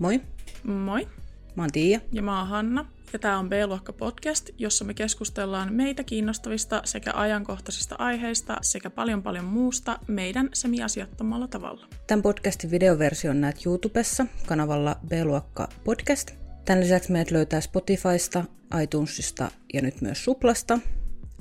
Moi, 0.00 0.20
Moi, 0.64 1.08
mä 1.56 1.62
oon 1.62 1.70
Tiia. 1.72 2.00
ja 2.12 2.22
mä 2.22 2.38
oon 2.38 2.48
Hanna, 2.48 2.86
ja 3.12 3.18
tää 3.18 3.38
on 3.38 3.48
B-luokka 3.48 3.92
podcast, 3.92 4.50
jossa 4.58 4.84
me 4.84 4.94
keskustellaan 4.94 5.72
meitä 5.74 6.04
kiinnostavista 6.04 6.82
sekä 6.84 7.12
ajankohtaisista 7.14 7.96
aiheista 7.98 8.56
sekä 8.62 8.90
paljon 8.90 9.22
paljon 9.22 9.44
muusta 9.44 9.98
meidän 10.08 10.48
semiasiattomalla 10.54 11.48
tavalla. 11.48 11.86
Tämän 12.06 12.22
podcastin 12.22 12.70
videoversion 12.70 13.40
näet 13.40 13.66
YouTubessa 13.66 14.26
kanavalla 14.46 14.96
B-luokka 15.08 15.68
podcast. 15.84 16.30
Tämän 16.64 16.82
lisäksi 16.82 17.12
meidät 17.12 17.30
löytää 17.30 17.60
Spotifysta, 17.60 18.44
iTunesista 18.82 19.50
ja 19.72 19.82
nyt 19.82 20.00
myös 20.00 20.24
Suplasta 20.24 20.78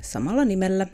samalla 0.02 0.46
nimellä 0.46 0.88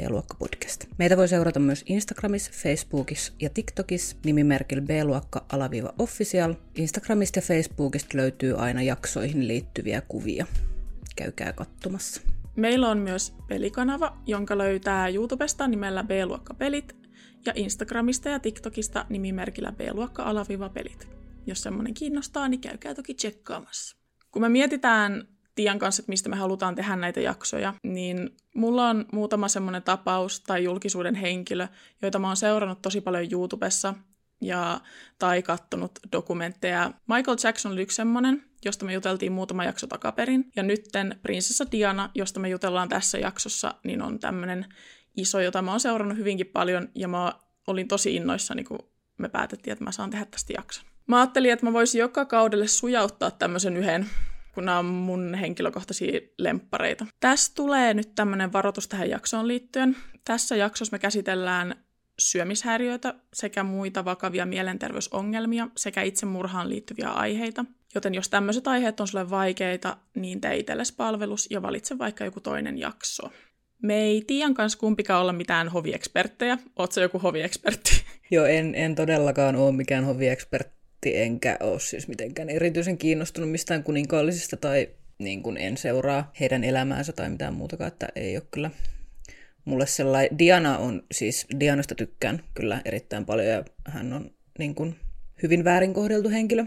B-luokka 0.00 0.34
podcast. 0.38 0.84
Meitä 0.98 1.16
voi 1.16 1.28
seurata 1.28 1.60
myös 1.60 1.84
Instagramissa, 1.86 2.50
Facebookissa 2.54 3.32
ja 3.40 3.50
TikTokissa 3.50 4.16
nimimerkillä 4.24 4.82
B-luokka-official. 4.82 6.54
Instagramista 6.74 7.38
ja 7.38 7.42
Facebookista 7.42 8.16
löytyy 8.16 8.54
aina 8.58 8.82
jaksoihin 8.82 9.48
liittyviä 9.48 10.00
kuvia. 10.00 10.46
Käykää 11.16 11.52
katsomassa. 11.52 12.20
Meillä 12.56 12.88
on 12.88 12.98
myös 12.98 13.34
pelikanava, 13.48 14.18
jonka 14.26 14.58
löytää 14.58 15.08
YouTubesta 15.08 15.68
nimellä 15.68 16.04
B-luokka-pelit 16.04 16.96
ja 17.46 17.52
Instagramista 17.56 18.28
ja 18.28 18.38
TikTokista 18.38 19.06
nimimerkillä 19.08 19.72
B-luokka-pelit. 19.72 21.08
Jos 21.46 21.62
semmoinen 21.62 21.94
kiinnostaa, 21.94 22.48
niin 22.48 22.60
käykää 22.60 22.94
toki 22.94 23.14
tsekkaamassa. 23.14 23.96
Kun 24.30 24.42
me 24.42 24.48
mietitään 24.48 25.28
Tian 25.56 25.78
kanssa, 25.78 26.00
että 26.00 26.10
mistä 26.10 26.28
me 26.28 26.36
halutaan 26.36 26.74
tehdä 26.74 26.96
näitä 26.96 27.20
jaksoja, 27.20 27.74
niin 27.82 28.36
mulla 28.54 28.88
on 28.88 29.06
muutama 29.12 29.48
semmoinen 29.48 29.82
tapaus 29.82 30.40
tai 30.40 30.64
julkisuuden 30.64 31.14
henkilö, 31.14 31.68
joita 32.02 32.18
mä 32.18 32.26
oon 32.26 32.36
seurannut 32.36 32.82
tosi 32.82 33.00
paljon 33.00 33.28
YouTubessa 33.32 33.94
ja, 34.40 34.80
tai 35.18 35.42
kattonut 35.42 35.98
dokumentteja. 36.12 36.90
Michael 37.06 37.36
Jackson 37.44 37.72
oli 37.72 37.82
yksi 37.82 37.96
semmoinen, 37.96 38.44
josta 38.64 38.84
me 38.84 38.92
juteltiin 38.92 39.32
muutama 39.32 39.64
jakso 39.64 39.86
takaperin. 39.86 40.52
Ja 40.56 40.62
nytten 40.62 41.18
prinsessa 41.22 41.64
Diana, 41.72 42.10
josta 42.14 42.40
me 42.40 42.48
jutellaan 42.48 42.88
tässä 42.88 43.18
jaksossa, 43.18 43.74
niin 43.84 44.02
on 44.02 44.18
tämmöinen 44.18 44.66
iso, 45.16 45.40
jota 45.40 45.62
mä 45.62 45.70
oon 45.70 45.80
seurannut 45.80 46.18
hyvinkin 46.18 46.46
paljon 46.46 46.88
ja 46.94 47.08
mä 47.08 47.32
olin 47.66 47.88
tosi 47.88 48.14
innoissani, 48.14 48.64
kun 48.64 48.78
me 49.18 49.28
päätettiin, 49.28 49.72
että 49.72 49.84
mä 49.84 49.92
saan 49.92 50.10
tehdä 50.10 50.24
tästä 50.24 50.52
jakson. 50.52 50.84
Mä 51.06 51.18
ajattelin, 51.20 51.52
että 51.52 51.66
mä 51.66 51.72
voisin 51.72 51.98
joka 51.98 52.24
kaudelle 52.24 52.66
sujauttaa 52.66 53.30
tämmöisen 53.30 53.76
yhden 53.76 54.06
kun 54.56 54.64
nämä 54.64 54.78
on 54.78 54.84
mun 54.84 55.34
henkilökohtaisia 55.34 56.20
lemppareita. 56.38 57.06
Tässä 57.20 57.52
tulee 57.54 57.94
nyt 57.94 58.14
tämmöinen 58.14 58.52
varoitus 58.52 58.88
tähän 58.88 59.10
jaksoon 59.10 59.48
liittyen. 59.48 59.96
Tässä 60.24 60.56
jaksossa 60.56 60.94
me 60.94 60.98
käsitellään 60.98 61.74
syömishäiriöitä 62.18 63.14
sekä 63.34 63.64
muita 63.64 64.04
vakavia 64.04 64.46
mielenterveysongelmia 64.46 65.68
sekä 65.76 66.02
itsemurhaan 66.02 66.68
liittyviä 66.68 67.08
aiheita. 67.08 67.64
Joten 67.94 68.14
jos 68.14 68.28
tämmöiset 68.28 68.68
aiheet 68.68 69.00
on 69.00 69.08
sulle 69.08 69.30
vaikeita, 69.30 69.96
niin 70.14 70.40
tee 70.40 70.56
itsellesi 70.56 70.94
palvelus 70.96 71.50
ja 71.50 71.62
valitse 71.62 71.98
vaikka 71.98 72.24
joku 72.24 72.40
toinen 72.40 72.78
jakso. 72.78 73.30
Me 73.82 73.94
ei 73.94 74.22
Tiian 74.26 74.54
kanssa 74.54 74.78
kumpikaan 74.78 75.22
olla 75.22 75.32
mitään 75.32 75.68
hovieksperttejä. 75.68 76.58
Oletko 76.76 77.00
joku 77.00 77.18
hoviekspertti? 77.18 78.04
Joo, 78.30 78.44
en, 78.44 78.74
en 78.74 78.94
todellakaan 78.94 79.56
ole 79.56 79.72
mikään 79.72 80.04
hoviekspertti, 80.04 80.75
enkä 81.14 81.56
ole 81.60 81.80
siis 81.80 82.08
mitenkään 82.08 82.48
erityisen 82.48 82.98
kiinnostunut 82.98 83.50
mistään 83.50 83.82
kuninkaallisista 83.84 84.56
tai 84.56 84.88
niin 85.18 85.42
kuin 85.42 85.56
en 85.56 85.76
seuraa 85.76 86.32
heidän 86.40 86.64
elämäänsä 86.64 87.12
tai 87.12 87.30
mitään 87.30 87.54
muutakaan, 87.54 87.88
että 87.88 88.08
ei 88.16 88.36
ole 88.36 88.46
kyllä 88.50 88.70
mulle 89.64 89.86
sellainen. 89.86 90.38
Diana 90.38 90.78
on 90.78 91.02
siis, 91.12 91.46
Dianasta 91.60 91.94
tykkään 91.94 92.42
kyllä 92.54 92.82
erittäin 92.84 93.24
paljon 93.24 93.46
ja 93.46 93.64
hän 93.86 94.12
on 94.12 94.30
niin 94.58 94.74
kuin 94.74 94.96
hyvin 95.42 95.64
väärin 95.64 95.94
kohdeltu 95.94 96.28
henkilö. 96.28 96.64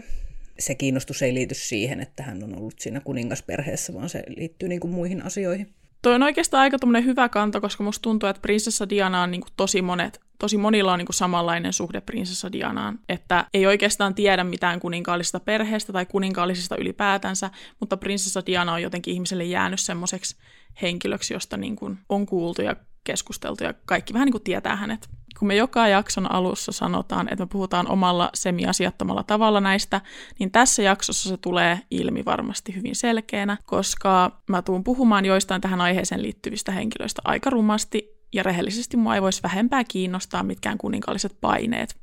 Se 0.58 0.74
kiinnostus 0.74 1.22
ei 1.22 1.34
liity 1.34 1.54
siihen, 1.54 2.00
että 2.00 2.22
hän 2.22 2.42
on 2.42 2.58
ollut 2.58 2.80
siinä 2.80 3.00
kuningasperheessä, 3.00 3.94
vaan 3.94 4.08
se 4.08 4.22
liittyy 4.36 4.68
niin 4.68 4.80
kuin 4.80 4.92
muihin 4.94 5.22
asioihin. 5.22 5.74
Toi 6.02 6.14
on 6.14 6.22
oikeastaan 6.22 6.60
aika 6.60 6.76
hyvä 7.04 7.28
kanta, 7.28 7.60
koska 7.60 7.84
musta 7.84 8.02
tuntuu, 8.02 8.28
että 8.28 8.42
prinsessa 8.42 8.88
Diana 8.88 9.22
on 9.22 9.30
niin 9.30 9.42
tosi 9.56 9.82
monet, 9.82 10.20
tosi 10.38 10.56
monilla 10.56 10.92
on 10.92 10.98
niin 10.98 11.06
samanlainen 11.10 11.72
suhde 11.72 12.00
prinsessa 12.00 12.52
Dianaan, 12.52 12.98
että 13.08 13.46
ei 13.54 13.66
oikeastaan 13.66 14.14
tiedä 14.14 14.44
mitään 14.44 14.80
kuninkaallisesta 14.80 15.40
perheestä 15.40 15.92
tai 15.92 16.06
kuninkaallisista 16.06 16.76
ylipäätänsä, 16.76 17.50
mutta 17.80 17.96
prinsessa 17.96 18.46
Diana 18.46 18.72
on 18.72 18.82
jotenkin 18.82 19.14
ihmiselle 19.14 19.44
jäänyt 19.44 19.80
semmoiseksi 19.80 20.36
henkilöksi, 20.82 21.34
josta 21.34 21.56
niin 21.56 21.76
on 22.08 22.26
kuultu 22.26 22.62
ja 22.62 22.76
keskusteltu 23.04 23.64
ja 23.64 23.74
kaikki 23.84 24.14
vähän 24.14 24.28
niin 24.28 24.42
tietää 24.42 24.76
hänet. 24.76 25.08
Kun 25.40 25.48
me 25.48 25.56
joka 25.56 25.88
jakson 25.88 26.32
alussa 26.32 26.72
sanotaan, 26.72 27.28
että 27.28 27.44
me 27.44 27.48
puhutaan 27.52 27.88
omalla 27.88 28.30
semiasiattomalla 28.34 29.22
tavalla 29.22 29.60
näistä, 29.60 30.00
niin 30.38 30.50
tässä 30.50 30.82
jaksossa 30.82 31.28
se 31.28 31.36
tulee 31.36 31.80
ilmi 31.90 32.24
varmasti 32.24 32.74
hyvin 32.74 32.96
selkeänä, 32.96 33.56
koska 33.64 34.42
mä 34.48 34.62
tuun 34.62 34.84
puhumaan 34.84 35.24
joistain 35.24 35.60
tähän 35.60 35.80
aiheeseen 35.80 36.22
liittyvistä 36.22 36.72
henkilöistä 36.72 37.22
aika 37.24 37.50
rumasti 37.50 38.08
ja 38.32 38.42
rehellisesti 38.42 38.96
mua 38.96 39.14
ei 39.14 39.22
voisi 39.22 39.42
vähempää 39.42 39.84
kiinnostaa 39.84 40.42
mitkään 40.42 40.78
kuninkaalliset 40.78 41.36
paineet, 41.40 42.00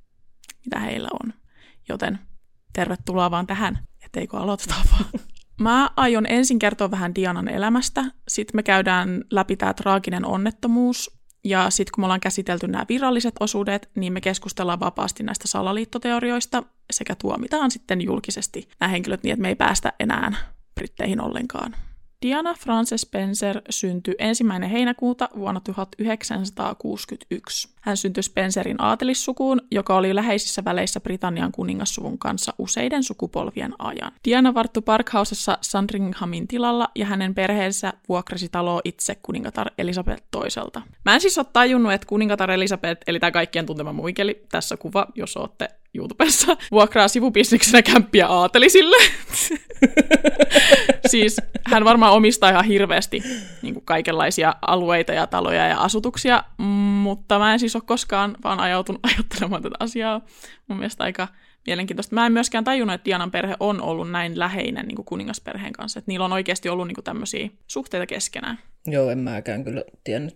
mitä 0.65 0.79
heillä 0.79 1.09
on. 1.23 1.33
Joten 1.89 2.19
tervetuloa 2.73 3.31
vaan 3.31 3.47
tähän, 3.47 3.79
etteikö 4.05 4.37
aloiteta 4.37 4.75
vaan. 4.91 5.05
Mä 5.61 5.89
aion 5.95 6.25
ensin 6.29 6.59
kertoa 6.59 6.91
vähän 6.91 7.15
Dianan 7.15 7.47
elämästä, 7.47 8.03
sitten 8.27 8.57
me 8.57 8.63
käydään 8.63 9.23
läpi 9.31 9.55
tämä 9.55 9.73
traaginen 9.73 10.25
onnettomuus, 10.25 11.16
ja 11.47 11.69
sitten 11.69 11.91
kun 11.95 12.01
me 12.01 12.05
ollaan 12.05 12.19
käsitelty 12.19 12.67
nämä 12.67 12.85
viralliset 12.89 13.35
osuudet, 13.39 13.89
niin 13.95 14.13
me 14.13 14.21
keskustellaan 14.21 14.79
vapaasti 14.79 15.23
näistä 15.23 15.47
salaliittoteorioista 15.47 16.63
sekä 16.91 17.15
tuomitaan 17.15 17.71
sitten 17.71 18.01
julkisesti 18.01 18.69
nämä 18.79 18.89
henkilöt 18.89 19.23
niin, 19.23 19.33
että 19.33 19.41
me 19.41 19.47
ei 19.47 19.55
päästä 19.55 19.93
enää 19.99 20.31
Britteihin 20.75 21.21
ollenkaan. 21.21 21.75
Diana 22.21 22.53
Frances 22.53 23.01
Spencer 23.01 23.61
syntyi 23.69 24.15
ensimmäinen 24.19 24.69
heinäkuuta 24.69 25.29
vuonna 25.35 25.59
1961. 25.59 27.69
Hän 27.87 27.97
syntyi 27.97 28.23
Spencerin 28.23 28.81
aatelissukuun, 28.81 29.61
joka 29.71 29.95
oli 29.95 30.15
läheisissä 30.15 30.65
väleissä 30.65 30.99
Britannian 30.99 31.51
kuningassuvun 31.51 32.19
kanssa 32.19 32.53
useiden 32.57 33.03
sukupolvien 33.03 33.73
ajan. 33.79 34.11
Diana 34.25 34.53
varttui 34.53 34.81
Parkhausessa 34.81 35.57
Sandringhamin 35.61 36.47
tilalla 36.47 36.89
ja 36.95 37.05
hänen 37.05 37.35
perheensä 37.35 37.93
vuokrasi 38.09 38.49
taloa 38.49 38.81
itse 38.83 39.15
kuningatar 39.15 39.71
Elisabeth 39.77 40.23
toiselta. 40.31 40.81
Mä 41.05 41.13
en 41.13 41.21
siis 41.21 41.37
ole 41.37 41.45
tajunnut, 41.53 41.93
että 41.93 42.07
kuningatar 42.07 42.51
Elisabeth, 42.51 43.01
eli 43.07 43.19
tämä 43.19 43.31
kaikkien 43.31 43.65
tuntema 43.65 43.93
muikeli, 43.93 44.45
tässä 44.51 44.77
kuva, 44.77 45.07
jos 45.15 45.37
olette 45.37 45.69
YouTubessa, 45.93 46.57
vuokraa 46.71 47.07
sivubisneksenä 47.07 47.81
kämppiä 47.81 48.27
aatelisille. 48.27 48.95
siis 51.11 51.37
hän 51.67 51.85
varmaan 51.85 52.13
omistaa 52.13 52.49
ihan 52.49 52.65
hirveästi 52.65 53.23
niin 53.61 53.81
kaikenlaisia 53.85 54.55
alueita 54.61 55.13
ja 55.13 55.27
taloja 55.27 55.67
ja 55.67 55.81
asutuksia, 55.81 56.43
mutta 57.01 57.39
mä 57.39 57.53
en 57.53 57.59
siis 57.59 57.75
ole 57.77 57.83
koskaan 57.85 58.37
vaan 58.43 58.59
ajautunut 58.59 59.05
ajattelemaan 59.15 59.63
tätä 59.63 59.75
asiaa. 59.79 60.21
Mun 60.67 60.77
mielestä 60.77 61.03
aika 61.03 61.27
mielenkiintoista. 61.67 62.15
Mä 62.15 62.25
en 62.25 62.31
myöskään 62.31 62.63
tajunnut, 62.63 62.93
että 62.93 63.05
Dianan 63.05 63.31
perhe 63.31 63.55
on 63.59 63.81
ollut 63.81 64.11
näin 64.11 64.39
läheinen 64.39 64.85
niin 64.87 64.95
kuin 64.95 65.05
kuningasperheen 65.05 65.73
kanssa, 65.73 65.99
että 65.99 66.11
niillä 66.11 66.25
on 66.25 66.33
oikeasti 66.33 66.69
ollut 66.69 66.87
niin 66.87 66.95
kuin 66.95 67.05
tämmöisiä 67.05 67.49
suhteita 67.67 68.05
keskenään. 68.05 68.59
Joo, 68.85 69.09
en 69.09 69.19
mäkään 69.19 69.63
kyllä 69.63 69.83
tiennyt 70.03 70.35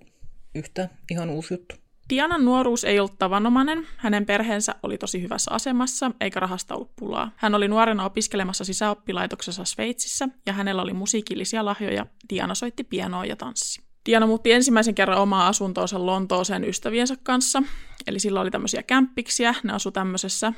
yhtä 0.56 0.90
ihan 1.12 1.30
uusi 1.30 1.54
juttu. 1.54 1.76
Dianan 2.10 2.46
nuoruus 2.46 2.84
ei 2.84 3.00
ollut 3.00 3.18
tavanomainen. 3.20 3.88
Hänen 3.98 4.26
perheensä 4.26 4.76
oli 4.84 4.98
tosi 4.98 5.22
hyvässä 5.22 5.52
asemassa, 5.52 6.12
eikä 6.22 6.40
rahasta 6.40 6.76
ollut 6.76 6.96
pulaa. 6.96 7.32
Hän 7.36 7.56
oli 7.56 7.68
nuorena 7.68 8.06
opiskelemassa 8.06 8.66
sisäoppilaitoksessa 8.66 9.66
Sveitsissä, 9.66 10.30
ja 10.46 10.54
hänellä 10.54 10.82
oli 10.82 10.94
musiikillisia 10.94 11.66
lahjoja. 11.66 12.06
Diana 12.30 12.56
soitti 12.56 12.84
pianoa 12.84 13.26
ja 13.26 13.36
tanssi. 13.36 13.91
Diana 14.06 14.28
muutti 14.28 14.52
ensimmäisen 14.52 14.96
kerran 14.96 15.18
omaa 15.18 15.48
asuntoonsa 15.48 16.06
Lontooseen 16.06 16.64
ystäviensä 16.64 17.16
kanssa. 17.24 17.64
Eli 18.08 18.20
sillä 18.20 18.42
oli 18.42 18.52
tämmöisiä 18.52 18.84
kämppiksiä. 18.84 19.56
Ne 19.64 19.74
asu 19.74 19.92
tämmöisessä 19.92 20.54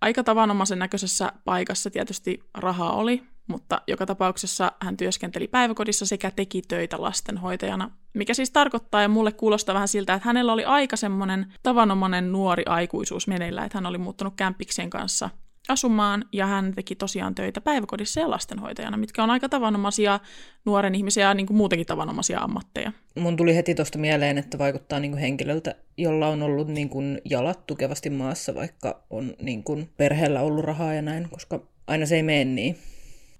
aika 0.00 0.24
tavanomaisen 0.24 0.78
näköisessä 0.78 1.32
paikassa. 1.44 1.90
Tietysti 1.90 2.40
rahaa 2.54 2.92
oli, 2.92 3.22
mutta 3.46 3.82
joka 3.86 4.06
tapauksessa 4.06 4.72
hän 4.80 4.96
työskenteli 4.96 5.48
päiväkodissa 5.48 6.06
sekä 6.06 6.30
teki 6.30 6.62
töitä 6.62 7.00
lastenhoitajana, 7.00 7.90
mikä 8.14 8.34
siis 8.34 8.50
tarkoittaa, 8.50 9.02
ja 9.02 9.08
mulle 9.08 9.32
kuulostaa 9.32 9.74
vähän 9.74 9.88
siltä, 9.88 10.14
että 10.14 10.28
hänellä 10.28 10.52
oli 10.52 10.64
aika 10.64 10.96
semmoinen 10.96 11.54
tavanomainen 11.62 12.32
nuori 12.32 12.62
aikuisuus 12.66 13.28
meneillä, 13.28 13.64
että 13.64 13.78
hän 13.78 13.86
oli 13.86 13.98
muuttunut 13.98 14.34
kämpiksien 14.36 14.90
kanssa 14.90 15.30
asumaan, 15.68 16.24
ja 16.32 16.46
hän 16.46 16.72
teki 16.74 16.94
tosiaan 16.94 17.34
töitä 17.34 17.60
päiväkodissa 17.60 18.20
ja 18.20 18.30
lastenhoitajana, 18.30 18.96
mitkä 18.96 19.22
on 19.22 19.30
aika 19.30 19.48
tavanomaisia 19.48 20.20
nuoren 20.64 20.94
ihmisiä 20.94 21.28
ja 21.28 21.34
niin 21.34 21.46
muutenkin 21.50 21.86
tavanomaisia 21.86 22.40
ammatteja. 22.40 22.92
Mun 23.18 23.36
tuli 23.36 23.56
heti 23.56 23.74
tuosta 23.74 23.98
mieleen, 23.98 24.38
että 24.38 24.58
vaikuttaa 24.58 25.00
niin 25.00 25.10
kuin 25.10 25.20
henkilöltä, 25.20 25.74
jolla 25.96 26.28
on 26.28 26.42
ollut 26.42 26.68
niin 26.68 26.88
kuin 26.88 27.20
jalat 27.24 27.66
tukevasti 27.66 28.10
maassa, 28.10 28.54
vaikka 28.54 29.02
on 29.10 29.34
niin 29.42 29.64
kuin 29.64 29.90
perheellä 29.96 30.40
ollut 30.40 30.64
rahaa 30.64 30.94
ja 30.94 31.02
näin, 31.02 31.28
koska 31.30 31.60
aina 31.86 32.06
se 32.06 32.16
ei 32.16 32.22
mene 32.22 32.44
niin. 32.44 32.76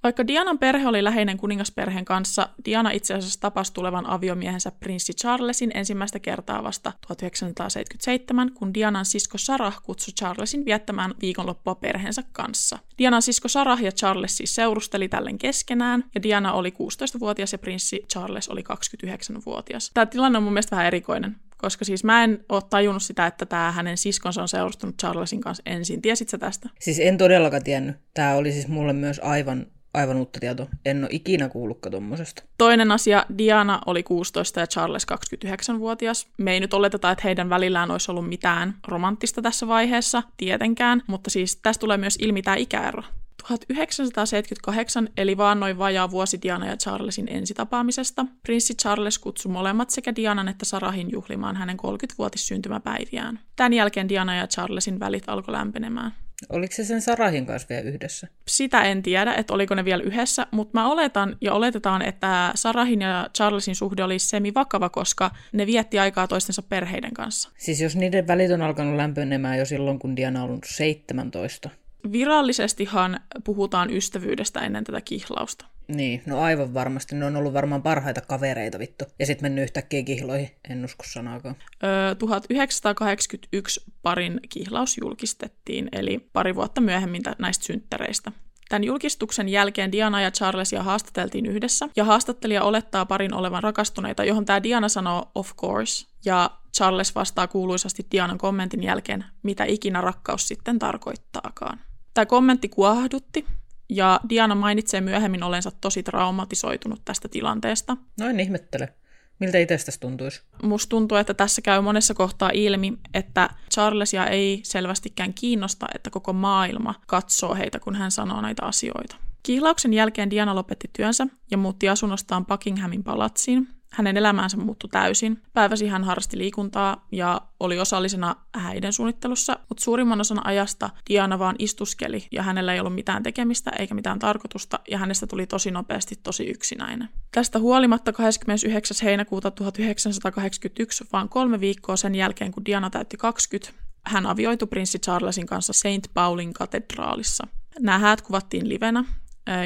Vaikka 0.03 0.27
Dianan 0.27 0.59
perhe 0.59 0.89
oli 0.89 1.05
läheinen 1.05 1.37
kuningasperheen 1.37 2.05
kanssa, 2.05 2.49
Diana 2.65 2.91
itse 2.91 3.15
asiassa 3.15 3.41
tapasi 3.41 3.73
tulevan 3.73 4.07
aviomiehensä 4.07 4.73
prinssi 4.81 5.13
Charlesin 5.13 5.71
ensimmäistä 5.75 6.19
kertaa 6.19 6.63
vasta 6.63 6.93
1977, 7.07 8.53
kun 8.55 8.75
Dianan 8.75 9.05
sisko 9.05 9.39
Sarah 9.39 9.83
kutsui 9.83 10.15
Charlesin 10.15 10.65
viettämään 10.65 11.15
viikonloppua 11.21 11.75
perheensä 11.75 12.23
kanssa. 12.33 12.79
Dianan 12.99 13.23
sisko 13.23 13.49
Sarah 13.49 13.83
ja 13.83 13.93
Charles 13.93 14.37
siis 14.37 14.55
seurusteli 14.55 15.09
tällen 15.09 15.39
keskenään, 15.39 16.05
ja 16.15 16.23
Diana 16.23 16.53
oli 16.53 16.71
16-vuotias 16.71 17.53
ja 17.53 17.59
prinssi 17.59 18.05
Charles 18.13 18.49
oli 18.49 18.65
29-vuotias. 18.73 19.91
Tämä 19.95 20.07
tilanne 20.07 20.39
on 20.39 20.45
mun 20.45 20.53
mielestä 20.53 20.77
vähän 20.77 20.87
erikoinen 20.87 21.37
koska 21.57 21.85
siis 21.85 22.05
mä 22.05 22.25
en 22.25 22.45
ole 22.49 22.63
tajunnut 22.71 23.03
sitä, 23.03 23.27
että 23.27 23.47
tämä 23.47 23.73
hänen 23.73 23.97
siskonsa 23.97 24.43
on 24.43 24.49
seurustunut 24.49 24.99
Charlesin 24.99 25.41
kanssa 25.41 25.63
ensin. 25.67 26.03
Tiesit 26.03 26.29
sä 26.29 26.39
tästä? 26.39 26.69
Siis 26.81 26.99
en 27.01 27.19
todellakaan 27.19 27.65
tiennyt. 27.65 27.97
Tämä 28.15 28.35
oli 28.35 28.53
siis 28.53 28.69
mulle 28.69 28.93
myös 28.93 29.21
aivan, 29.25 29.67
aivan 29.97 30.17
uutta 30.17 30.41
tietoa. 30.41 30.67
En 30.85 31.05
ole 31.05 31.09
ikinä 31.11 31.49
kuullutkaan 31.49 31.91
tuommoisesta. 31.91 32.43
Toinen 32.59 32.93
asia, 32.93 33.27
Diana 33.39 33.81
oli 33.87 34.03
16 34.03 34.61
ja 34.61 34.67
Charles 34.67 35.07
29-vuotias. 35.13 36.29
Me 36.39 36.53
ei 36.53 36.61
nyt 36.61 36.75
oleteta, 36.75 37.11
että 37.11 37.23
heidän 37.25 37.51
välillään 37.51 37.91
olisi 37.91 38.11
ollut 38.11 38.29
mitään 38.29 38.75
romanttista 38.89 39.43
tässä 39.43 39.69
vaiheessa, 39.69 40.23
tietenkään, 40.37 41.03
mutta 41.07 41.31
siis 41.31 41.57
tästä 41.57 41.81
tulee 41.81 41.97
myös 41.97 42.19
ilmi 42.21 42.43
tämä 42.43 42.57
ikäero. 42.57 43.03
1978, 43.49 45.09
eli 45.17 45.37
vaan 45.37 45.61
noin 45.61 45.79
vajaa 45.79 46.11
vuosi 46.11 46.39
Diana 46.43 46.67
ja 46.67 46.77
Charlesin 46.77 47.29
ensitapaamisesta, 47.31 48.27
prinssi 48.43 48.75
Charles 48.75 49.19
kutsui 49.19 49.53
molemmat 49.53 49.91
sekä 49.91 50.17
Dianan 50.17 50.49
että 50.49 50.65
Sarahin 50.65 51.13
juhlimaan 51.13 51.57
hänen 51.57 51.77
30-vuotis 51.77 52.49
syntymäpäiviään. 52.49 53.41
Tämän 53.57 53.73
jälkeen 53.73 54.09
Diana 54.09 54.37
ja 54.37 54.47
Charlesin 54.47 55.01
välit 55.01 55.25
alkoi 55.27 55.53
lämpenemään. 55.53 56.13
Oliko 56.49 56.75
se 56.75 56.85
sen 56.85 57.03
Sarahin 57.03 57.47
kanssa 57.47 57.69
vielä 57.69 57.91
yhdessä? 57.91 58.29
Sitä 58.49 58.83
en 58.83 59.03
tiedä, 59.03 59.35
että 59.35 59.55
oliko 59.55 59.75
ne 59.75 59.85
vielä 59.85 60.03
yhdessä, 60.03 60.47
mutta 60.51 60.81
mä 60.81 60.91
oletan 60.91 61.37
ja 61.41 61.53
oletetaan, 61.53 62.03
että 62.03 62.53
Sarahin 62.55 63.01
ja 63.01 63.31
Charlesin 63.37 63.77
suhde 63.77 64.05
oli 64.05 64.19
semi-vakava, 64.19 64.89
koska 64.89 65.31
ne 65.53 65.67
vietti 65.67 65.99
aikaa 65.99 66.29
toistensa 66.29 66.63
perheiden 66.63 67.15
kanssa. 67.15 67.51
Siis 67.59 67.81
jos 67.81 67.97
niiden 67.97 68.27
välit 68.27 68.51
on 68.51 68.63
alkanut 68.63 68.97
lämpenemään 68.97 69.59
jo 69.59 69.65
silloin, 69.65 69.99
kun 69.99 70.17
Diana 70.17 70.43
on 70.43 70.49
ollut 70.49 70.67
17, 70.69 71.71
virallisestihan 72.13 73.21
puhutaan 73.45 73.91
ystävyydestä 73.91 74.61
ennen 74.61 74.85
tätä 74.85 75.01
kihlausta. 75.01 75.67
Niin, 75.89 76.23
no 76.27 76.41
aivan 76.41 76.75
varmasti. 76.75 77.15
Ne 77.15 77.25
on 77.25 77.37
ollut 77.37 77.53
varmaan 77.53 77.83
parhaita 77.83 78.21
kavereita 78.21 78.79
vittu. 78.79 79.05
Ja 79.19 79.27
sitten 79.27 79.45
mennyt 79.45 79.63
yhtäkkiä 79.63 80.03
kihloihin, 80.03 80.51
en 80.71 80.85
usko 80.85 81.05
sanaakaan. 81.07 81.57
Öö, 81.85 82.15
1981 82.15 83.85
parin 84.03 84.41
kihlaus 84.49 84.99
julkistettiin, 84.99 85.89
eli 85.93 86.29
pari 86.33 86.55
vuotta 86.55 86.81
myöhemmin 86.81 87.23
näistä 87.39 87.65
synttäreistä. 87.65 88.33
Tämän 88.69 88.85
julkistuksen 88.85 89.49
jälkeen 89.49 89.93
Diana 89.93 90.21
ja 90.21 90.31
Charlesia 90.31 90.83
haastateltiin 90.83 91.47
yhdessä, 91.47 91.89
ja 91.97 92.05
haastattelija 92.05 92.63
olettaa 92.65 93.07
parin 93.07 93.35
olevan 93.35 93.63
rakastuneita, 93.63 94.25
johon 94.25 94.45
tämä 94.45 94.63
Diana 94.63 94.89
sanoo 94.89 95.31
of 95.35 95.57
course, 95.57 96.07
ja 96.25 96.51
Charles 96.77 97.15
vastaa 97.15 97.47
kuuluisasti 97.47 98.07
Dianan 98.13 98.39
kommentin 98.39 98.83
jälkeen, 98.83 99.25
mitä 99.43 99.65
ikinä 99.65 100.01
rakkaus 100.01 100.49
sitten 100.49 100.79
tarkoittaakaan. 100.79 101.81
Tämä 102.15 102.27
kommentti 102.27 102.69
kuohdutti, 102.69 103.47
ja 103.89 104.21
Diana 104.29 104.55
mainitsee 104.55 105.01
myöhemmin 105.01 105.43
olensa 105.43 105.71
tosi 105.81 106.03
traumatisoitunut 106.03 107.01
tästä 107.05 107.29
tilanteesta. 107.29 107.97
Noin 108.21 108.41
ihmettele. 108.41 108.95
Miltä 109.39 109.59
itsestäsi 109.59 110.01
tuntuisi? 110.01 110.43
Musta 110.63 110.91
tuntuu, 110.91 111.19
että 111.19 111.35
tässä 111.35 111.63
käy 111.63 111.81
monessa 111.81 112.15
kohtaa 112.15 112.51
ilmi, 112.55 112.93
että 113.15 113.51
Charlesia 113.75 114.27
ei 114.27 114.61
selvästikään 114.63 115.35
kiinnosta, 115.35 115.87
että 115.95 116.11
koko 116.11 116.33
maailma 116.33 116.95
katsoo 117.07 117.55
heitä, 117.55 117.81
kun 117.81 117.95
hän 117.95 118.11
sanoo 118.11 118.41
näitä 118.41 118.67
asioita. 118.67 119.17
Kihlauksen 119.43 119.93
jälkeen 119.93 120.31
Diana 120.31 120.55
lopetti 120.55 120.91
työnsä 120.93 121.27
ja 121.51 121.57
muutti 121.59 121.89
asunnostaan 121.89 122.47
Buckinghamin 122.47 123.05
palatsiin, 123.05 123.69
hänen 123.97 124.17
elämäänsä 124.17 124.57
muuttui 124.57 124.91
täysin. 124.91 125.43
Päiväsi 125.53 125.87
hän 125.87 126.05
harrasti 126.05 126.39
liikuntaa 126.39 127.07
ja 127.13 127.41
oli 127.61 127.79
osallisena 127.79 128.37
häiden 128.55 128.93
suunnittelussa, 128.93 129.59
mutta 129.69 129.85
suurimman 129.85 130.21
osan 130.21 130.47
ajasta 130.47 130.91
Diana 131.09 131.39
vaan 131.39 131.57
istuskeli 131.59 132.27
ja 132.33 132.43
hänellä 132.43 132.75
ei 132.75 132.81
ollut 132.81 132.95
mitään 132.95 133.23
tekemistä 133.23 133.71
eikä 133.79 133.95
mitään 133.95 134.19
tarkoitusta 134.19 134.81
ja 134.91 134.99
hänestä 134.99 135.27
tuli 135.27 135.47
tosi 135.47 135.71
nopeasti 135.71 136.17
tosi 136.23 136.47
yksinäinen. 136.47 137.09
Tästä 137.33 137.59
huolimatta 137.59 138.13
29. 138.13 138.97
heinäkuuta 139.03 139.51
1981, 139.51 141.05
vaan 141.13 141.29
kolme 141.29 141.61
viikkoa 141.61 141.97
sen 141.97 142.15
jälkeen 142.15 142.53
kun 142.53 142.65
Diana 142.65 142.91
täytti 142.91 143.17
20, 143.17 143.73
hän 144.07 144.27
avioitui 144.27 144.69
prinssi 144.69 144.99
Charlesin 144.99 145.47
kanssa 145.47 145.73
St. 145.73 146.15
Paulin 146.15 146.53
katedraalissa. 146.53 147.47
Nämä 147.81 147.99
häät 147.99 148.23
kuvattiin 148.23 148.69
livenä 148.69 149.05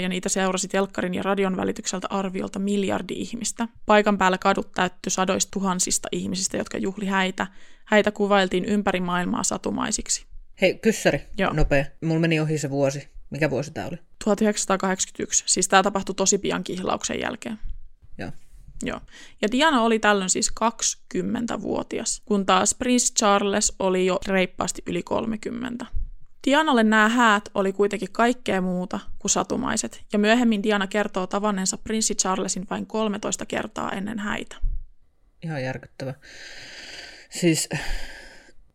ja 0.03 0.09
niitä 0.09 0.29
seurasi 0.29 0.69
telkkarin 0.69 1.15
ja 1.15 1.23
radion 1.23 1.57
välitykseltä 1.57 2.07
arviolta 2.11 2.59
miljardi 2.59 3.15
ihmistä. 3.17 3.69
Paikan 3.87 4.19
päällä 4.19 4.39
kadut 4.39 4.73
täytty 4.73 5.11
sadoista 5.11 5.51
tuhansista 5.53 6.09
ihmisistä, 6.13 6.57
jotka 6.57 6.79
juhli 6.79 7.07
häitä. 7.07 7.47
Häitä 7.85 8.11
kuvailtiin 8.11 8.65
ympäri 8.65 9.01
maailmaa 9.01 9.43
satumaisiksi. 9.43 10.27
Hei, 10.61 10.75
kyssäri, 10.75 11.23
Joo. 11.39 11.53
nopea. 11.53 11.85
Mulla 12.05 12.21
meni 12.21 12.41
ohi 12.41 12.59
se 12.59 12.71
vuosi. 12.71 13.09
Mikä 13.31 13.51
vuosi 13.51 13.71
tämä 13.71 13.87
oli? 13.87 13.97
1981. 14.25 15.45
Siis 15.47 15.69
tämä 15.69 15.83
tapahtui 15.83 16.15
tosi 16.15 16.39
pian 16.39 16.65
kihlauksen 16.65 17.21
jälkeen. 17.21 17.59
Joo. 18.19 18.31
Joo. 18.83 19.01
Ja 19.43 19.49
Diana 19.53 19.83
oli 19.83 19.99
tällöin 19.99 20.31
siis 20.31 20.51
20-vuotias, 20.51 22.23
kun 22.25 22.47
taas 22.47 22.75
Prince 22.75 23.15
Charles 23.15 23.73
oli 23.79 24.07
jo 24.07 24.19
reippaasti 24.27 24.83
yli 24.87 25.03
30. 25.03 25.87
Dianalle 26.47 26.85
nämä 26.85 27.09
häät 27.09 27.45
oli 27.55 27.73
kuitenkin 27.73 28.13
kaikkea 28.13 28.61
muuta 28.61 29.01
kuin 29.19 29.31
satumaiset, 29.31 30.05
ja 30.13 30.19
myöhemmin 30.19 30.63
Diana 30.63 30.87
kertoo 30.87 31.27
tavanneensa 31.27 31.79
prinssi 31.79 32.15
Charlesin 32.15 32.67
vain 32.71 32.87
13 32.87 33.47
kertaa 33.47 33.93
ennen 33.93 34.19
häitä. 34.19 34.57
Ihan 35.43 35.63
järkyttävä. 35.63 36.15
Siis 37.31 37.69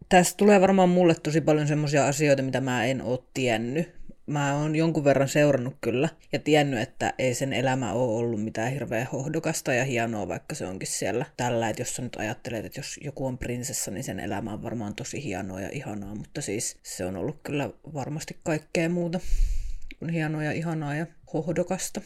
tässä 0.10 0.38
tulee 0.38 0.62
varmaan 0.62 0.90
mulle 0.90 1.16
tosi 1.16 1.42
paljon 1.42 1.68
semmoisia 1.68 2.08
asioita, 2.08 2.44
mitä 2.44 2.62
mä 2.62 2.86
en 2.86 3.02
ole 3.02 3.20
tiennyt 3.34 3.96
mä 4.27 4.56
oon 4.56 4.75
jonkun 4.75 5.04
verran 5.04 5.27
seurannut 5.27 5.75
kyllä 5.81 6.10
ja 6.31 6.39
tiennyt, 6.39 6.80
että 6.80 7.13
ei 7.18 7.33
sen 7.33 7.54
elämä 7.54 7.94
ole 7.94 8.18
ollut 8.18 8.44
mitään 8.44 8.72
hirveän 8.72 9.07
hohdokasta 9.12 9.74
ja 9.74 9.86
hienoa, 9.86 10.27
vaikka 10.27 10.56
se 10.56 10.68
onkin 10.68 10.88
siellä 10.88 11.25
tällä, 11.38 11.69
että 11.69 11.81
jos 11.81 11.95
sä 11.95 12.01
nyt 12.01 12.16
ajattelet, 12.16 12.66
että 12.66 12.80
jos 12.80 13.00
joku 13.04 13.25
on 13.25 13.38
prinsessa, 13.38 13.92
niin 13.92 14.04
sen 14.04 14.19
elämä 14.19 14.54
on 14.54 14.63
varmaan 14.63 14.95
tosi 14.95 15.24
hienoa 15.24 15.62
ja 15.62 15.69
ihanaa, 15.69 16.16
mutta 16.16 16.42
siis 16.42 16.77
se 16.83 17.06
on 17.06 17.18
ollut 17.18 17.39
kyllä 17.44 17.69
varmasti 17.94 18.39
kaikkea 18.44 18.89
muuta 18.89 19.19
kuin 20.00 20.12
hienoa 20.12 20.44
ja 20.44 20.51
ihanaa 20.51 20.95
ja 20.95 21.06
hohdokasta. 21.33 22.01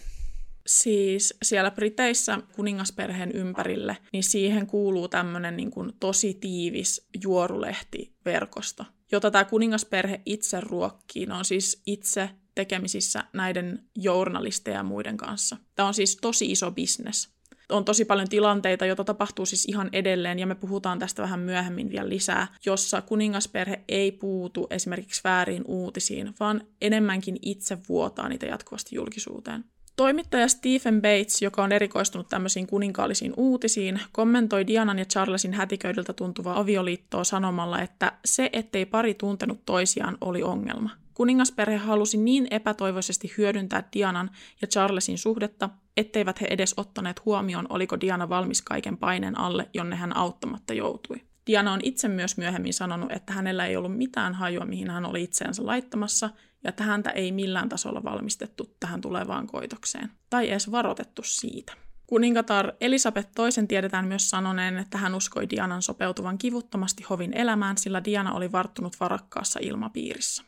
Siis 0.67 1.33
siellä 1.43 1.71
Briteissä 1.71 2.39
kuningasperheen 2.55 3.31
ympärille, 3.31 3.97
niin 4.13 4.23
siihen 4.23 4.67
kuuluu 4.67 5.07
tämmöinen 5.07 5.57
niin 5.57 5.71
kuin 5.71 5.91
tosi 5.99 6.33
tiivis 6.33 7.07
juorulehtiverkosto 7.23 8.85
jota 9.11 9.31
tämä 9.31 9.45
kuningasperhe 9.45 10.21
itse 10.25 10.61
ruokkii. 10.61 11.25
Ne 11.25 11.33
on 11.33 11.45
siis 11.45 11.81
itse 11.85 12.29
tekemisissä 12.55 13.23
näiden 13.33 13.83
journalisteja 13.95 14.77
ja 14.77 14.83
muiden 14.83 15.17
kanssa. 15.17 15.57
Tämä 15.75 15.87
on 15.87 15.93
siis 15.93 16.17
tosi 16.21 16.51
iso 16.51 16.71
bisnes. 16.71 17.29
On 17.69 17.85
tosi 17.85 18.05
paljon 18.05 18.29
tilanteita, 18.29 18.85
joita 18.85 19.03
tapahtuu 19.03 19.45
siis 19.45 19.65
ihan 19.65 19.89
edelleen, 19.93 20.39
ja 20.39 20.47
me 20.47 20.55
puhutaan 20.55 20.99
tästä 20.99 21.21
vähän 21.21 21.39
myöhemmin 21.39 21.89
vielä 21.89 22.09
lisää, 22.09 22.47
jossa 22.65 23.01
kuningasperhe 23.01 23.83
ei 23.87 24.11
puutu 24.11 24.67
esimerkiksi 24.69 25.21
väärin 25.23 25.63
uutisiin, 25.67 26.33
vaan 26.39 26.61
enemmänkin 26.81 27.37
itse 27.41 27.77
vuotaa 27.89 28.29
niitä 28.29 28.45
jatkuvasti 28.45 28.95
julkisuuteen. 28.95 29.65
Toimittaja 29.99 30.47
Stephen 30.47 31.01
Bates, 31.01 31.41
joka 31.41 31.63
on 31.63 31.71
erikoistunut 31.71 32.29
tämmöisiin 32.29 32.67
kuninkaallisiin 32.67 33.33
uutisiin, 33.37 34.01
kommentoi 34.11 34.67
Dianan 34.67 34.99
ja 34.99 35.05
Charlesin 35.05 35.53
hätiköidyltä 35.53 36.13
tuntuvaa 36.13 36.59
avioliittoa 36.59 37.23
sanomalla, 37.23 37.81
että 37.81 38.11
se, 38.25 38.49
ettei 38.53 38.85
pari 38.85 39.13
tuntenut 39.13 39.65
toisiaan, 39.65 40.17
oli 40.21 40.43
ongelma. 40.43 40.89
Kuningasperhe 41.13 41.77
halusi 41.77 42.17
niin 42.17 42.47
epätoivoisesti 42.51 43.33
hyödyntää 43.37 43.83
Dianan 43.93 44.31
ja 44.61 44.67
Charlesin 44.67 45.17
suhdetta, 45.17 45.69
etteivät 45.97 46.41
he 46.41 46.47
edes 46.49 46.73
ottaneet 46.77 47.25
huomioon, 47.25 47.65
oliko 47.69 47.99
Diana 48.01 48.29
valmis 48.29 48.61
kaiken 48.61 48.97
paineen 48.97 49.37
alle, 49.37 49.69
jonne 49.73 49.95
hän 49.95 50.17
auttamatta 50.17 50.73
joutui. 50.73 51.21
Diana 51.47 51.73
on 51.73 51.79
itse 51.83 52.07
myös 52.07 52.37
myöhemmin 52.37 52.73
sanonut, 52.73 53.11
että 53.11 53.33
hänellä 53.33 53.65
ei 53.65 53.77
ollut 53.77 53.97
mitään 53.97 54.33
hajua, 54.33 54.65
mihin 54.65 54.89
hän 54.89 55.05
oli 55.05 55.23
itseänsä 55.23 55.65
laittamassa, 55.65 56.29
ja 56.63 56.69
että 56.69 56.83
häntä 56.83 57.09
ei 57.09 57.31
millään 57.31 57.69
tasolla 57.69 58.03
valmistettu 58.03 58.75
tähän 58.79 59.01
tulevaan 59.01 59.47
koitokseen, 59.47 60.11
tai 60.29 60.49
edes 60.49 60.71
varoitettu 60.71 61.21
siitä. 61.25 61.73
Kuningatar 62.07 62.73
Elisabeth 62.81 63.29
toisen 63.35 63.67
tiedetään 63.67 64.07
myös 64.07 64.29
sanoneen, 64.29 64.77
että 64.77 64.97
hän 64.97 65.15
uskoi 65.15 65.49
Dianan 65.49 65.81
sopeutuvan 65.81 66.37
kivuttomasti 66.37 67.03
hovin 67.03 67.33
elämään, 67.33 67.77
sillä 67.77 68.03
Diana 68.03 68.33
oli 68.33 68.51
varttunut 68.51 68.99
varakkaassa 68.99 69.59
ilmapiirissä. 69.63 70.43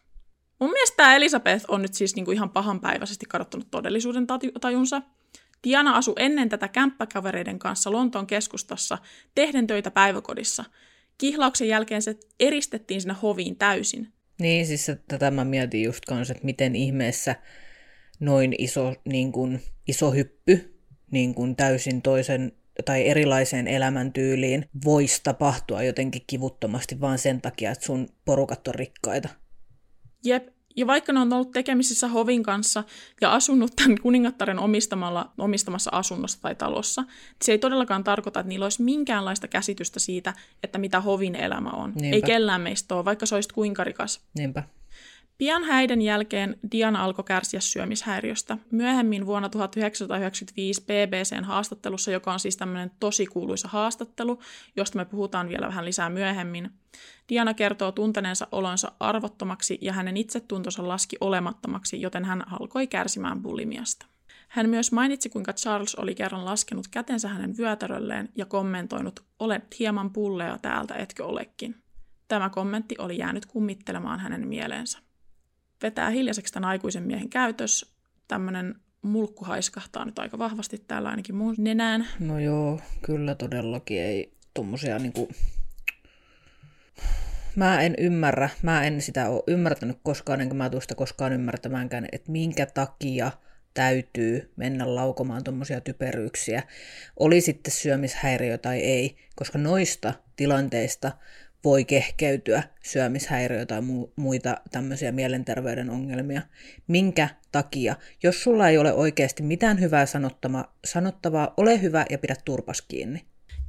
Mun 0.59 0.71
mielestä 0.71 0.97
tämä 0.97 1.15
Elisabeth 1.15 1.65
on 1.67 1.81
nyt 1.81 1.93
siis 1.93 2.15
niinku 2.15 2.31
ihan 2.31 2.49
pahanpäiväisesti 2.49 3.25
kadottanut 3.25 3.71
todellisuuden 3.71 4.27
tajunsa. 4.61 5.01
Diana 5.63 5.95
asui 5.95 6.13
ennen 6.17 6.49
tätä 6.49 6.67
kämppäkavereiden 6.67 7.59
kanssa 7.59 7.91
Lontoon 7.91 8.27
keskustassa, 8.27 8.97
tehden 9.35 9.67
töitä 9.67 9.91
päiväkodissa. 9.91 10.65
Kihlauksen 11.17 11.67
jälkeen 11.67 12.01
se 12.01 12.19
eristettiin 12.39 13.01
sinne 13.01 13.15
hoviin 13.21 13.55
täysin. 13.55 14.13
Niin, 14.41 14.67
siis 14.67 14.88
tätä 15.07 15.31
mä 15.31 15.45
mietin 15.45 15.83
just 15.83 16.05
kanssa, 16.05 16.31
että 16.31 16.45
miten 16.45 16.75
ihmeessä 16.75 17.36
noin 18.19 18.55
iso, 18.57 18.93
niin 19.05 19.31
kuin, 19.31 19.62
iso 19.88 20.12
hyppy 20.12 20.81
niin 21.12 21.36
kuin 21.36 21.55
täysin 21.55 22.01
toisen 22.01 22.51
tai 22.86 23.07
erilaiseen 23.07 23.67
elämäntyyliin 23.67 24.65
voisi 24.86 25.21
tapahtua 25.24 25.83
jotenkin 25.83 26.21
kivuttomasti 26.27 27.01
vaan 27.01 27.17
sen 27.17 27.41
takia, 27.41 27.71
että 27.71 27.86
sun 27.86 28.10
porukat 28.25 28.67
on 28.67 28.75
rikkaita. 28.75 29.29
Jep, 30.24 30.48
ja 30.75 30.87
vaikka 30.87 31.13
ne 31.13 31.19
on 31.19 31.33
ollut 31.33 31.51
tekemisissä 31.51 32.07
hovin 32.07 32.43
kanssa 32.43 32.83
ja 33.21 33.33
asunut 33.33 33.75
tämän 33.75 34.01
kuningattaren 34.01 34.59
omistamalla, 34.59 35.31
omistamassa 35.37 35.91
asunnossa 35.93 36.41
tai 36.41 36.55
talossa, 36.55 37.03
se 37.41 37.51
ei 37.51 37.57
todellakaan 37.57 38.03
tarkoita, 38.03 38.39
että 38.39 38.49
niillä 38.49 38.65
olisi 38.65 38.83
minkäänlaista 38.83 39.47
käsitystä 39.47 39.99
siitä, 39.99 40.33
että 40.63 40.77
mitä 40.77 41.01
hovin 41.01 41.35
elämä 41.35 41.69
on. 41.69 41.93
Niinpä. 41.95 42.15
Ei 42.15 42.21
kellään 42.21 42.61
meistä 42.61 42.95
ole, 42.95 43.05
vaikka 43.05 43.25
se 43.25 43.35
olisi 43.35 43.49
kuinka 43.53 43.83
rikas. 43.83 44.21
Niinpä. 44.37 44.63
Pian 45.41 45.63
häiden 45.63 46.01
jälkeen 46.01 46.60
Diana 46.71 47.03
alkoi 47.03 47.24
kärsiä 47.24 47.60
syömishäiriöstä. 47.60 48.57
Myöhemmin 48.71 49.25
vuonna 49.25 49.50
1995 49.50 50.81
BBCn 50.81 51.43
haastattelussa, 51.43 52.12
joka 52.12 52.33
on 52.33 52.39
siis 52.39 52.57
tämmöinen 52.57 52.91
tosi 53.00 53.25
kuuluisa 53.25 53.67
haastattelu, 53.67 54.39
josta 54.75 54.98
me 54.98 55.05
puhutaan 55.05 55.50
vielä 55.50 55.67
vähän 55.67 55.86
lisää 55.86 56.10
myöhemmin, 56.10 56.69
Diana 57.29 57.53
kertoo 57.53 57.91
tunteneensa 57.91 58.48
olonsa 58.51 58.91
arvottomaksi 59.00 59.77
ja 59.81 59.93
hänen 59.93 60.17
itsetuntonsa 60.17 60.88
laski 60.88 61.17
olemattomaksi, 61.21 62.01
joten 62.01 62.25
hän 62.25 62.53
alkoi 62.53 62.88
kärsimään 62.88 63.41
bulimiasta. 63.41 64.05
Hän 64.48 64.69
myös 64.69 64.91
mainitsi, 64.91 65.29
kuinka 65.29 65.53
Charles 65.53 65.95
oli 65.95 66.15
kerran 66.15 66.45
laskenut 66.45 66.88
kätensä 66.88 67.27
hänen 67.27 67.57
vyötärölleen 67.57 68.29
ja 68.36 68.45
kommentoinut, 68.45 69.19
olet 69.39 69.79
hieman 69.79 70.13
pullea 70.13 70.57
täältä, 70.57 70.95
etkö 70.95 71.25
olekin. 71.25 71.75
Tämä 72.27 72.50
kommentti 72.50 72.95
oli 73.00 73.17
jäänyt 73.17 73.45
kummittelemaan 73.45 74.19
hänen 74.19 74.48
mieleensä 74.48 75.00
vetää 75.81 76.09
hiljaiseksi 76.09 76.53
tämän 76.53 76.69
aikuisen 76.69 77.03
miehen 77.03 77.29
käytös. 77.29 77.95
Tämmöinen 78.27 78.75
mulkku 79.01 79.45
haiskahtaa 79.45 80.05
nyt 80.05 80.19
aika 80.19 80.38
vahvasti 80.38 80.83
täällä 80.88 81.09
ainakin 81.09 81.35
mun 81.35 81.55
nenään. 81.57 82.07
No 82.19 82.39
joo, 82.39 82.79
kyllä 83.01 83.35
todellakin 83.35 84.01
ei 84.01 84.33
tommosia 84.53 85.00
niinku... 85.00 85.29
Mä 87.55 87.81
en 87.81 87.95
ymmärrä, 87.97 88.50
mä 88.61 88.83
en 88.83 89.01
sitä 89.01 89.29
ole 89.29 89.43
ymmärtänyt 89.47 89.97
koskaan, 90.03 90.41
enkä 90.41 90.55
mä 90.55 90.69
tuosta 90.69 90.95
koskaan 90.95 91.33
ymmärtämäänkään, 91.33 92.07
että 92.11 92.31
minkä 92.31 92.65
takia 92.65 93.31
täytyy 93.73 94.51
mennä 94.55 94.95
laukomaan 94.95 95.43
tuommoisia 95.43 95.81
typeryyksiä, 95.81 96.63
oli 97.19 97.41
sitten 97.41 97.73
syömishäiriö 97.73 98.57
tai 98.57 98.79
ei, 98.79 99.17
koska 99.35 99.57
noista 99.57 100.13
tilanteista 100.35 101.11
voi 101.63 101.85
kehkeytyä 101.85 102.63
syömishäiriö 102.83 103.65
tai 103.65 103.79
mu- 103.79 104.11
muita 104.15 104.57
tämmöisiä 104.71 105.11
mielenterveyden 105.11 105.89
ongelmia. 105.89 106.41
Minkä 106.87 107.29
takia? 107.51 107.95
Jos 108.23 108.43
sulla 108.43 108.67
ei 108.67 108.77
ole 108.77 108.93
oikeasti 108.93 109.43
mitään 109.43 109.79
hyvää 109.79 110.05
sanottavaa, 110.85 111.53
ole 111.57 111.81
hyvä 111.81 112.05
ja 112.09 112.17
pidä 112.17 112.35
turpas 112.45 112.81
kiinni. 112.81 113.25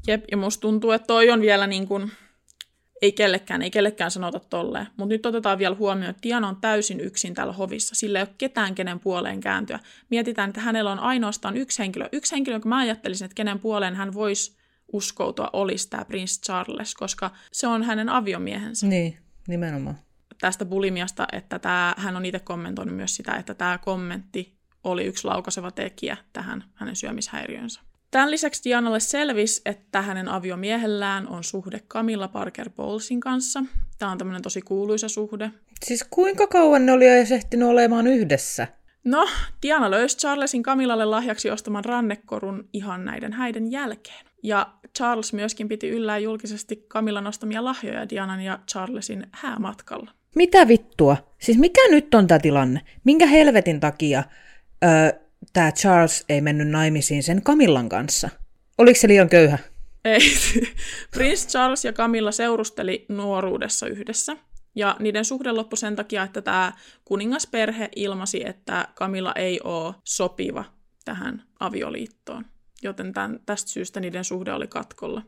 Jep, 0.07 0.25
ja 0.31 0.37
musta 0.37 0.61
tuntuu, 0.61 0.91
että 0.91 1.07
toi 1.07 1.31
on 1.31 1.41
vielä 1.41 1.67
niin 1.67 1.89
kuin, 1.89 2.11
ei 3.03 3.13
kellekään, 3.13 3.63
ei 3.63 3.71
kellekään 3.71 4.11
sanota 4.11 4.41
tolleen. 4.41 4.87
Mutta 4.97 5.15
nyt 5.15 5.27
otetaan 5.27 5.59
vielä 5.59 5.77
huomioon, 5.77 6.11
että 6.11 6.23
Diana 6.23 6.49
on 6.49 6.57
täysin 6.61 7.01
yksin 7.01 7.35
täällä 7.35 7.53
hovissa. 7.53 7.95
Sillä 7.95 8.19
ei 8.19 8.23
ole 8.23 8.35
ketään, 8.39 8.75
kenen 8.75 9.01
puoleen 9.01 9.41
kääntyä. 9.41 9.79
Mietitään, 10.11 10.49
että 10.49 10.61
hänellä 10.61 10.93
on 10.93 10.99
ainoastaan 10.99 11.57
yksi 11.57 11.79
henkilö. 11.79 12.09
Yksi 12.13 12.35
henkilö, 12.35 12.55
jonka 12.55 12.69
mä 12.69 12.79
ajattelisin, 12.79 13.25
että 13.25 13.35
kenen 13.35 13.59
puoleen 13.59 13.95
hän 13.95 14.15
voisi 14.15 14.62
uskoutua 14.93 15.51
olisi 15.53 15.91
tämä 15.91 16.05
Prince 16.05 16.41
Charles, 16.41 16.95
koska 16.95 17.31
se 17.53 17.67
on 17.67 17.83
hänen 17.83 18.09
aviomiehensä. 18.09 18.87
Niin, 18.87 19.19
nimenomaan. 19.49 19.99
Tästä 20.41 20.65
bulimiasta, 20.65 21.27
että 21.33 21.59
tämä, 21.59 21.95
hän 21.99 22.17
on 22.17 22.25
itse 22.25 22.39
kommentoinut 22.39 22.97
myös 22.97 23.17
sitä, 23.17 23.35
että 23.35 23.55
tämä 23.55 23.79
kommentti 23.79 24.55
oli 24.85 25.05
yksi 25.05 25.27
laukaiseva 25.27 25.71
tekijä 25.71 26.17
tähän 26.33 26.65
hänen 26.75 26.97
syömishäiriönsä. 26.97 27.81
Tämän 28.11 28.31
lisäksi 28.31 28.65
Dianalle 28.65 29.01
selvisi, 29.01 29.63
että 29.67 30.03
hänen 30.03 30.29
aviomiehellään 30.29 31.29
on 31.29 31.45
suhde 31.45 31.81
Camilla 31.89 32.29
Parker 32.29 32.71
Bowlesin 32.71 33.21
kanssa. 33.21 33.65
Tämä 33.99 34.13
on 34.13 34.19
tämmöinen 34.19 34.43
tosi 34.43 34.63
kuuluisa 34.63 35.09
suhde. 35.09 35.51
Siis 35.85 36.05
kuinka 36.11 36.47
kauan 36.47 36.87
ne 36.87 36.93
oli 36.93 37.07
jo 37.07 37.35
ehtinyt 37.35 37.69
olemaan 37.69 38.07
yhdessä? 38.07 38.69
No, 39.05 39.29
Diana 39.63 39.91
löysi 39.91 40.17
Charlesin 40.17 40.63
Camillalle 40.63 41.05
lahjaksi 41.05 41.51
ostaman 41.51 41.85
rannekorun 41.85 42.69
ihan 42.73 43.05
näiden 43.05 43.33
häiden 43.33 43.71
jälkeen. 43.73 44.27
Ja 44.43 44.73
Charles 44.97 45.33
myöskin 45.33 45.69
piti 45.69 45.89
yllää 45.89 46.19
julkisesti 46.19 46.77
Camillan 46.89 47.27
ostamia 47.27 47.65
lahjoja 47.65 48.09
Dianan 48.09 48.41
ja 48.41 48.59
Charlesin 48.71 49.27
häämatkalla. 49.33 50.11
Mitä 50.35 50.69
vittua? 50.69 51.17
Siis 51.39 51.59
mikä 51.59 51.81
nyt 51.91 52.15
on 52.15 52.27
tämä 52.27 52.39
tilanne? 52.39 52.81
Minkä 53.05 53.27
helvetin 53.27 53.81
takia 53.81 54.23
öö, 54.85 55.21
tämä 55.53 55.73
Charles 55.73 56.25
ei 56.29 56.41
mennyt 56.41 56.69
naimisiin 56.69 57.23
sen 57.23 57.43
Camillan 57.43 57.89
kanssa? 57.89 58.31
Oliko 58.79 59.01
se 59.01 59.09
liian 59.09 59.29
köyhä? 59.29 59.59
Ei. 60.05 60.21
Prince 61.15 61.49
Charles 61.49 61.85
ja 61.85 61.93
Camilla 61.93 62.33
seurusteli 62.33 63.07
nuoruudessa 63.09 63.87
yhdessä. 63.87 64.37
Ja 64.75 64.97
niiden 65.01 65.25
suhde 65.25 65.53
loppui 65.53 65.77
sen 65.77 65.97
takia, 65.97 66.23
että 66.23 66.43
tämä 66.43 66.73
kuningasperhe 67.05 67.89
ilmasi, 67.97 68.49
että 68.49 68.89
Camilla 68.95 69.33
ei 69.35 69.61
ole 69.65 69.95
sopiva 70.05 70.65
tähän 71.05 71.43
avioliittoon 71.61 72.45
joten 72.83 73.13
tämän, 73.13 73.41
tästä 73.47 73.71
syystä 73.71 74.01
niiden 74.01 74.25
suhde 74.25 74.53
oli 74.53 74.67
katkolla. 74.67 75.23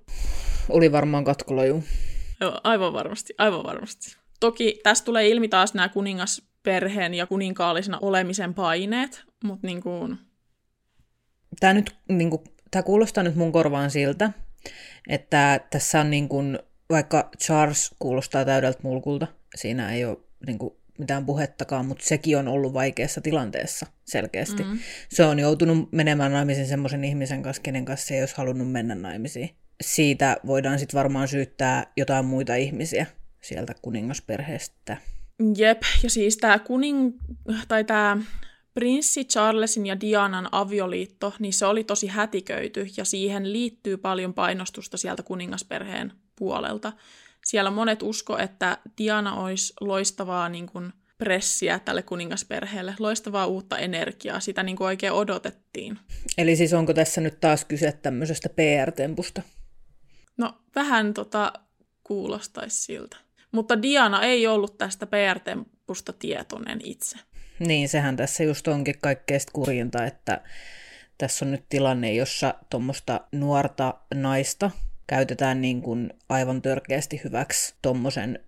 Oli 0.68 0.92
varmaan 0.92 1.24
katkolla, 1.24 1.64
juu. 1.64 1.84
Joo, 2.40 2.60
aivan 2.64 2.92
varmasti, 2.92 3.34
aivan 3.38 3.64
varmasti. 3.64 4.16
Toki 4.40 4.80
tässä 4.82 5.04
tulee 5.04 5.28
ilmi 5.28 5.48
taas 5.48 5.74
nämä 5.74 5.88
kuningasperheen 5.88 7.14
ja 7.14 7.26
kuninkaallisena 7.26 7.98
olemisen 8.02 8.54
paineet, 8.54 9.24
mutta 9.44 9.66
niin 9.66 9.82
kuin... 9.82 10.18
Tämä, 11.60 11.72
nyt, 11.72 11.96
niin 12.08 12.30
kuin, 12.30 12.42
tämä 12.70 12.82
kuulostaa 12.82 13.24
nyt 13.24 13.34
mun 13.34 13.52
korvaan 13.52 13.90
siltä, 13.90 14.30
että 15.08 15.60
tässä 15.70 16.00
on 16.00 16.10
niin 16.10 16.28
kuin, 16.28 16.58
vaikka 16.90 17.30
Charles 17.38 17.94
kuulostaa 17.98 18.44
täydeltä 18.44 18.80
mulkulta, 18.82 19.26
siinä 19.54 19.92
ei 19.92 20.04
ole 20.04 20.18
niin 20.46 20.58
kuin, 20.58 20.74
mitään 20.98 21.26
puhettakaan, 21.26 21.86
mutta 21.86 22.04
sekin 22.04 22.38
on 22.38 22.48
ollut 22.48 22.74
vaikeassa 22.74 23.20
tilanteessa 23.20 23.86
selkeästi. 24.04 24.62
Mm. 24.62 24.78
Se 25.08 25.24
on 25.24 25.38
joutunut 25.38 25.92
menemään 25.92 26.32
naimisiin 26.32 26.66
semmoisen 26.66 27.04
ihmisen 27.04 27.42
kanssa, 27.42 27.62
kenen 27.62 27.84
kanssa 27.84 28.06
se 28.06 28.14
ei 28.14 28.22
olisi 28.22 28.36
halunnut 28.36 28.72
mennä 28.72 28.94
naimisiin. 28.94 29.50
Siitä 29.80 30.36
voidaan 30.46 30.78
sitten 30.78 30.98
varmaan 30.98 31.28
syyttää 31.28 31.92
jotain 31.96 32.24
muita 32.24 32.54
ihmisiä 32.54 33.06
sieltä 33.42 33.74
kuningasperheestä. 33.82 34.96
Jep, 35.56 35.82
ja 36.02 36.10
siis 36.10 36.36
tämä 36.36 36.58
kuning... 36.58 37.12
tai 37.68 37.84
tämä 37.84 38.16
prinssi 38.74 39.24
Charlesin 39.24 39.86
ja 39.86 40.00
Dianan 40.00 40.48
avioliitto, 40.52 41.34
niin 41.38 41.52
se 41.52 41.66
oli 41.66 41.84
tosi 41.84 42.06
hätiköity, 42.06 42.86
ja 42.96 43.04
siihen 43.04 43.52
liittyy 43.52 43.96
paljon 43.96 44.34
painostusta 44.34 44.96
sieltä 44.96 45.22
kuningasperheen 45.22 46.12
puolelta 46.36 46.92
siellä 47.44 47.70
monet 47.70 48.02
usko, 48.02 48.38
että 48.38 48.78
Diana 48.98 49.34
olisi 49.34 49.72
loistavaa 49.80 50.48
niin 50.48 50.66
kuin 50.66 50.92
pressiä 51.18 51.78
tälle 51.78 52.02
kuningasperheelle, 52.02 52.94
loistavaa 52.98 53.46
uutta 53.46 53.78
energiaa, 53.78 54.40
sitä 54.40 54.62
niin 54.62 54.76
kuin 54.76 54.86
oikein 54.86 55.12
odotettiin. 55.12 55.98
Eli 56.38 56.56
siis 56.56 56.72
onko 56.72 56.94
tässä 56.94 57.20
nyt 57.20 57.40
taas 57.40 57.64
kyse 57.64 57.92
tämmöisestä 57.92 58.48
PR-tempusta? 58.48 59.42
No 60.36 60.54
vähän 60.74 61.14
tota 61.14 61.52
kuulostaisi 62.04 62.82
siltä. 62.82 63.16
Mutta 63.52 63.82
Diana 63.82 64.22
ei 64.22 64.46
ollut 64.46 64.78
tästä 64.78 65.06
PR-tempusta 65.06 66.12
tietoinen 66.12 66.80
itse. 66.84 67.18
Niin, 67.58 67.88
sehän 67.88 68.16
tässä 68.16 68.44
just 68.44 68.68
onkin 68.68 68.98
kaikkein 69.00 69.40
kurjinta, 69.52 70.04
että 70.04 70.40
tässä 71.18 71.44
on 71.44 71.50
nyt 71.50 71.64
tilanne, 71.68 72.12
jossa 72.12 72.54
tuommoista 72.70 73.20
nuorta 73.32 73.94
naista 74.14 74.70
käytetään 75.06 75.60
niin 75.60 75.82
kuin 75.82 76.10
aivan 76.28 76.62
törkeästi 76.62 77.20
hyväksi 77.24 77.74
tuommoisen 77.82 78.38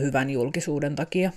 hyvän 0.00 0.30
julkisuuden 0.30 0.94
takia. 0.94 1.30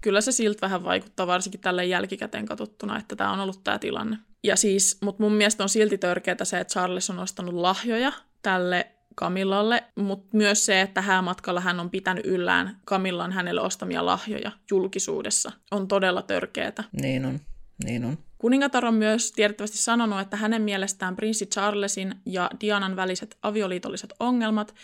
Kyllä 0.00 0.20
se 0.20 0.32
siltä 0.32 0.60
vähän 0.60 0.84
vaikuttaa, 0.84 1.26
varsinkin 1.26 1.60
tälle 1.60 1.84
jälkikäteen 1.84 2.46
katsottuna, 2.46 2.98
että 2.98 3.16
tämä 3.16 3.32
on 3.32 3.40
ollut 3.40 3.64
tämä 3.64 3.78
tilanne. 3.78 4.16
Ja 4.44 4.56
siis, 4.56 4.98
mutta 5.02 5.22
mun 5.22 5.32
mielestä 5.32 5.62
on 5.62 5.68
silti 5.68 5.98
törkeää 5.98 6.44
se, 6.44 6.60
että 6.60 6.72
Charles 6.72 7.10
on 7.10 7.18
ostanut 7.18 7.54
lahjoja 7.54 8.12
tälle 8.42 8.90
Kamillalle, 9.14 9.84
mutta 9.96 10.36
myös 10.36 10.66
se, 10.66 10.80
että 10.80 11.02
häämatkalla 11.02 11.60
hän 11.60 11.80
on 11.80 11.90
pitänyt 11.90 12.26
yllään 12.26 12.80
Kamillan 12.84 13.32
hänelle 13.32 13.60
ostamia 13.60 14.06
lahjoja 14.06 14.52
julkisuudessa, 14.70 15.52
on 15.70 15.88
todella 15.88 16.22
törkeätä. 16.22 16.84
Niin 17.02 17.24
on, 17.24 17.40
niin 17.84 18.04
on. 18.04 18.18
Kuningatar 18.40 18.84
on 18.84 18.94
myös 18.94 19.32
tiedettävästi 19.32 19.78
sanonut, 19.78 20.20
että 20.20 20.36
hänen 20.36 20.62
mielestään 20.62 21.16
prinssi 21.16 21.46
Charlesin 21.46 22.14
ja 22.26 22.50
Dianan 22.60 22.96
väliset 22.96 23.38
avioliitolliset 23.42 24.12
ongelmat 24.20 24.74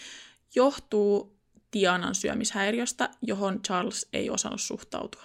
johtuu 0.54 1.36
Dianan 1.72 2.14
syömishäiriöstä, 2.14 3.10
johon 3.22 3.62
Charles 3.62 4.08
ei 4.12 4.30
osannut 4.30 4.60
suhtautua. 4.60 5.22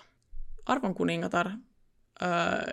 Arvon 0.66 0.96
kuningatar, 0.96 1.50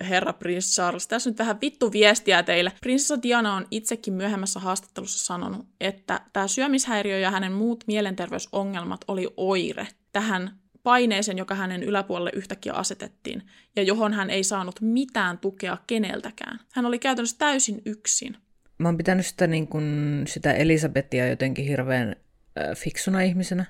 herra 0.00 0.32
Prince 0.32 0.68
Charles, 0.68 1.08
tässä 1.08 1.30
nyt 1.30 1.38
vähän 1.38 1.60
vittu 1.60 1.92
viestiä 1.92 2.42
teille. 2.42 2.72
Prinsessa 2.80 3.22
Diana 3.22 3.54
on 3.54 3.66
itsekin 3.70 4.14
myöhemmässä 4.14 4.60
haastattelussa 4.60 5.26
sanonut, 5.26 5.66
että 5.80 6.20
tämä 6.32 6.48
syömishäiriö 6.48 7.18
ja 7.18 7.30
hänen 7.30 7.52
muut 7.52 7.84
mielenterveysongelmat 7.86 9.00
oli 9.08 9.28
oire 9.36 9.88
tähän 10.12 10.58
paineeseen, 10.88 11.38
joka 11.38 11.54
hänen 11.54 11.82
yläpuolelle 11.82 12.30
yhtäkkiä 12.34 12.72
asetettiin, 12.72 13.42
ja 13.76 13.82
johon 13.82 14.12
hän 14.12 14.30
ei 14.30 14.44
saanut 14.44 14.80
mitään 14.80 15.38
tukea 15.38 15.76
keneltäkään. 15.86 16.60
Hän 16.72 16.86
oli 16.86 16.98
käytännössä 16.98 17.38
täysin 17.38 17.82
yksin. 17.86 18.36
Mä 18.78 18.88
oon 18.88 18.96
pitänyt 18.96 19.26
sitä, 19.26 19.46
niin 19.46 19.68
kun, 19.68 20.22
sitä 20.26 20.52
Elisabetia 20.52 21.28
jotenkin 21.28 21.64
hirveän 21.64 22.08
äh, 22.08 22.76
fiksuna 22.76 23.20
ihmisenä, 23.20 23.64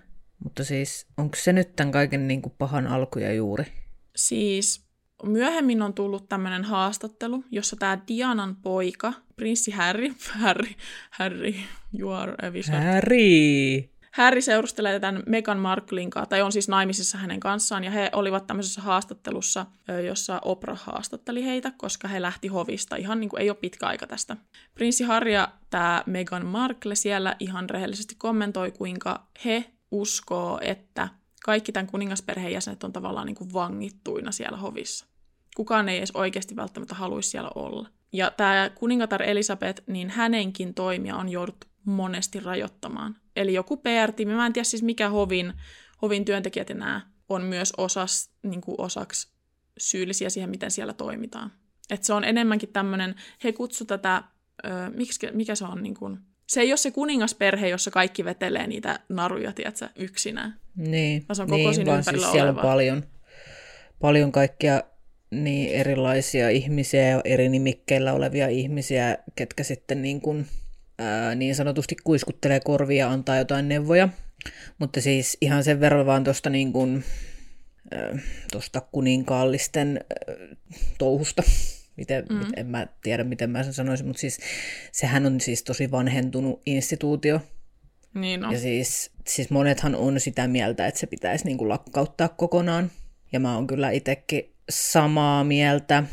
mutta 0.45 0.65
siis 0.65 1.07
onko 1.17 1.37
se 1.37 1.53
nyt 1.53 1.77
tämän 1.77 1.93
kaiken 1.93 2.29
niin 2.29 2.43
kuin 2.43 2.55
pahan 2.59 2.87
alkuja 2.87 3.33
juuri? 3.33 3.65
Siis 4.17 4.87
myöhemmin 5.25 5.83
on 5.83 5.95
tullut 5.95 6.29
tämmöinen 6.29 6.65
haastattelu, 6.65 7.45
jossa 7.51 7.77
tämä 7.77 7.99
Dianan 8.09 8.57
poika, 8.57 9.13
prinssi 9.37 9.71
Harry, 9.71 10.09
Harry, 10.43 10.71
Harry, 11.11 11.55
you 11.99 12.11
are 12.11 12.35
a 12.43 12.51
wizard. 12.51 12.83
Harry! 12.83 13.98
Harry 14.19 14.41
seurustelee 14.41 15.01
tämän 15.01 15.23
Meghan 15.27 15.59
Marklin 15.59 16.11
kanssa, 16.11 16.29
tai 16.31 16.43
on 16.43 16.53
siis 16.53 16.69
naimisissa 16.69 17.19
hänen 17.19 17.41
kanssaan, 17.41 17.85
ja 17.85 17.91
he 17.91 18.11
olivat 18.13 18.47
tämmöisessä 18.47 18.81
haastattelussa, 18.81 19.67
jossa 20.07 20.41
Oprah 20.45 20.83
haastatteli 20.83 21.45
heitä, 21.45 21.73
koska 21.77 22.09
he 22.09 22.23
lähti 22.23 22.49
hovista. 22.49 22.97
Ihan 22.97 23.21
niin 23.21 23.31
kuin 23.31 23.43
ei 23.43 23.51
ole 23.51 23.59
pitkä 23.61 23.87
aika 23.87 24.07
tästä. 24.07 24.37
Prinssi 24.75 25.05
Harry 25.05 25.31
ja 25.31 25.49
tämä 25.71 26.03
Meghan 26.07 26.47
Markle 26.47 26.95
siellä 26.95 27.37
ihan 27.41 27.71
rehellisesti 27.71 28.15
kommentoi, 28.19 28.71
kuinka 28.71 29.27
he 29.45 29.65
uskoo, 29.91 30.59
että 30.63 31.09
kaikki 31.45 31.73
tämän 31.73 31.87
kuningasperheen 31.87 32.53
jäsenet 32.53 32.85
on 32.85 32.93
tavallaan 32.93 33.27
niin 33.27 33.37
kuin 33.37 33.53
vangittuina 33.53 34.33
siellä 34.33 34.59
hovissa. 34.59 35.07
Kukaan 35.57 35.89
ei 35.89 35.99
edes 35.99 36.11
oikeasti 36.15 36.57
välttämättä 36.57 36.95
haluaisi 36.95 37.31
siellä 37.31 37.51
olla. 37.55 37.89
Ja 38.12 38.33
tämä 38.37 38.71
kuningatar 38.75 39.23
Elisabeth, 39.23 39.83
niin 39.87 40.11
hänenkin 40.11 40.75
toimia 40.75 41.17
on 41.17 41.29
jouduttu 41.29 41.67
monesti 41.85 42.41
rajoittamaan. 42.41 43.17
Eli 43.37 43.55
joku 43.55 43.77
PR-tiimi, 43.77 44.35
mä 44.35 44.47
en 44.47 44.53
tiedä 44.53 44.65
siis 44.65 44.83
mikä 44.83 45.09
hovin, 45.09 45.53
hovin 46.03 46.25
työntekijät 46.25 46.69
ja 46.69 46.75
nämä 46.75 47.00
on 47.29 47.43
myös 47.43 47.73
osas, 47.77 48.31
niin 48.43 48.61
kuin 48.61 48.75
osaksi 48.81 49.29
syyllisiä 49.79 50.31
siihen, 50.31 50.50
miten 50.50 50.71
siellä 50.71 50.93
toimitaan. 50.93 51.53
Et 51.91 52.05
se 52.05 52.12
on 52.12 52.25
enemmänkin 52.25 52.73
tämmöinen, 52.73 53.15
he 53.45 53.53
kutsu 53.53 53.85
tätä, 53.85 54.23
ö, 54.65 54.69
miksi, 54.95 55.29
mikä 55.33 55.55
se 55.55 55.65
on, 55.65 55.83
niin 55.83 55.95
kuin, 55.95 56.19
se 56.47 56.61
ei 56.61 56.71
ole 56.71 56.77
se 56.77 56.91
kuningasperhe, 56.91 57.69
jossa 57.69 57.91
kaikki 57.91 58.25
vetelee 58.25 58.67
niitä 58.67 59.00
naruja, 59.09 59.53
tiedätkö, 59.53 59.88
yksinään. 59.97 60.61
Niin, 60.77 61.25
Vaan 61.29 61.37
se 61.37 61.43
on 61.43 61.49
koko 61.49 61.59
niin 61.59 61.75
siinä 61.75 61.93
vaan 61.93 62.05
siis 62.05 62.31
siellä 62.33 62.50
on 62.50 62.57
paljon, 62.57 63.03
paljon 64.00 64.33
kaikkia 64.33 64.83
niin 65.31 65.71
erilaisia 65.71 66.49
ihmisiä 66.49 67.09
ja 67.09 67.21
eri 67.25 67.49
nimikkeillä 67.49 68.13
olevia 68.13 68.49
ihmisiä, 68.49 69.19
ketkä 69.37 69.65
sitten 69.65 70.03
niin, 70.03 70.21
kuin, 70.21 70.47
ää, 70.99 71.35
niin 71.35 71.55
sanotusti 71.55 71.97
kuiskuttelee 72.05 72.61
korvia 72.61 73.07
ja 73.07 73.11
antaa 73.11 73.37
jotain 73.37 73.69
neuvoja. 73.69 74.09
Mutta 74.79 75.01
siis 75.01 75.37
ihan 75.41 75.65
sen 75.65 75.81
verran 75.81 76.07
vaan 76.07 76.25
tuosta 76.25 76.51
niin 76.51 76.73
kuin, 76.73 77.05
ää, 77.91 78.19
tosta 78.53 78.81
kuninkaallisten 78.81 80.01
ää, 80.01 80.35
touhusta. 80.99 81.43
Miten, 81.97 82.25
mm. 82.31 82.41
en 82.57 82.67
mä 82.67 82.87
tiedä, 83.03 83.25
miten 83.25 83.51
mä 83.51 83.63
sen 83.63 83.73
sanoisin, 83.73 84.07
mutta 84.07 84.21
siis 84.21 84.39
sehän 84.93 85.27
on 85.27 85.41
siis 85.41 85.63
tosi 85.63 85.91
vanhentunut 85.91 86.63
instituutio. 86.67 87.41
Niin 88.15 88.45
on. 88.45 88.53
Ja 88.53 88.59
siis, 88.59 89.11
siis 89.27 89.51
monethan 89.51 89.95
on 89.95 90.21
sitä 90.21 90.49
mieltä, 90.49 90.87
että 90.87 91.01
se 91.01 91.07
pitäisi 91.07 91.45
niin 91.45 91.59
kuin 91.59 91.69
lakkauttaa 91.69 92.29
kokonaan. 92.29 92.91
Ja 93.33 93.41
mä 93.41 93.55
oon 93.55 93.67
kyllä 93.67 93.91
itsekin 93.91 94.58
samaa 94.71 95.45
mieltä. 95.45 96.05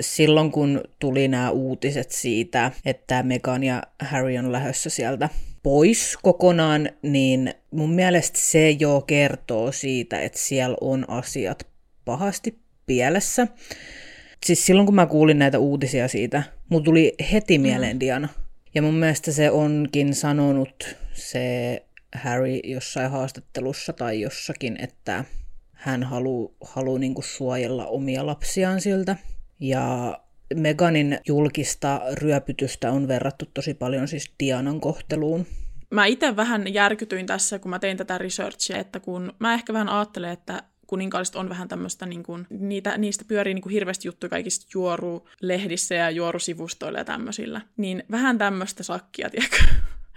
Silloin 0.00 0.52
kun 0.52 0.80
tuli 0.98 1.28
nämä 1.28 1.50
uutiset 1.50 2.10
siitä, 2.10 2.72
että 2.84 3.22
Meghan 3.22 3.64
ja 3.64 3.82
Harry 4.00 4.36
on 4.38 4.52
lähdössä 4.52 4.90
sieltä 4.90 5.28
pois 5.62 6.18
kokonaan, 6.22 6.90
niin 7.02 7.54
mun 7.70 7.90
mielestä 7.90 8.38
se 8.42 8.70
jo 8.70 9.00
kertoo 9.06 9.72
siitä, 9.72 10.20
että 10.20 10.38
siellä 10.38 10.76
on 10.80 11.10
asiat 11.10 11.66
pahasti 12.04 12.58
pielessä. 12.86 13.46
Siis 14.46 14.66
silloin 14.66 14.86
kun 14.86 14.94
mä 14.94 15.06
kuulin 15.06 15.38
näitä 15.38 15.58
uutisia 15.58 16.08
siitä, 16.08 16.42
mulla 16.68 16.84
tuli 16.84 17.14
heti 17.32 17.58
mieleen 17.58 18.00
Diana. 18.00 18.28
Ja 18.74 18.82
mun 18.82 18.94
mielestä 18.94 19.32
se 19.32 19.50
onkin 19.50 20.14
sanonut 20.14 20.96
se 21.12 21.82
Harry 22.14 22.60
jossain 22.64 23.10
haastattelussa 23.10 23.92
tai 23.92 24.20
jossakin, 24.20 24.76
että 24.80 25.24
hän 25.76 26.02
haluaa 26.02 26.52
haluu 26.60 26.98
niinku 26.98 27.22
suojella 27.22 27.86
omia 27.86 28.26
lapsiaan 28.26 28.80
siltä. 28.80 29.16
Ja 29.60 30.18
Meganin 30.54 31.18
julkista 31.28 32.02
ryöpytystä 32.12 32.92
on 32.92 33.08
verrattu 33.08 33.44
tosi 33.54 33.74
paljon 33.74 34.08
siis 34.08 34.32
Dianan 34.40 34.80
kohteluun. 34.80 35.46
Mä 35.90 36.06
itse 36.06 36.36
vähän 36.36 36.74
järkytyin 36.74 37.26
tässä, 37.26 37.58
kun 37.58 37.70
mä 37.70 37.78
tein 37.78 37.96
tätä 37.96 38.18
researchia, 38.18 38.78
että 38.78 39.00
kun 39.00 39.32
mä 39.38 39.54
ehkä 39.54 39.72
vähän 39.72 39.88
ajattelen, 39.88 40.30
että 40.30 40.62
kuninkaalliset 40.86 41.36
on 41.36 41.48
vähän 41.48 41.68
tämmöistä, 41.68 42.06
niin 42.06 42.22
kuin, 42.22 42.46
niitä, 42.50 42.98
niistä 42.98 43.24
pyörii 43.28 43.54
niin 43.54 43.62
kuin 43.62 43.72
hirveästi 43.72 44.08
juttuja 44.08 44.30
kaikista 44.30 44.66
juorulehdissä 44.74 45.94
ja 45.94 46.10
juorusivustoilla 46.10 46.98
ja 46.98 47.04
tämmöisillä. 47.04 47.60
Niin 47.76 48.02
vähän 48.10 48.38
tämmöistä 48.38 48.82
sakkia, 48.82 49.30
tiedätkö? 49.30 49.56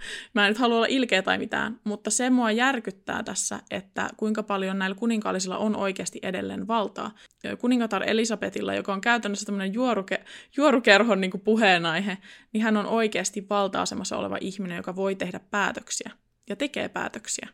Mä 0.34 0.46
en 0.46 0.50
nyt 0.50 0.58
halua 0.58 0.76
olla 0.76 0.86
ilkeä 0.86 1.22
tai 1.22 1.38
mitään, 1.38 1.80
mutta 1.84 2.10
se 2.10 2.30
mua 2.30 2.50
järkyttää 2.50 3.22
tässä, 3.22 3.60
että 3.70 4.08
kuinka 4.16 4.42
paljon 4.42 4.78
näillä 4.78 4.94
kuninkaallisilla 4.94 5.58
on 5.58 5.76
oikeasti 5.76 6.18
edelleen 6.22 6.68
valtaa. 6.68 7.14
Kuningatar 7.58 8.02
Elisabetilla, 8.06 8.74
joka 8.74 8.92
on 8.92 9.00
käytännössä 9.00 9.46
tämmöinen 9.46 9.74
juoruke, 9.74 10.24
juorukerhon 10.56 11.20
niin 11.20 11.30
kuin 11.30 11.40
puheenaihe, 11.40 12.18
niin 12.52 12.62
hän 12.62 12.76
on 12.76 12.86
oikeasti 12.86 13.46
valta-asemassa 13.50 14.16
oleva 14.16 14.38
ihminen, 14.40 14.76
joka 14.76 14.96
voi 14.96 15.14
tehdä 15.14 15.40
päätöksiä 15.50 16.10
ja 16.48 16.56
tekee 16.56 16.88
päätöksiä. 16.88 17.48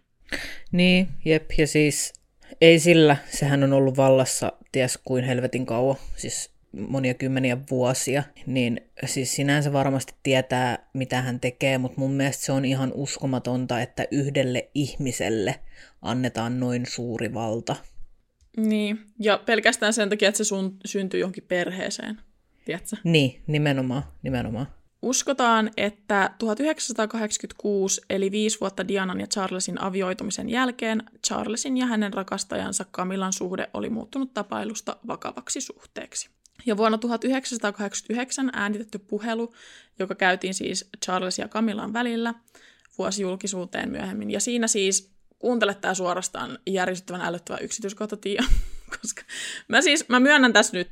Niin, 0.73 1.09
jep, 1.25 1.51
ja 1.59 1.67
siis 1.67 2.13
ei 2.61 2.79
sillä, 2.79 3.17
sehän 3.31 3.65
on 3.65 3.73
ollut 3.73 3.97
vallassa 3.97 4.53
ties 4.73 4.99
kuin 5.05 5.25
helvetin 5.25 5.67
kauan, 5.67 5.97
siis 6.17 6.56
monia 6.73 7.15
kymmeniä 7.15 7.59
vuosia, 7.71 8.23
niin 8.47 8.81
siis 9.07 9.35
sinänsä 9.35 9.73
varmasti 9.73 10.15
tietää, 10.23 10.79
mitä 10.93 11.23
hän 11.23 11.41
tekee, 11.41 11.79
mutta 11.79 12.01
mun 12.01 12.13
mielestä 12.13 12.45
se 12.45 12.53
on 12.53 12.65
ihan 12.65 12.93
uskomatonta, 12.95 13.81
että 13.81 14.07
yhdelle 14.11 14.71
ihmiselle 14.75 15.61
annetaan 16.03 16.61
noin 16.61 16.87
suuri 16.87 17.35
valta. 17.35 17.77
Niin, 18.57 18.99
ja 19.21 19.41
pelkästään 19.47 19.93
sen 19.93 20.09
takia, 20.09 20.29
että 20.29 20.39
se 20.39 20.45
sun, 20.45 20.77
syntyy 20.85 21.21
johonkin 21.21 21.45
perheeseen, 21.49 22.21
tiedätkö? 22.65 22.97
Niin, 23.05 23.43
nimenomaan, 23.47 24.03
nimenomaan. 24.23 24.67
Uskotaan, 25.03 25.71
että 25.77 26.31
1986, 26.39 28.01
eli 28.11 28.31
viisi 28.31 28.61
vuotta 28.61 28.89
Dianan 28.89 29.21
ja 29.21 29.27
Charlesin 29.27 29.81
avioitumisen 29.81 30.49
jälkeen, 30.49 31.03
Charlesin 31.27 31.77
ja 31.77 31.87
hänen 31.87 32.13
rakastajansa 32.13 32.85
Camillan 32.93 33.33
suhde 33.33 33.71
oli 33.75 33.91
muuttunut 33.91 34.35
tapailusta 34.35 34.97
vakavaksi 35.07 35.61
suhteeksi. 35.61 36.31
Ja 36.67 36.77
vuonna 36.77 36.99
1989 36.99 38.51
äänitetty 38.53 38.99
puhelu, 38.99 39.55
joka 39.99 40.15
käytiin 40.15 40.55
siis 40.55 40.91
Charles 41.05 41.39
ja 41.39 41.49
Camillan 41.49 41.93
välillä, 41.93 42.35
vuosi 42.99 43.23
julkisuuteen 43.23 43.91
myöhemmin. 43.91 44.31
Ja 44.31 44.41
siinä 44.41 44.69
siis, 44.69 45.11
kuuntele 45.39 45.75
tämä 45.75 45.95
suorastaan 45.95 46.59
järisyttävän 46.67 47.21
älyttävä 47.21 47.59
yksityiskohta, 47.59 48.17
Tiia, 48.17 48.43
koska 49.01 49.23
mä 49.69 49.81
siis, 49.81 50.09
mä 50.09 50.21
myönnän 50.21 50.53
tässä 50.53 50.77
nyt, 50.77 50.91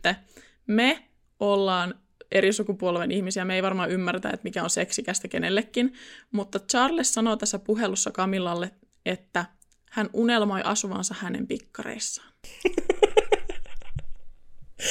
me 0.66 1.08
ollaan 1.40 1.94
eri 2.32 2.52
sukupolven 2.52 3.10
ihmisiä, 3.10 3.44
me 3.44 3.54
ei 3.54 3.62
varmaan 3.62 3.90
ymmärretä, 3.90 4.30
että 4.30 4.44
mikä 4.44 4.62
on 4.62 4.70
seksikästä 4.70 5.28
kenellekin, 5.28 5.92
mutta 6.30 6.58
Charles 6.58 7.14
sanoo 7.14 7.36
tässä 7.36 7.58
puhelussa 7.58 8.10
Kamillalle, 8.10 8.70
että 9.06 9.44
hän 9.90 10.10
unelmoi 10.12 10.60
asuvansa 10.64 11.14
hänen 11.18 11.46
pikkareissaan. 11.46 12.32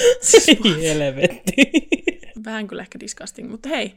Helvetti. 0.82 1.53
Vähän 2.45 2.67
kyllä 2.67 2.82
ehkä 2.82 2.99
disgusting, 2.99 3.51
mutta 3.51 3.69
hei, 3.69 3.95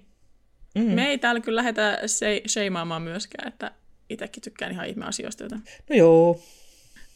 mm. 0.74 0.82
me 0.82 1.08
ei 1.08 1.18
täällä 1.18 1.40
kyllä 1.40 1.56
lähdetä 1.56 1.98
se- 2.06 2.42
sheimaamaan 2.46 3.02
myöskään, 3.02 3.48
että 3.48 3.70
itsekin 4.10 4.42
tykkään 4.42 4.72
ihan 4.72 4.86
ihmeasioista, 4.86 5.42
joten 5.42 5.62
No 5.90 5.96
joo. 5.96 6.40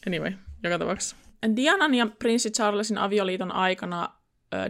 anyway, 0.07 0.31
joka 0.63 0.79
tapauksessa. 0.79 1.15
Dianan 1.55 1.93
ja 1.93 2.07
prinssi 2.19 2.51
Charlesin 2.51 2.97
avioliiton 2.97 3.51
aikana 3.51 4.09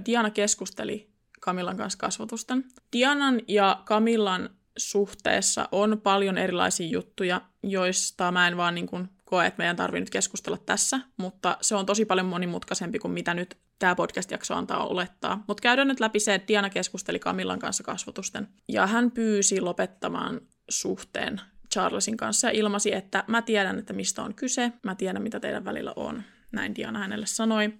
Diana 0.05 0.29
keskusteli 0.29 1.11
Camillan 1.41 1.77
kanssa 1.77 1.99
kasvatusten. 1.99 2.65
Dianan 2.93 3.41
ja 3.47 3.83
Camillan 3.85 4.49
suhteessa 4.77 5.69
on 5.71 6.01
paljon 6.03 6.37
erilaisia 6.37 6.87
juttuja, 6.87 7.41
joista 7.63 8.31
mä 8.31 8.47
en 8.47 8.57
vaan 8.57 8.75
niin 8.75 8.87
kuin 8.87 9.09
koe, 9.25 9.45
että 9.45 9.57
meidän 9.57 9.75
tarvii 9.75 9.99
nyt 9.99 10.09
keskustella 10.09 10.57
tässä, 10.57 10.99
mutta 11.17 11.57
se 11.61 11.75
on 11.75 11.85
tosi 11.85 12.05
paljon 12.05 12.27
monimutkaisempi 12.27 12.99
kuin 12.99 13.11
mitä 13.11 13.33
nyt 13.33 13.57
tämä 13.81 13.95
podcast-jakso 13.95 14.55
antaa 14.55 14.87
olettaa. 14.87 15.43
Mutta 15.47 15.61
käydään 15.61 15.87
nyt 15.87 15.99
läpi 15.99 16.19
se, 16.19 16.33
että 16.33 16.47
Diana 16.47 16.69
keskusteli 16.69 17.19
Camillan 17.19 17.59
kanssa 17.59 17.83
kasvatusten, 17.83 18.47
ja 18.67 18.87
hän 18.87 19.11
pyysi 19.11 19.61
lopettamaan 19.61 20.41
suhteen 20.69 21.41
Charlesin 21.73 22.17
kanssa 22.17 22.47
ja 22.47 22.53
ilmasi, 22.53 22.93
että 22.93 23.23
mä 23.27 23.41
tiedän, 23.41 23.79
että 23.79 23.93
mistä 23.93 24.23
on 24.23 24.33
kyse, 24.33 24.71
mä 24.83 24.95
tiedän, 24.95 25.21
mitä 25.21 25.39
teidän 25.39 25.65
välillä 25.65 25.93
on. 25.95 26.23
Näin 26.51 26.75
Diana 26.75 26.99
hänelle 26.99 27.25
sanoi. 27.25 27.73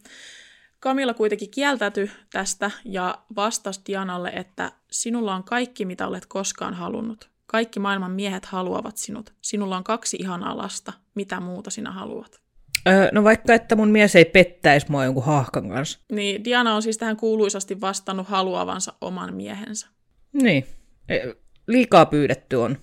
Camilla 0.82 1.14
kuitenkin 1.14 1.52
kieltäytyi 1.52 2.12
tästä 2.32 2.72
ja 2.86 3.16
vastasi 3.36 3.82
Dianalle, 3.88 4.30
että 4.30 4.72
sinulla 4.92 5.36
on 5.36 5.44
kaikki, 5.44 5.86
mitä 5.86 6.08
olet 6.08 6.26
koskaan 6.26 6.74
halunnut. 6.74 7.30
Kaikki 7.46 7.80
maailman 7.80 8.12
miehet 8.12 8.46
haluavat 8.46 8.98
sinut. 8.98 9.34
Sinulla 9.42 9.78
on 9.78 9.84
kaksi 9.84 10.18
ihanaa 10.20 10.58
lasta. 10.58 10.94
Mitä 11.16 11.40
muuta 11.40 11.70
sinä 11.70 11.92
haluat? 11.92 12.41
Öö, 12.88 13.10
no 13.12 13.24
vaikka, 13.24 13.54
että 13.54 13.76
mun 13.76 13.89
mies 13.89 14.15
ei 14.15 14.26
pettäisi 14.26 14.86
mua 14.89 15.06
jonkun 15.06 15.26
haahkan 15.26 15.70
kanssa. 15.70 16.00
Niin, 16.12 16.44
Diana 16.44 16.76
on 16.76 16.82
siis 16.82 16.98
tähän 16.98 17.17
kuuluisasti 17.17 17.82
vastannut 17.82 18.28
haluavansa 18.28 18.94
oman 19.02 19.34
miehensä. 19.34 19.88
Niin. 20.34 20.65
E, 21.10 21.20
liikaa 21.67 22.06
pyydetty 22.06 22.56
on. 22.56 22.78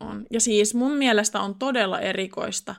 On. 0.00 0.26
Ja 0.30 0.40
siis 0.40 0.74
mun 0.74 0.92
mielestä 0.92 1.40
on 1.40 1.54
todella 1.54 2.00
erikoista 2.00 2.74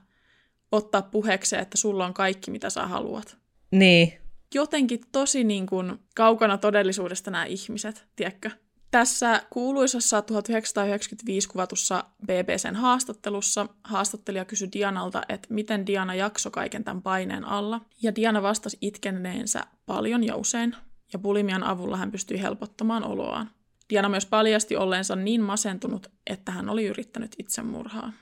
ottaa 0.71 1.01
puheeksi, 1.01 1.55
että 1.55 1.77
sulla 1.77 2.05
on 2.05 2.13
kaikki, 2.13 2.51
mitä 2.51 2.69
sä 2.69 2.87
haluat. 2.87 3.37
Niin. 3.71 4.13
Jotenkin 4.53 4.99
tosi 5.11 5.43
niin 5.43 5.65
kuin 5.67 5.93
kaukana 6.15 6.57
todellisuudesta 6.57 7.31
nämä 7.31 7.45
ihmiset, 7.45 8.07
tiedätkö? 8.15 8.51
Tässä 8.95 9.41
kuuluisassa 9.49 10.21
1995 10.21 11.49
kuvatussa 11.49 12.03
BBCn 12.25 12.75
haastattelussa 12.75 13.67
haastattelija 13.83 14.45
kysyi 14.45 14.69
Dianalta, 14.73 15.21
että 15.29 15.47
miten 15.53 15.87
Diana 15.87 16.15
jaksoi 16.15 16.51
kaiken 16.51 16.83
tämän 16.83 17.01
paineen 17.01 17.45
alla. 17.45 17.81
Ja 18.01 18.15
Diana 18.15 18.41
vastasi 18.41 18.77
itkeneensä 18.81 19.63
paljon 19.85 20.23
ja 20.23 20.35
usein, 20.35 20.75
ja 21.13 21.19
bulimian 21.19 21.63
avulla 21.63 21.97
hän 21.97 22.11
pystyi 22.11 22.41
helpottamaan 22.41 23.03
oloaan. 23.03 23.49
Diana 23.89 24.09
myös 24.09 24.25
paljasti 24.25 24.75
olleensa 24.75 25.15
niin 25.15 25.41
masentunut, 25.41 26.07
että 26.27 26.51
hän 26.51 26.69
oli 26.69 26.85
yrittänyt 26.85 27.35
itsemurhaa. 27.39 28.13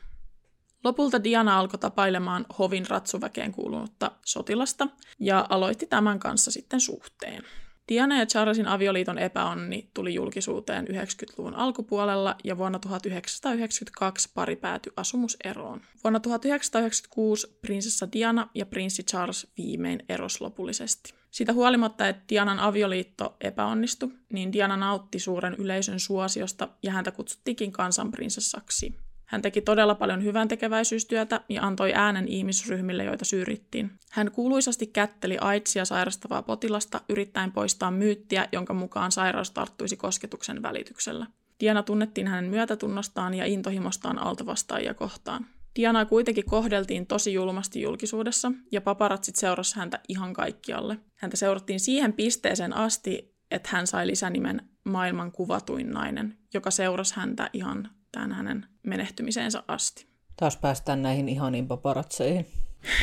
Lopulta 0.84 1.24
Diana 1.24 1.60
alkoi 1.60 1.80
tapailemaan 1.80 2.46
hovin 2.60 2.88
ratsuväkeen 2.88 3.52
kuulunutta 3.52 4.12
sotilasta 4.26 4.88
ja 5.20 5.46
aloitti 5.50 5.86
tämän 5.86 6.20
kanssa 6.20 6.52
sitten 6.52 6.82
suhteen. 6.82 7.44
Diana 7.90 8.20
ja 8.20 8.26
Charlesin 8.26 8.68
avioliiton 8.68 9.18
epäonni 9.18 9.90
tuli 9.94 10.14
julkisuuteen 10.14 10.88
90-luvun 10.88 11.56
alkupuolella 11.56 12.36
ja 12.44 12.58
vuonna 12.58 12.80
1992 12.80 14.30
pari 14.34 14.56
päätyi 14.56 14.94
asumuseroon. 14.96 15.82
Vuonna 16.04 16.20
1996 16.20 17.58
prinsessa 17.62 18.12
Diana 18.12 18.50
ja 18.56 18.66
prinssi 18.66 19.04
Charles 19.04 19.48
viimein 19.58 20.06
eros 20.10 20.42
lopullisesti. 20.42 21.14
Siitä 21.32 21.54
huolimatta, 21.54 22.08
että 22.08 22.24
Dianan 22.30 22.60
avioliitto 22.60 23.36
epäonnistui, 23.42 24.12
niin 24.34 24.52
Diana 24.52 24.78
nautti 24.78 25.20
suuren 25.20 25.56
yleisön 25.58 26.00
suosiosta 26.00 26.68
ja 26.84 26.92
häntä 26.92 27.12
kutsuttiinkin 27.12 27.72
kansanprinsessaksi. 27.72 28.96
Hän 29.34 29.42
teki 29.42 29.62
todella 29.62 29.96
paljon 29.96 30.24
hyvän 30.24 30.48
tekeväisyystyötä 30.48 31.42
ja 31.50 31.64
antoi 31.64 31.92
äänen 31.96 32.28
ihmisryhmille, 32.28 33.04
joita 33.04 33.26
syrjittiin. 33.26 33.92
Hän 34.12 34.32
kuuluisasti 34.32 34.88
kätteli 34.88 35.38
AIDSia 35.42 35.86
sairastavaa 35.86 36.42
potilasta 36.42 37.02
yrittäen 37.10 37.52
poistaa 37.52 37.92
myyttiä, 37.92 38.48
jonka 38.52 38.74
mukaan 38.74 39.12
sairaus 39.12 39.52
tarttuisi 39.52 39.98
kosketuksen 39.98 40.62
välityksellä. 40.62 41.26
Diana 41.60 41.84
tunnettiin 41.84 42.28
hänen 42.28 42.50
myötätunnostaan 42.50 43.34
ja 43.34 43.46
intohimostaan 43.46 44.20
altavastaajia 44.20 44.94
kohtaan. 44.94 45.46
Dianaa 45.76 46.06
kuitenkin 46.06 46.46
kohdeltiin 46.46 47.08
tosi 47.08 47.34
julmasti 47.34 47.82
julkisuudessa, 47.82 48.52
ja 48.72 48.82
paparatsit 48.82 49.36
seurasi 49.36 49.76
häntä 49.76 50.00
ihan 50.08 50.34
kaikkialle. 50.34 50.98
Häntä 51.16 51.38
seurattiin 51.38 51.80
siihen 51.80 52.14
pisteeseen 52.14 52.74
asti, 52.74 53.36
että 53.52 53.70
hän 53.72 53.88
sai 53.88 54.08
lisänimen 54.08 54.62
maailman 54.84 55.32
kuvatuin 55.32 55.90
nainen, 55.90 56.38
joka 56.54 56.72
seurasi 56.72 57.16
häntä 57.16 57.50
ihan 57.54 57.90
tämän 58.14 58.32
hänen 58.32 58.66
menehtymiseensä 58.84 59.64
asti. 59.68 60.08
Taas 60.38 60.58
päästään 60.58 61.02
näihin 61.02 61.30
ihaniin 61.30 61.68
paparatseihin. 61.68 62.48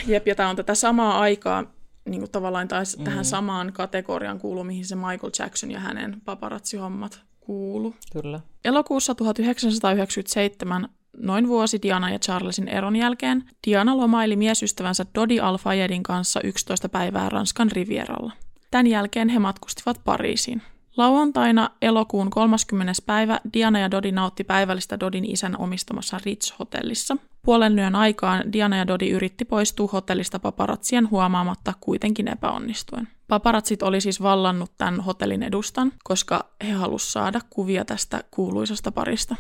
Jep, 0.07 0.27
ja 0.27 0.35
tämä 0.35 0.49
on 0.49 0.57
tätä 0.57 0.75
samaa 0.75 1.21
aikaa, 1.21 1.65
niin 2.05 2.21
kuin 2.21 2.31
tavallaan 2.31 2.69
taas 2.69 2.97
mm. 2.97 3.05
tähän 3.05 3.25
samaan 3.25 3.73
kategoriaan 3.73 4.39
kuuluu, 4.39 4.65
mihin 4.65 4.85
se 4.85 4.95
Michael 4.95 5.33
Jackson 5.39 5.71
ja 5.71 5.81
hänen 5.81 6.23
paparatsihommat 6.25 7.21
kuulu. 7.41 7.95
Kyllä. 8.13 8.41
Elokuussa 8.65 9.15
1997 9.15 10.89
Noin 11.17 11.49
vuosi 11.49 11.83
Diana 11.83 12.11
ja 12.11 12.19
Charlesin 12.19 12.69
eron 12.69 12.97
jälkeen 12.97 13.45
Diana 13.67 13.97
lomaili 13.97 14.37
miesystävänsä 14.37 15.07
Dodi 15.15 15.41
Al-Fayedin 15.41 16.03
kanssa 16.03 16.41
11 16.45 16.89
päivää 16.89 17.29
Ranskan 17.29 17.71
Rivieralla. 17.73 18.33
Tämän 18.71 18.87
jälkeen 18.87 19.29
he 19.29 19.39
matkustivat 19.39 20.01
Pariisiin. 20.05 20.63
Lauantaina 21.01 21.71
elokuun 21.83 22.31
30. 22.31 22.93
päivä 23.07 23.41
Diana 23.53 23.79
ja 23.79 23.91
Dodi 23.91 24.13
nautti 24.13 24.45
päivällistä 24.45 25.01
Dodin 25.01 25.31
isän 25.31 25.57
omistamassa 25.59 26.21
Ritz-hotellissa. 26.27 27.17
Puolen 27.43 27.79
yön 27.79 27.97
aikaan 27.97 28.53
Diana 28.53 28.77
ja 28.77 28.87
Dodi 28.87 29.11
yritti 29.11 29.45
poistua 29.45 29.89
hotellista 29.93 30.39
paparatsien 30.39 31.11
huomaamatta 31.11 31.75
kuitenkin 31.81 32.29
epäonnistuen. 32.29 33.09
Paparatsit 33.29 33.83
oli 33.83 34.01
siis 34.01 34.23
vallannut 34.23 34.71
tämän 34.79 35.01
hotellin 35.01 35.43
edustan, 35.43 35.93
koska 36.05 36.45
he 36.67 36.73
halusivat 36.73 37.13
saada 37.13 37.41
kuvia 37.51 37.85
tästä 37.85 38.25
kuuluisasta 38.31 38.93
parista. 38.93 39.37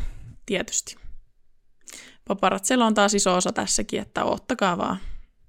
Tietysti. 0.46 0.96
Paparatsilla 2.28 2.86
on 2.86 2.94
taas 2.94 3.14
iso 3.14 3.36
osa 3.36 3.52
tässäkin, 3.52 4.00
että 4.00 4.24
ottakaa 4.24 4.78
vaan. 4.78 4.96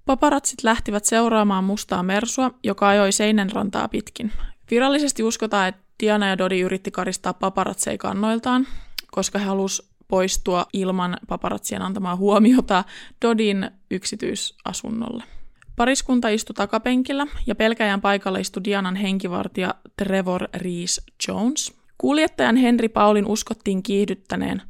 Paparatsit 0.06 0.64
lähtivät 0.64 1.06
seuraamaan 1.06 1.64
mustaa 1.64 2.04
mersua, 2.04 2.52
joka 2.64 2.90
ajoi 2.90 3.12
seinän 3.12 3.52
rantaa 3.52 3.88
pitkin. 3.88 4.32
Virallisesti 4.72 5.24
uskotaan, 5.24 5.68
että 5.68 5.81
Diana 6.02 6.28
ja 6.28 6.38
Dodi 6.38 6.60
yritti 6.62 6.92
karistaa 6.92 7.34
paparatseja 7.34 7.98
kannoiltaan, 7.98 8.68
koska 9.12 9.40
he 9.40 9.46
halusivat 9.46 9.92
poistua 10.08 10.66
ilman 10.74 11.18
paparatsien 11.28 11.82
antamaa 11.82 12.16
huomiota 12.16 12.84
Dodin 13.22 13.72
yksityisasunnolle. 13.92 15.24
Pariskunta 15.76 16.30
istui 16.30 16.54
takapenkillä 16.54 17.28
ja 17.48 17.56
pelkäjän 17.56 18.02
paikalla 18.02 18.40
istui 18.40 18.64
Dianan 18.64 18.96
henkivartija 18.96 19.76
Trevor 19.98 20.48
Reese 20.54 21.02
Jones. 21.28 21.74
Kuljettajan 21.98 22.56
Henry 22.56 22.90
Paulin 22.90 23.26
uskottiin 23.26 23.84
kiihdyttäneen 23.84 24.62
120-160 24.62 24.64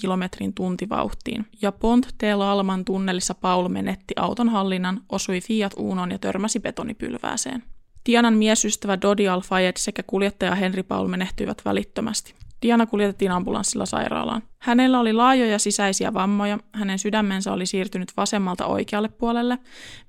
kilometrin 0.00 0.54
tuntivauhtiin, 0.54 1.46
ja 1.62 1.72
Pont 1.72 2.06
de 2.20 2.34
Lalman 2.34 2.84
tunnelissa 2.84 3.34
Paul 3.34 3.68
menetti 3.68 4.14
auton 4.16 4.48
hallinnan, 4.48 5.00
osui 5.08 5.40
Fiat 5.40 5.72
Unoon 5.76 6.10
ja 6.10 6.18
törmäsi 6.18 6.60
betonipylvääseen. 6.60 7.62
Dianan 8.08 8.34
miesystävä 8.34 9.00
Dodi 9.02 9.28
Al-Fayed 9.28 9.72
sekä 9.76 10.02
kuljettaja 10.06 10.54
Henry 10.54 10.82
Paul 10.82 11.08
menehtyivät 11.08 11.62
välittömästi. 11.64 12.34
Diana 12.62 12.86
kuljetettiin 12.86 13.30
ambulanssilla 13.30 13.86
sairaalaan. 13.86 14.42
Hänellä 14.58 15.00
oli 15.00 15.12
laajoja 15.12 15.58
sisäisiä 15.58 16.14
vammoja, 16.14 16.58
hänen 16.72 16.98
sydämensä 16.98 17.52
oli 17.52 17.66
siirtynyt 17.66 18.12
vasemmalta 18.16 18.66
oikealle 18.66 19.08
puolelle, 19.08 19.58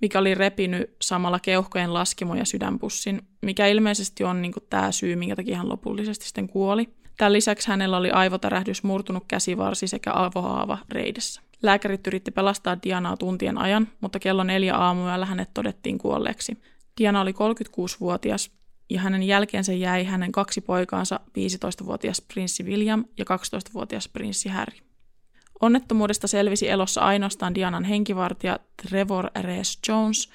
mikä 0.01 0.19
oli 0.19 0.36
repinyt 0.36 0.95
samalla 1.01 1.39
keuhkojen 1.39 1.93
laskimo 1.93 2.36
ja 2.36 2.45
sydänpussin, 2.45 3.21
mikä 3.41 3.67
ilmeisesti 3.67 4.23
on 4.23 4.41
niin 4.41 4.53
tämä 4.69 4.91
syy, 4.91 5.15
minkä 5.15 5.36
takia 5.36 5.58
hän 5.58 5.69
lopullisesti 5.69 6.25
sitten 6.25 6.47
kuoli. 6.47 6.89
Tämän 7.17 7.34
lisäksi 7.34 7.67
hänellä 7.67 7.97
oli 7.97 8.12
aivotärähdys, 8.12 8.84
murtunut 8.84 9.23
käsivarsi 9.27 9.88
sekä 9.88 10.12
avohaava 10.13 10.77
reidessä. 10.89 11.41
Lääkärit 11.63 12.08
yritti 12.08 12.31
pelastaa 12.31 12.77
Dianaa 12.84 13.17
tuntien 13.17 13.58
ajan, 13.58 13.88
mutta 14.01 14.19
kello 14.19 14.43
neljä 14.43 14.75
aamuyöllä 14.75 15.25
hänet 15.25 15.49
todettiin 15.53 15.97
kuolleeksi. 15.97 16.58
Diana 16.99 17.21
oli 17.21 17.31
36-vuotias 17.31 18.51
ja 18.89 19.01
hänen 19.01 19.23
jälkeensä 19.23 19.73
jäi 19.73 20.03
hänen 20.03 20.31
kaksi 20.31 20.62
poikaansa, 20.62 21.19
15-vuotias 21.29 22.21
prinssi 22.21 22.63
William 22.63 23.05
ja 23.17 23.25
12-vuotias 23.25 24.08
prinssi 24.08 24.49
Harry. 24.49 24.77
Onnettomuudesta 25.62 26.27
selvisi 26.27 26.69
elossa 26.69 27.01
ainoastaan 27.01 27.55
Dianan 27.55 27.84
henkivartija 27.84 28.60
Trevor 28.81 29.29
Rees 29.41 29.79
Jones, 29.88 30.29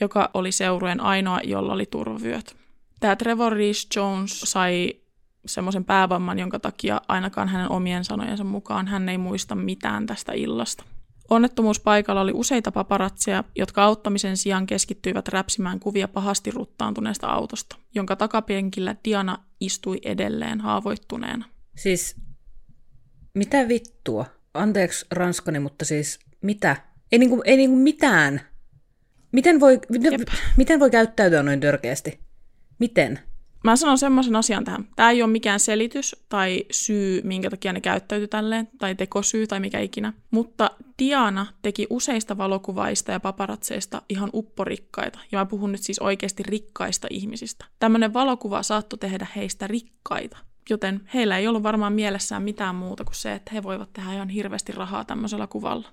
joka 0.00 0.30
oli 0.34 0.52
seurueen 0.52 1.00
ainoa, 1.00 1.40
jolla 1.44 1.72
oli 1.72 1.86
turvavyöt. 1.86 2.56
Tämä 3.00 3.16
Trevor 3.16 3.52
Rees 3.52 3.88
Jones 3.96 4.40
sai 4.40 4.94
semmoisen 5.46 5.84
päävamman, 5.84 6.38
jonka 6.38 6.58
takia 6.58 7.00
ainakaan 7.08 7.48
hänen 7.48 7.70
omien 7.70 8.04
sanojensa 8.04 8.44
mukaan 8.44 8.86
hän 8.86 9.08
ei 9.08 9.18
muista 9.18 9.54
mitään 9.54 10.06
tästä 10.06 10.32
illasta. 10.32 10.84
Onnettomuuspaikalla 11.30 12.20
oli 12.20 12.32
useita 12.34 12.72
paparatseja, 12.72 13.44
jotka 13.56 13.84
auttamisen 13.84 14.36
sijaan 14.36 14.66
keskittyivät 14.66 15.28
räpsimään 15.28 15.80
kuvia 15.80 16.08
pahasti 16.08 16.50
ruttaantuneesta 16.50 17.26
autosta, 17.26 17.76
jonka 17.94 18.16
takapenkillä 18.16 18.96
Diana 19.04 19.38
istui 19.60 19.98
edelleen 20.04 20.60
haavoittuneena. 20.60 21.44
Siis, 21.76 22.16
mitä 23.34 23.68
vittua? 23.68 24.26
Anteeksi 24.54 25.06
ranskani, 25.10 25.58
mutta 25.58 25.84
siis 25.84 26.18
mitä? 26.42 26.76
Ei 27.12 27.18
niinku, 27.18 27.42
ei 27.44 27.56
niinku 27.56 27.76
mitään. 27.76 28.40
Miten 29.32 29.60
voi, 29.60 29.80
miten, 29.88 30.20
miten 30.56 30.80
voi 30.80 30.90
käyttäytyä 30.90 31.42
noin 31.42 31.60
törkeästi? 31.60 32.20
Miten? 32.78 33.20
Mä 33.64 33.76
sanon 33.76 33.98
semmoisen 33.98 34.36
asian 34.36 34.64
tähän. 34.64 34.84
Tämä 34.96 35.10
ei 35.10 35.22
ole 35.22 35.30
mikään 35.30 35.60
selitys 35.60 36.16
tai 36.28 36.64
syy, 36.70 37.20
minkä 37.24 37.50
takia 37.50 37.72
ne 37.72 37.80
käyttäytyi 37.80 38.28
tälleen, 38.28 38.68
tai 38.78 38.94
tekosyy 38.94 39.46
tai 39.46 39.60
mikä 39.60 39.80
ikinä. 39.80 40.12
Mutta 40.30 40.70
Diana 40.98 41.46
teki 41.62 41.86
useista 41.90 42.38
valokuvaista 42.38 43.12
ja 43.12 43.20
paparatseista 43.20 44.02
ihan 44.08 44.30
upporikkaita. 44.34 45.18
Ja 45.32 45.38
mä 45.38 45.46
puhun 45.46 45.72
nyt 45.72 45.82
siis 45.82 45.98
oikeasti 45.98 46.42
rikkaista 46.42 47.08
ihmisistä. 47.10 47.64
Tämmöinen 47.78 48.12
valokuva 48.12 48.62
saattoi 48.62 48.98
tehdä 48.98 49.26
heistä 49.36 49.66
rikkaita. 49.66 50.36
Joten 50.70 51.00
heillä 51.14 51.38
ei 51.38 51.48
ollut 51.48 51.62
varmaan 51.62 51.92
mielessään 51.92 52.42
mitään 52.42 52.74
muuta 52.74 53.04
kuin 53.04 53.14
se, 53.14 53.32
että 53.32 53.50
he 53.54 53.62
voivat 53.62 53.92
tehdä 53.92 54.12
ihan 54.12 54.28
hirveästi 54.28 54.72
rahaa 54.72 55.04
tämmöisellä 55.04 55.46
kuvalla. 55.46 55.88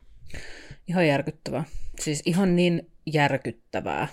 Ihan 0.88 1.08
järkyttävää. 1.08 1.64
Siis 2.00 2.22
ihan 2.26 2.56
niin 2.56 2.92
järkyttävää. 3.06 4.08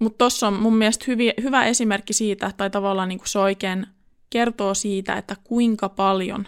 Mutta 0.00 0.18
tuossa 0.18 0.48
on 0.48 0.54
mun 0.54 0.76
mielestä 0.76 1.04
hyvi, 1.08 1.32
hyvä 1.42 1.64
esimerkki 1.64 2.12
siitä, 2.12 2.52
tai 2.56 2.70
tavallaan 2.70 3.08
niin 3.08 3.18
kuin 3.18 3.28
se 3.28 3.38
oikein 3.38 3.86
kertoo 4.30 4.74
siitä, 4.74 5.14
että 5.14 5.36
kuinka 5.44 5.88
paljon 5.88 6.46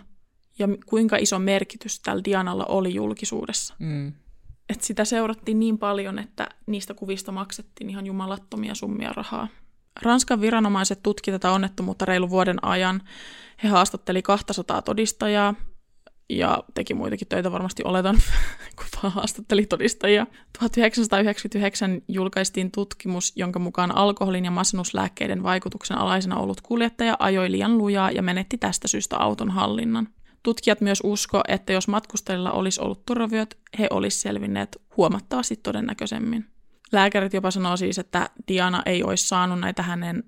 ja 0.59 0.69
kuinka 0.87 1.17
iso 1.17 1.39
merkitys 1.39 2.01
tällä 2.01 2.25
Dianalla 2.25 2.65
oli 2.65 2.95
julkisuudessa. 2.95 3.75
Mm. 3.79 4.13
että 4.69 4.87
sitä 4.87 5.05
seurattiin 5.05 5.61
niin 5.61 5.79
paljon, 5.79 6.19
että 6.19 6.49
niistä 6.67 6.95
kuvista 6.95 7.33
maksettiin 7.33 7.91
ihan 7.91 8.07
jumalattomia 8.07 8.75
summia 8.75 9.13
rahaa. 9.13 9.49
Ranskan 10.03 10.41
viranomaiset 10.41 11.03
tutki 11.03 11.31
tätä 11.31 11.51
onnettomuutta 11.51 12.05
reilu 12.05 12.31
vuoden 12.31 12.65
ajan. 12.65 13.03
He 13.63 13.69
haastatteli 13.69 14.23
200 14.23 14.83
todistajaa 14.83 15.55
ja 16.39 16.65
teki 16.75 16.95
muitakin 16.95 17.29
töitä 17.29 17.53
varmasti 17.53 17.83
oletan, 17.85 18.17
kun 18.77 18.87
vaan 19.03 19.13
haastatteli 19.13 19.67
todistajia. 19.67 20.27
1999 20.59 22.03
julkaistiin 22.09 22.71
tutkimus, 22.71 23.33
jonka 23.37 23.59
mukaan 23.59 23.97
alkoholin 23.97 24.45
ja 24.45 24.51
masennuslääkkeiden 24.51 25.43
vaikutuksen 25.43 25.99
alaisena 25.99 26.37
ollut 26.37 26.61
kuljettaja 26.61 27.17
ajoi 27.19 27.51
liian 27.51 27.79
lujaa 27.79 28.11
ja 28.11 28.23
menetti 28.23 28.59
tästä 28.59 28.89
syystä 28.89 29.17
auton 29.17 29.51
hallinnan. 29.51 30.09
Tutkijat 30.43 30.81
myös 30.81 31.01
usko, 31.05 31.41
että 31.49 31.73
jos 31.73 31.89
matkustajilla 31.89 32.53
olisi 32.53 32.81
ollut 32.81 33.07
turvavyöt, 33.07 33.59
he 33.79 33.87
olisi 33.91 34.19
selvinneet 34.19 34.83
huomattavasti 34.97 35.57
todennäköisemmin. 35.57 36.45
Lääkärit 36.93 37.33
jopa 37.33 37.51
sanoo 37.51 37.77
siis, 37.77 37.99
että 37.99 38.31
Diana 38.49 38.83
ei 38.87 39.03
olisi 39.03 39.29
saanut 39.29 39.61
näitä 39.61 39.83
hänen 39.83 40.25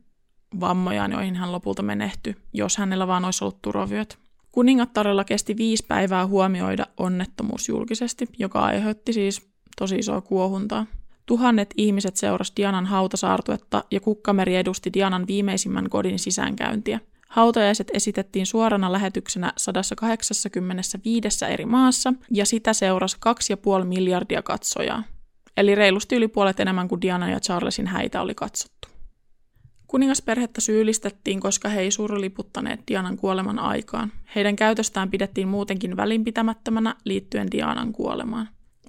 vammojaan, 0.61 1.13
joihin 1.13 1.37
hän 1.37 1.53
lopulta 1.53 1.83
menehtyi, 1.83 2.37
jos 2.53 2.77
hänellä 2.77 3.07
vaan 3.07 3.25
olisi 3.25 3.45
ollut 3.45 3.63
turvavyöt. 3.63 4.24
Kuningattarella 4.55 5.25
kesti 5.25 5.57
viisi 5.57 5.85
päivää 5.89 6.27
huomioida 6.27 6.87
onnettomuus 6.97 7.69
julkisesti, 7.69 8.29
joka 8.39 8.61
aiheutti 8.61 9.13
siis 9.13 9.49
tosi 9.79 9.97
isoa 9.97 10.21
kuohuntaa. 10.21 10.87
Tuhannet 11.27 11.75
ihmiset 11.77 12.17
seurasi 12.17 12.53
Dianan 12.57 12.87
hautasaartuetta 12.87 13.85
ja 13.91 14.01
kukkameri 14.01 14.57
edusti 14.57 14.93
Dianan 14.93 15.27
viimeisimmän 15.27 15.91
kodin 15.91 16.19
sisäänkäyntiä. 16.19 17.01
Hautajaiset 17.29 17.91
esitettiin 17.93 18.47
suorana 18.47 18.93
lähetyksenä 18.93 19.53
185 19.57 21.45
eri 21.45 21.67
maassa 21.67 22.13
ja 22.31 22.47
sitä 22.47 22.73
seurasi 22.73 23.17
2,5 23.81 23.85
miljardia 23.85 24.43
katsojaa. 24.43 25.03
Eli 25.57 25.75
reilusti 25.75 26.17
yli 26.17 26.29
puolet 26.29 26.61
enemmän 26.61 26.89
kuin 26.89 27.01
Diana 27.01 27.31
ja 27.31 27.41
Charlesin 27.41 27.87
häitä 27.87 28.21
oli 28.21 28.35
katsottu. 28.35 28.94
Kuningasperhettä 29.87 30.61
syyllistettiin, 30.61 31.41
koska 31.41 31.69
he 31.69 31.81
ei 31.81 31.91
surliputtaneet 31.91 32.81
Dianan 32.89 33.17
kuoleman 33.17 33.59
aikaan. 33.59 34.13
Heidän 34.35 34.57
käytöstään 34.57 35.11
pidettiin 35.11 35.49
muutenkin 35.49 35.97
välinpitämättömänä 35.97 36.95
liittyen 37.05 37.51
Dianan 37.51 37.93
kuolemaan. 37.93 38.49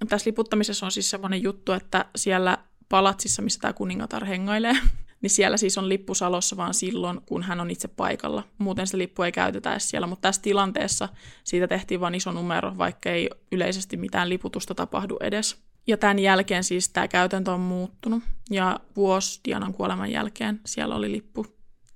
Tässä 0.10 0.28
liputtamisessa 0.28 0.86
on 0.86 0.92
siis 0.92 1.10
semmoinen 1.10 1.44
juttu, 1.44 1.72
että 1.72 2.06
siellä 2.16 2.58
palatsissa, 2.90 3.42
missä 3.42 3.60
tämä 3.60 3.74
kuningatar 3.74 4.26
hengailee, 4.26 4.74
niin 5.22 5.30
siellä 5.30 5.58
siis 5.58 5.78
on 5.78 5.90
lippu 5.90 6.16
salossa 6.16 6.58
vaan 6.58 6.74
silloin, 6.74 7.22
kun 7.26 7.44
hän 7.44 7.60
on 7.60 7.72
itse 7.72 7.88
paikalla. 7.88 8.44
Muuten 8.58 8.88
se 8.88 8.98
lippu 8.98 9.24
ei 9.24 9.32
käytetä 9.32 9.72
edes 9.72 9.90
siellä, 9.90 10.08
mutta 10.08 10.22
tässä 10.22 10.42
tilanteessa 10.42 11.10
siitä 11.44 11.68
tehtiin 11.68 12.00
vain 12.00 12.16
iso 12.16 12.32
numero, 12.32 12.78
vaikka 12.78 13.10
ei 13.10 13.30
yleisesti 13.52 13.98
mitään 13.98 14.30
liputusta 14.30 14.76
tapahdu 14.76 15.18
edes. 15.22 15.66
Ja 15.88 15.98
tämän 15.98 16.20
jälkeen 16.20 16.64
siis 16.64 16.90
tämä 16.90 17.08
käytäntö 17.08 17.52
on 17.52 17.60
muuttunut. 17.60 18.24
Ja 18.50 18.80
vuosi 18.96 19.40
Dianan 19.46 19.74
kuoleman 19.74 20.12
jälkeen 20.12 20.60
siellä 20.66 20.96
oli 20.96 21.12
lippu 21.12 21.46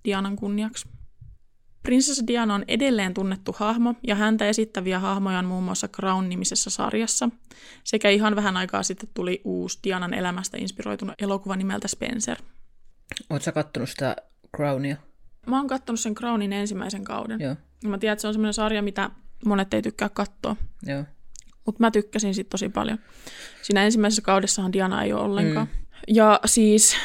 Dianan 0.06 0.36
kunniaksi. 0.36 0.88
Prinsessa 1.84 2.28
Diana 2.28 2.56
on 2.56 2.66
edelleen 2.68 3.14
tunnettu 3.14 3.56
hahmo, 3.58 3.96
ja 4.08 4.16
häntä 4.16 4.46
esittäviä 4.46 5.00
hahmoja 5.00 5.40
on 5.40 5.46
muun 5.46 5.64
muassa 5.64 5.88
Crown-nimisessä 5.88 6.70
sarjassa, 6.70 7.30
sekä 7.84 8.10
ihan 8.10 8.36
vähän 8.36 8.58
aikaa 8.58 8.84
sitten 8.84 9.10
tuli 9.14 9.42
uusi 9.44 9.80
Dianan 9.84 10.14
elämästä 10.14 10.58
inspiroitunut 10.58 11.16
elokuva 11.22 11.56
nimeltä 11.56 11.88
Spencer. 11.88 12.38
Oletko 13.30 13.44
sä 13.44 13.52
kattonut 13.52 13.90
sitä 13.90 14.16
Crownia? 14.56 14.98
Mä 15.48 15.58
oon 15.58 15.68
kattonut 15.68 16.00
sen 16.00 16.16
Crownin 16.16 16.54
ensimmäisen 16.54 17.04
kauden. 17.04 17.40
Joo. 17.40 17.56
Mä 17.86 17.98
tiedän, 17.98 18.14
että 18.14 18.22
se 18.22 18.28
on 18.28 18.34
semmoinen 18.34 18.54
sarja, 18.54 18.82
mitä 18.82 19.10
monet 19.46 19.74
ei 19.74 19.82
tykkää 19.82 20.10
katsoa. 20.10 20.56
Joo. 20.86 21.04
Mutta 21.66 21.84
mä 21.84 21.92
tykkäsin 21.92 22.36
sit 22.36 22.50
tosi 22.50 22.70
paljon. 22.70 23.00
Siinä 23.62 23.84
ensimmäisessä 23.84 24.22
kaudessahan 24.22 24.74
Diana 24.74 25.04
ei 25.04 25.14
ole 25.14 25.22
ollenkaan. 25.22 25.68
Mm. 25.68 25.80
Ja 26.08 26.40
siis 26.46 26.96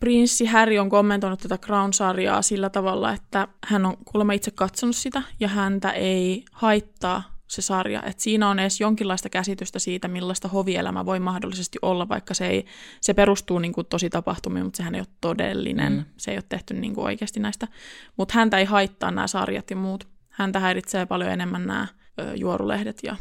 prinssi 0.00 0.46
Harry 0.46 0.78
on 0.78 0.90
kommentoinut 0.90 1.40
tätä 1.40 1.58
Crown-sarjaa 1.58 2.42
sillä 2.42 2.70
tavalla, 2.70 3.12
että 3.12 3.48
hän 3.66 3.86
on 3.86 3.96
kuulemma 4.04 4.32
itse 4.32 4.50
katsonut 4.50 4.96
sitä 4.96 5.22
ja 5.40 5.48
häntä 5.48 5.90
ei 5.90 6.44
haittaa 6.52 7.34
se 7.46 7.62
sarja. 7.62 8.02
Että 8.02 8.22
siinä 8.22 8.48
on 8.48 8.58
edes 8.58 8.80
jonkinlaista 8.80 9.28
käsitystä 9.28 9.78
siitä, 9.78 10.08
millaista 10.08 10.48
hovielämä 10.48 11.06
voi 11.06 11.20
mahdollisesti 11.20 11.78
olla, 11.82 12.08
vaikka 12.08 12.34
se, 12.34 12.46
ei, 12.46 12.66
se 13.00 13.14
perustuu 13.14 13.58
niin 13.58 13.72
kuin 13.72 13.86
tosi 13.86 14.10
tapahtumiin, 14.10 14.64
mutta 14.64 14.76
sehän 14.76 14.94
ei 14.94 15.00
ole 15.00 15.08
todellinen. 15.20 15.92
Mm. 15.92 16.04
Se 16.16 16.30
ei 16.30 16.36
ole 16.36 16.44
tehty 16.48 16.74
niin 16.74 16.94
kuin 16.94 17.04
oikeasti 17.04 17.40
näistä. 17.40 17.68
Mutta 18.16 18.34
häntä 18.34 18.58
ei 18.58 18.64
haittaa 18.64 19.10
nämä 19.10 19.26
sarjat 19.26 19.70
ja 19.70 19.76
muut. 19.76 20.08
Häntä 20.28 20.60
häiritsee 20.60 21.06
paljon 21.06 21.30
enemmän 21.30 21.66
nämä 21.66 21.86
ö, 22.20 22.34
juorulehdet 22.36 22.98
ja 23.02 23.16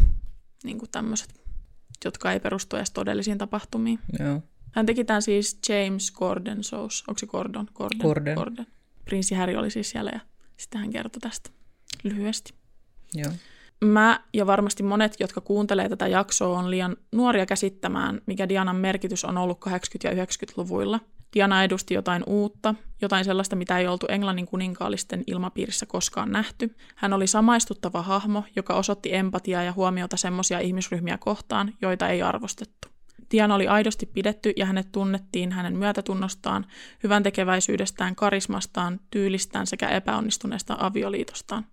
niin 0.63 0.79
kuin 0.79 0.91
tämmöiset, 0.91 1.41
jotka 2.05 2.31
ei 2.31 2.39
perustu 2.39 2.75
edes 2.75 2.91
todellisiin 2.91 3.37
tapahtumiin. 3.37 3.99
Joo. 4.19 4.41
Hän 4.71 4.85
teki 4.85 5.03
tämän 5.03 5.21
siis 5.21 5.59
James 5.69 6.11
Gordon 6.11 6.63
shows. 6.63 7.03
Onko 7.07 7.19
se 7.19 7.25
Gordon? 7.25 7.67
Gordon. 7.73 8.01
Gordon. 8.01 8.35
Gordon. 8.35 8.65
Prinssi 9.05 9.35
Harry 9.35 9.55
oli 9.55 9.71
siis 9.71 9.89
siellä 9.89 10.11
ja 10.13 10.19
sitten 10.57 10.81
hän 10.81 10.89
kertoi 10.89 11.19
tästä 11.19 11.49
lyhyesti. 12.03 12.53
Joo. 13.13 13.31
Mä 13.83 14.23
ja 14.33 14.47
varmasti 14.47 14.83
monet, 14.83 15.19
jotka 15.19 15.41
kuuntelee 15.41 15.89
tätä 15.89 16.07
jaksoa, 16.07 16.59
on 16.59 16.71
liian 16.71 16.97
nuoria 17.11 17.45
käsittämään, 17.45 18.21
mikä 18.25 18.49
Dianan 18.49 18.75
merkitys 18.75 19.25
on 19.25 19.37
ollut 19.37 19.65
80- 19.65 19.69
ja 20.03 20.25
90-luvuilla. 20.25 20.99
Diana 21.33 21.63
edusti 21.63 21.93
jotain 21.93 22.23
uutta, 22.27 22.75
jotain 23.01 23.25
sellaista, 23.25 23.55
mitä 23.55 23.77
ei 23.77 23.87
oltu 23.87 24.05
Englannin 24.09 24.45
kuninkaallisten 24.45 25.23
ilmapiirissä 25.27 25.85
koskaan 25.85 26.31
nähty. 26.31 26.75
Hän 26.95 27.13
oli 27.13 27.27
samaistuttava 27.27 28.01
hahmo, 28.01 28.43
joka 28.55 28.73
osoitti 28.73 29.15
empatiaa 29.15 29.63
ja 29.63 29.73
huomiota 29.73 30.17
semmoisia 30.17 30.59
ihmisryhmiä 30.59 31.17
kohtaan, 31.17 31.73
joita 31.81 32.09
ei 32.09 32.21
arvostettu. 32.21 32.87
Diana 33.31 33.55
oli 33.55 33.67
aidosti 33.67 34.05
pidetty 34.05 34.53
ja 34.57 34.65
hänet 34.65 34.91
tunnettiin 34.91 35.51
hänen 35.51 35.77
myötätunnostaan, 35.77 36.65
hyvän 37.03 37.23
tekeväisyydestään, 37.23 38.15
karismastaan, 38.15 38.99
tyylistään 39.11 39.67
sekä 39.67 39.89
epäonnistuneesta 39.89 40.77
avioliitostaan. 40.79 41.65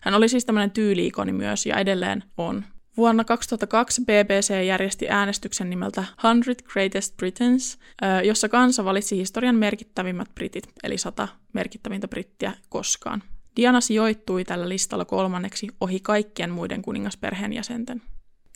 Hän 0.00 0.14
oli 0.14 0.28
siis 0.28 0.44
tämmöinen 0.44 0.70
tyyliikoni 0.70 1.32
myös 1.32 1.66
ja 1.66 1.76
edelleen 1.76 2.24
on. 2.36 2.64
Vuonna 2.96 3.24
2002 3.24 4.02
BBC 4.02 4.66
järjesti 4.66 5.08
äänestyksen 5.08 5.70
nimeltä 5.70 6.04
100 6.22 6.62
Greatest 6.72 7.16
Britons, 7.16 7.78
jossa 8.24 8.48
kansa 8.48 8.84
valitsi 8.84 9.16
historian 9.16 9.56
merkittävimmät 9.56 10.28
britit, 10.34 10.68
eli 10.82 10.98
sata 10.98 11.28
merkittävintä 11.52 12.08
brittiä 12.08 12.52
koskaan. 12.68 13.22
Diana 13.56 13.80
sijoittui 13.80 14.44
tällä 14.44 14.68
listalla 14.68 15.04
kolmanneksi 15.04 15.68
ohi 15.80 16.00
kaikkien 16.00 16.50
muiden 16.50 16.82
kuningasperheen 16.82 17.52
jäsenten. 17.52 18.02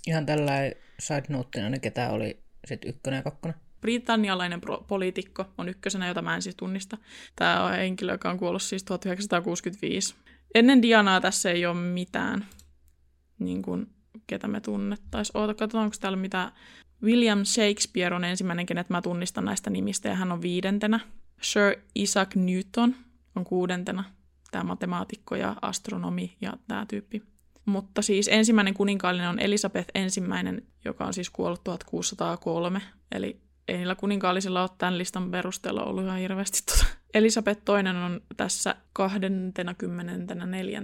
Ihan 0.07 0.27
tällä 0.27 0.53
side 0.99 1.23
noteina, 1.29 1.71
niin 1.71 1.81
ketä 1.81 2.11
oli 2.11 2.43
sitten 2.67 2.91
ykkönen 2.91 3.17
ja 3.17 3.23
kakkonen? 3.23 3.57
Britannialainen 3.81 4.61
pro- 4.61 4.85
poliitikko 4.89 5.45
on 5.59 5.69
ykkösenä, 5.69 6.09
jota 6.09 6.23
mä 6.23 6.35
en 6.35 6.43
siis 6.43 6.57
tunnista. 6.57 6.99
Tämä 7.37 7.65
on 7.65 7.73
henkilö, 7.73 8.13
joka 8.13 8.31
on 8.31 8.39
kuollut 8.39 8.63
siis 8.63 8.85
1965. 8.85 10.15
Ennen 10.55 10.83
Dianaa 10.83 11.21
tässä 11.21 11.51
ei 11.51 11.67
ole 11.67 11.75
mitään, 11.81 12.47
niin 13.39 13.63
kuin, 13.63 13.87
ketä 14.31 14.49
me 14.49 14.61
tunnettaisiin. 14.61 15.37
Oota, 15.37 15.55
katsotaan, 15.55 15.85
onko 15.85 15.97
täällä 16.01 16.17
mitä... 16.17 16.53
William 17.03 17.45
Shakespeare 17.45 18.17
on 18.17 18.25
ensimmäinen, 18.25 18.67
kenet 18.67 18.91
mä 18.91 19.03
tunnistan 19.03 19.45
näistä 19.45 19.71
nimistä, 19.71 20.09
ja 20.09 20.15
hän 20.15 20.33
on 20.33 20.43
viidentenä. 20.43 21.01
Sir 21.43 21.77
Isaac 21.95 22.35
Newton 22.35 22.95
on 23.37 23.45
kuudentena. 23.45 24.05
Tämä 24.51 24.65
matemaatikko 24.65 25.37
ja 25.37 25.57
astronomi 25.63 26.37
ja 26.41 26.53
tämä 26.69 26.87
tyyppi. 26.87 27.23
Mutta 27.65 28.03
siis 28.03 28.29
ensimmäinen 28.29 28.75
kuninkaallinen 28.75 29.29
on 29.29 29.39
Elisabeth 29.39 29.91
ensimmäinen, 29.95 30.63
joka 30.85 31.05
on 31.05 31.15
siis 31.15 31.31
kuollut 31.31 31.65
1603. 31.65 32.83
Eli 33.13 33.41
ei 33.69 33.77
niillä 33.77 33.95
kuninkaallisilla 33.95 34.63
ole 34.63 34.71
tämän 34.79 34.99
listan 34.99 35.31
perusteella 35.31 35.85
ollut 35.85 36.05
ihan 36.05 36.19
hirveästi 36.19 36.59
tuota. 36.67 36.85
Elisabeth 37.15 37.63
toinen 37.65 37.97
on 37.97 38.21
tässä 38.37 38.75
24. 38.93 40.83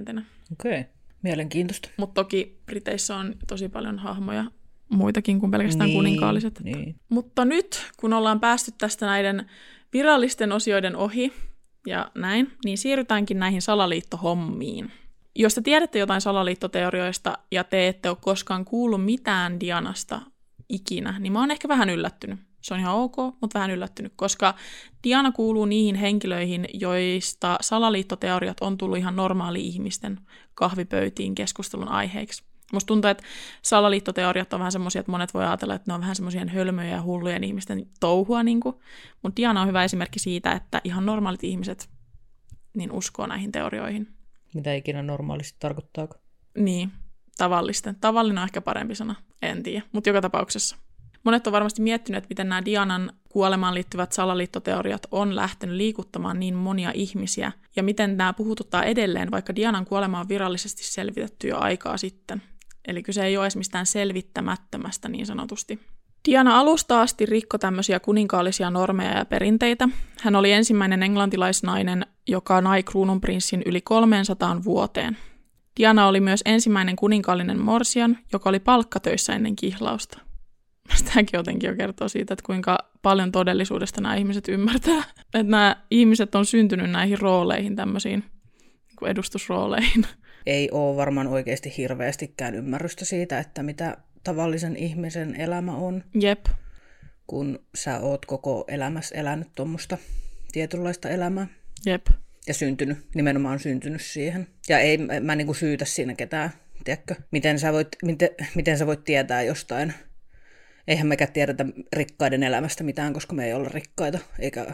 Okei, 0.52 0.80
okay. 0.80 0.84
Mielenkiintoista. 1.26 1.88
Mutta 1.96 2.14
toki 2.24 2.58
Briteissä 2.66 3.16
on 3.16 3.34
tosi 3.46 3.68
paljon 3.68 3.98
hahmoja 3.98 4.44
muitakin 4.88 5.40
kuin 5.40 5.50
pelkästään 5.50 5.88
Niin, 5.88 5.98
kuninkaalliset. 5.98 6.60
niin. 6.62 6.96
Mutta 7.08 7.44
nyt, 7.44 7.82
kun 7.96 8.12
ollaan 8.12 8.40
päästy 8.40 8.72
tästä 8.78 9.06
näiden 9.06 9.46
virallisten 9.92 10.52
osioiden 10.52 10.96
ohi 10.96 11.32
ja 11.86 12.10
näin, 12.14 12.52
niin 12.64 12.78
siirrytäänkin 12.78 13.38
näihin 13.38 13.62
salaliittohommiin. 13.62 14.92
Jos 15.34 15.54
te 15.54 15.60
tiedätte 15.60 15.98
jotain 15.98 16.20
salaliittoteorioista 16.20 17.38
ja 17.52 17.64
te 17.64 17.88
ette 17.88 18.08
ole 18.08 18.18
koskaan 18.20 18.64
kuullut 18.64 19.04
mitään 19.04 19.60
Dianasta 19.60 20.20
ikinä, 20.68 21.18
niin 21.18 21.32
mä 21.32 21.40
oon 21.40 21.50
ehkä 21.50 21.68
vähän 21.68 21.90
yllättynyt. 21.90 22.38
Se 22.66 22.74
on 22.74 22.80
ihan 22.80 22.94
ok, 22.94 23.16
mutta 23.16 23.54
vähän 23.54 23.70
yllättynyt, 23.70 24.12
koska 24.16 24.54
Diana 25.04 25.32
kuuluu 25.32 25.64
niihin 25.64 25.94
henkilöihin, 25.94 26.68
joista 26.74 27.58
salaliittoteoriat 27.60 28.56
on 28.60 28.78
tullut 28.78 28.98
ihan 28.98 29.16
normaali 29.16 29.66
ihmisten 29.66 30.20
kahvipöytiin 30.54 31.34
keskustelun 31.34 31.88
aiheeksi. 31.88 32.44
Musta 32.72 32.86
tuntuu, 32.86 33.10
että 33.10 33.24
salaliittoteoriat 33.62 34.52
on 34.52 34.60
vähän 34.60 34.72
semmoisia, 34.72 35.00
että 35.00 35.12
monet 35.12 35.34
voi 35.34 35.44
ajatella, 35.44 35.74
että 35.74 35.90
ne 35.90 35.94
on 35.94 36.00
vähän 36.00 36.16
semmoisia 36.16 36.46
hölmöjä 36.46 36.90
ja 36.90 37.02
hulluja 37.02 37.38
ihmisten 37.42 37.86
touhua, 38.00 38.42
niin 38.42 38.60
mutta 39.22 39.36
Diana 39.36 39.62
on 39.62 39.68
hyvä 39.68 39.84
esimerkki 39.84 40.18
siitä, 40.18 40.52
että 40.52 40.80
ihan 40.84 41.06
normaalit 41.06 41.44
ihmiset 41.44 41.88
niin 42.74 42.92
uskoo 42.92 43.26
näihin 43.26 43.52
teorioihin. 43.52 44.08
Mitä 44.54 44.74
ikinä 44.74 45.02
normaalisti 45.02 45.56
tarkoittaako? 45.60 46.16
Niin, 46.58 46.92
tavallisten. 47.38 47.96
Tavallinen 48.00 48.38
on 48.38 48.44
ehkä 48.48 48.60
parempi 48.60 48.94
sana, 48.94 49.14
en 49.42 49.62
tiedä, 49.62 49.82
mutta 49.92 50.08
joka 50.08 50.20
tapauksessa. 50.20 50.76
Monet 51.26 51.46
on 51.46 51.52
varmasti 51.52 51.82
miettinyt, 51.82 52.18
että 52.18 52.28
miten 52.28 52.48
nämä 52.48 52.64
Dianan 52.64 53.12
kuolemaan 53.28 53.74
liittyvät 53.74 54.12
salaliittoteoriat 54.12 55.06
on 55.10 55.36
lähtenyt 55.36 55.76
liikuttamaan 55.76 56.40
niin 56.40 56.54
monia 56.54 56.90
ihmisiä, 56.94 57.52
ja 57.76 57.82
miten 57.82 58.16
nämä 58.16 58.32
puhututtaa 58.32 58.82
edelleen, 58.82 59.30
vaikka 59.30 59.54
Dianan 59.54 59.84
kuolema 59.84 60.20
on 60.20 60.28
virallisesti 60.28 60.84
selvitetty 60.84 61.48
jo 61.48 61.58
aikaa 61.58 61.96
sitten. 61.96 62.42
Eli 62.88 63.02
kyse 63.02 63.24
ei 63.24 63.36
ole 63.36 63.44
edes 63.44 63.56
mistään 63.56 63.86
selvittämättömästä 63.86 65.08
niin 65.08 65.26
sanotusti. 65.26 65.80
Diana 66.28 66.58
alusta 66.58 67.00
asti 67.00 67.26
rikko 67.26 67.58
tämmöisiä 67.58 68.00
kuninkaallisia 68.00 68.70
normeja 68.70 69.18
ja 69.18 69.24
perinteitä. 69.24 69.88
Hän 70.20 70.36
oli 70.36 70.52
ensimmäinen 70.52 71.02
englantilaisnainen, 71.02 72.06
joka 72.28 72.60
nai 72.60 72.82
kruununprinssin 72.82 73.62
yli 73.66 73.80
300 73.80 74.64
vuoteen. 74.64 75.18
Diana 75.76 76.06
oli 76.06 76.20
myös 76.20 76.42
ensimmäinen 76.44 76.96
kuninkaallinen 76.96 77.60
morsian, 77.60 78.18
joka 78.32 78.48
oli 78.48 78.60
palkkatöissä 78.60 79.34
ennen 79.34 79.56
kihlausta. 79.56 80.25
Tämäkin 81.04 81.38
jotenkin 81.38 81.68
jo 81.68 81.76
kertoo 81.76 82.08
siitä, 82.08 82.34
että 82.34 82.46
kuinka 82.46 82.78
paljon 83.02 83.32
todellisuudesta 83.32 84.00
nämä 84.00 84.16
ihmiset 84.16 84.48
ymmärtää. 84.48 85.04
Että 85.34 85.50
nämä 85.50 85.76
ihmiset 85.90 86.34
on 86.34 86.46
syntynyt 86.46 86.90
näihin 86.90 87.18
rooleihin, 87.18 87.76
tämmöisiin 87.76 88.24
niin 89.00 89.10
edustusrooleihin. 89.10 90.06
Ei 90.46 90.70
ole 90.70 90.96
varmaan 90.96 91.26
oikeasti 91.26 91.74
hirveästikään 91.76 92.54
ymmärrystä 92.54 93.04
siitä, 93.04 93.38
että 93.38 93.62
mitä 93.62 93.96
tavallisen 94.24 94.76
ihmisen 94.76 95.34
elämä 95.34 95.76
on. 95.76 96.04
Jep. 96.20 96.46
Kun 97.26 97.58
sä 97.74 98.00
oot 98.00 98.26
koko 98.26 98.64
elämässä 98.68 99.14
elänyt 99.14 99.48
tuommoista 99.54 99.98
tietynlaista 100.52 101.08
elämää. 101.08 101.46
Jep. 101.86 102.06
Ja 102.46 102.54
syntynyt, 102.54 102.98
nimenomaan 103.14 103.58
syntynyt 103.58 104.02
siihen. 104.02 104.46
Ja 104.68 104.78
ei 104.78 104.98
mä 105.20 105.36
niinku 105.36 105.54
syytä 105.54 105.84
siinä 105.84 106.14
ketään, 106.14 106.50
tiedätkö? 106.84 107.14
Miten 107.30 107.58
sä 107.58 107.72
voit, 107.72 107.88
miten, 108.02 108.28
miten 108.54 108.78
sä 108.78 108.86
voit 108.86 109.04
tietää 109.04 109.42
jostain 109.42 109.94
eihän 110.88 111.06
mekään 111.06 111.32
tiedetä 111.32 111.66
rikkaiden 111.92 112.42
elämästä 112.42 112.84
mitään, 112.84 113.12
koska 113.12 113.34
me 113.34 113.46
ei 113.46 113.54
olla 113.54 113.68
rikkaita, 113.68 114.18
eikä 114.38 114.66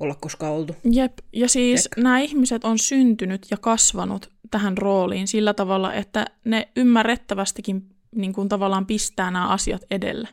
olla 0.00 0.14
koskaan 0.14 0.52
oltu. 0.52 0.76
Jep, 0.92 1.18
ja 1.32 1.48
siis 1.48 1.82
Tek. 1.82 2.04
nämä 2.04 2.18
ihmiset 2.18 2.64
on 2.64 2.78
syntynyt 2.78 3.46
ja 3.50 3.56
kasvanut 3.56 4.30
tähän 4.50 4.78
rooliin 4.78 5.28
sillä 5.28 5.54
tavalla, 5.54 5.94
että 5.94 6.26
ne 6.44 6.68
ymmärrettävästikin 6.76 7.82
niin 8.14 8.32
kuin 8.32 8.48
tavallaan 8.48 8.86
pistää 8.86 9.30
nämä 9.30 9.48
asiat 9.48 9.82
edelle. 9.90 10.28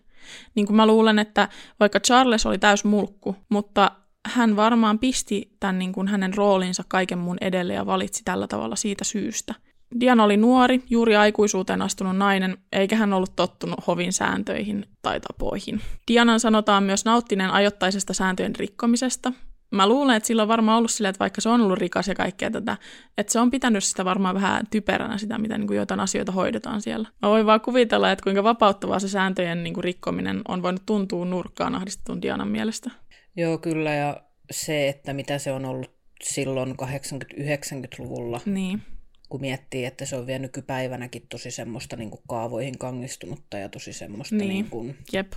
Niin 0.56 0.66
kuin 0.66 0.78
mä 0.78 0.88
luulen, 0.88 1.20
että 1.20 1.50
vaikka 1.80 2.00
Charles 2.00 2.46
oli 2.46 2.58
täys 2.58 2.84
mulkku, 2.84 3.36
mutta 3.50 3.92
hän 4.26 4.56
varmaan 4.56 5.00
pisti 5.00 5.56
tämän 5.60 5.80
niin 5.80 5.92
kuin 5.92 6.08
hänen 6.08 6.34
roolinsa 6.34 6.84
kaiken 6.88 7.18
muun 7.18 7.38
edelle 7.42 7.74
ja 7.74 7.86
valitsi 7.86 8.22
tällä 8.26 8.48
tavalla 8.48 8.76
siitä 8.76 9.04
syystä. 9.04 9.56
Diana 10.00 10.24
oli 10.24 10.38
nuori, 10.38 10.84
juuri 10.90 11.16
aikuisuuteen 11.16 11.82
astunut 11.82 12.18
nainen, 12.18 12.58
eikä 12.72 12.96
hän 12.96 13.14
ollut 13.14 13.36
tottunut 13.36 13.88
hovin 13.88 14.14
sääntöihin 14.14 14.86
tai 15.02 15.20
tapoihin. 15.20 15.82
Dianan 16.08 16.40
sanotaan 16.40 16.84
myös 16.84 17.06
nauttineen 17.06 17.52
ajoittaisesta 17.52 18.14
sääntöjen 18.14 18.56
rikkomisesta. 18.56 19.34
Mä 19.72 19.88
luulen, 19.88 20.16
että 20.16 20.28
sillä 20.28 20.42
on 20.42 20.48
varmaan 20.48 20.78
ollut 20.78 20.92
silleen, 20.92 21.10
että 21.10 21.20
vaikka 21.20 21.42
se 21.42 21.50
on 21.50 21.62
ollut 21.62 21.78
rikas 21.78 22.08
ja 22.08 22.16
kaikkea 22.16 22.52
tätä, 22.52 22.78
että 23.18 23.34
se 23.34 23.40
on 23.40 23.52
pitänyt 23.52 23.84
sitä 23.84 24.06
varmaan 24.06 24.36
vähän 24.36 24.64
typeränä 24.72 25.18
sitä, 25.18 25.38
miten 25.38 25.62
niin 25.62 25.76
jotain 25.76 26.00
asioita 26.00 26.32
hoidetaan 26.32 26.82
siellä. 26.82 27.10
Mä 27.22 27.30
voin 27.30 27.46
vaan 27.46 27.62
kuvitella, 27.62 28.12
että 28.12 28.24
kuinka 28.24 28.44
vapauttavaa 28.44 29.00
se 29.00 29.08
sääntöjen 29.08 29.64
niin 29.64 29.74
kuin 29.74 29.84
rikkominen 29.84 30.42
on 30.48 30.64
voinut 30.64 30.86
tuntua 30.86 31.26
nurkkaan 31.26 31.76
ahdistetun 31.76 32.22
Dianan 32.22 32.48
mielestä. 32.48 32.92
Joo, 33.36 33.58
kyllä, 33.58 33.94
ja 33.94 34.22
se, 34.52 34.90
että 34.90 35.14
mitä 35.14 35.38
se 35.38 35.52
on 35.52 35.66
ollut 35.66 35.92
silloin 36.24 36.76
80-90-luvulla. 36.82 38.42
Niin 38.46 38.82
kun 39.30 39.42
miettii, 39.42 39.86
että 39.86 40.06
se 40.06 40.16
on 40.16 40.28
vielä 40.28 40.40
nykypäivänäkin 40.40 41.26
tosi 41.30 41.52
semmoista 41.52 41.96
niin 41.96 42.10
kuin 42.10 42.22
kaavoihin 42.28 42.78
kangistunutta 42.78 43.58
ja 43.58 43.70
tosi 43.70 43.94
semmoista 43.94 44.36
niin, 44.36 44.50
niin 44.50 44.70
kuin, 44.70 44.98
Jep. 45.14 45.34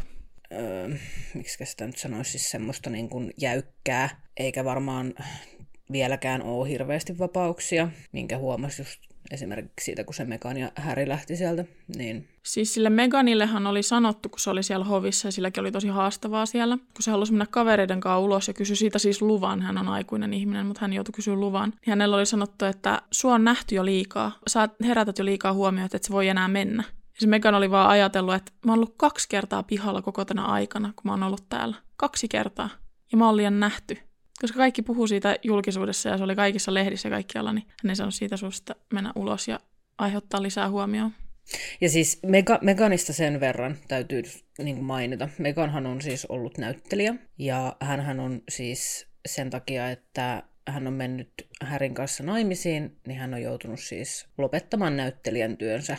Öö, 0.53 0.89
miksi 1.35 1.67
sitä 1.67 1.87
nyt 1.87 1.99
sanoisi, 1.99 2.31
siis 2.31 2.51
semmoista 2.51 2.91
niin 2.91 3.09
kuin 3.09 3.35
jäykkää, 3.37 4.23
eikä 4.37 4.65
varmaan 4.65 5.15
vieläkään 5.93 6.43
ole 6.43 6.69
hirveästi 6.69 7.19
vapauksia, 7.19 7.89
minkä 8.13 8.39
huomasi 8.39 8.83
just 8.83 9.12
esimerkiksi 9.31 9.85
siitä, 9.85 10.05
kun 10.05 10.15
se 10.15 10.25
Megan 10.25 10.57
ja 10.57 10.73
Harry 10.77 11.09
lähti 11.09 11.37
sieltä. 11.37 11.65
Niin... 11.97 12.29
Siis 12.43 12.75
sille 12.75 12.91
Meganillehan 12.91 13.67
oli 13.67 13.83
sanottu, 13.83 14.29
kun 14.29 14.39
se 14.39 14.51
oli 14.51 14.63
siellä 14.63 14.85
hovissa 14.85 15.29
ja 15.29 15.33
silläkin 15.33 15.61
oli 15.61 15.73
tosi 15.73 15.89
haastavaa 15.89 16.47
siellä, 16.47 16.77
kun 16.77 17.03
se 17.03 17.11
halusi 17.11 17.33
mennä 17.33 17.47
kavereiden 17.51 18.01
kanssa 18.01 18.19
ulos 18.19 18.49
ja 18.49 18.55
kysyi 18.55 18.77
siitä 18.77 18.99
siis 18.99 19.23
luvan. 19.23 19.63
Hän 19.63 19.79
on 19.79 19.89
aikuinen 19.89 20.35
ihminen, 20.35 20.67
mutta 20.67 20.81
hän 20.81 20.93
joutui 20.93 21.13
kysyä 21.13 21.35
luvan. 21.35 21.71
Niin 21.71 21.91
hänellä 21.91 22.17
oli 22.17 22.27
sanottu, 22.27 22.65
että 22.65 23.03
sua 23.11 23.35
on 23.35 23.45
nähty 23.45 23.75
jo 23.75 23.85
liikaa. 23.85 24.39
Sä 24.47 24.69
herätät 24.85 25.19
jo 25.19 25.25
liikaa 25.25 25.53
huomioon, 25.53 25.89
että 25.93 26.07
se 26.07 26.13
voi 26.13 26.29
enää 26.29 26.49
mennä. 26.49 26.85
Ja 26.89 27.21
se 27.21 27.27
Megan 27.27 27.55
oli 27.55 27.71
vaan 27.71 27.91
ajatellut, 27.91 28.35
että 28.35 28.53
mä 28.67 28.73
oon 28.73 28.79
ollut 28.79 28.95
kaksi 28.97 29.29
kertaa 29.29 29.63
pihalla 29.63 30.03
koko 30.03 30.25
tänä 30.25 30.45
aikana, 30.45 30.93
kun 30.97 31.03
mä 31.05 31.13
oon 31.13 31.23
ollut 31.23 31.49
täällä. 31.49 31.77
Kaksi 31.97 32.29
kertaa. 32.29 32.69
Ja 33.13 33.19
mä 33.19 33.27
oon 33.27 33.37
liian 33.37 33.61
nähty 33.61 33.99
koska 34.43 34.57
kaikki 34.57 34.83
puhuu 34.83 35.07
siitä 35.07 35.37
julkisuudessa 35.43 36.09
ja 36.09 36.19
se 36.19 36.25
oli 36.25 36.37
kaikissa 36.37 36.75
lehdissä 36.75 37.11
kaikkialla, 37.11 37.53
niin 37.53 37.65
ei 37.89 37.97
saanut 37.97 38.15
siitä 38.15 38.37
suusta 38.37 38.75
mennä 38.93 39.13
ulos 39.17 39.49
ja 39.49 39.61
aiheuttaa 39.99 40.43
lisää 40.43 40.71
huomioon. 40.71 41.13
Ja 41.81 41.91
siis 41.91 42.19
Mega, 42.27 42.59
Meganista 42.63 43.13
sen 43.13 43.41
verran 43.41 43.77
täytyy 43.89 44.23
niin 44.59 44.77
kuin 44.77 44.85
mainita. 44.85 45.29
Meganhan 45.39 45.87
on 45.87 46.03
siis 46.03 46.27
ollut 46.27 46.59
näyttelijä 46.59 47.15
ja 47.39 47.77
hän 47.81 48.21
on 48.21 48.43
siis 48.49 49.07
sen 49.27 49.51
takia, 49.51 49.91
että 49.91 50.43
hän 50.69 50.87
on 50.87 50.93
mennyt 50.93 51.31
Härin 51.63 51.95
kanssa 51.95 52.23
naimisiin, 52.23 52.97
niin 53.07 53.19
hän 53.19 53.35
on 53.35 53.43
joutunut 53.43 53.81
siis 53.81 54.27
lopettamaan 54.39 54.97
näyttelijän 54.97 55.57
työnsä 55.57 55.97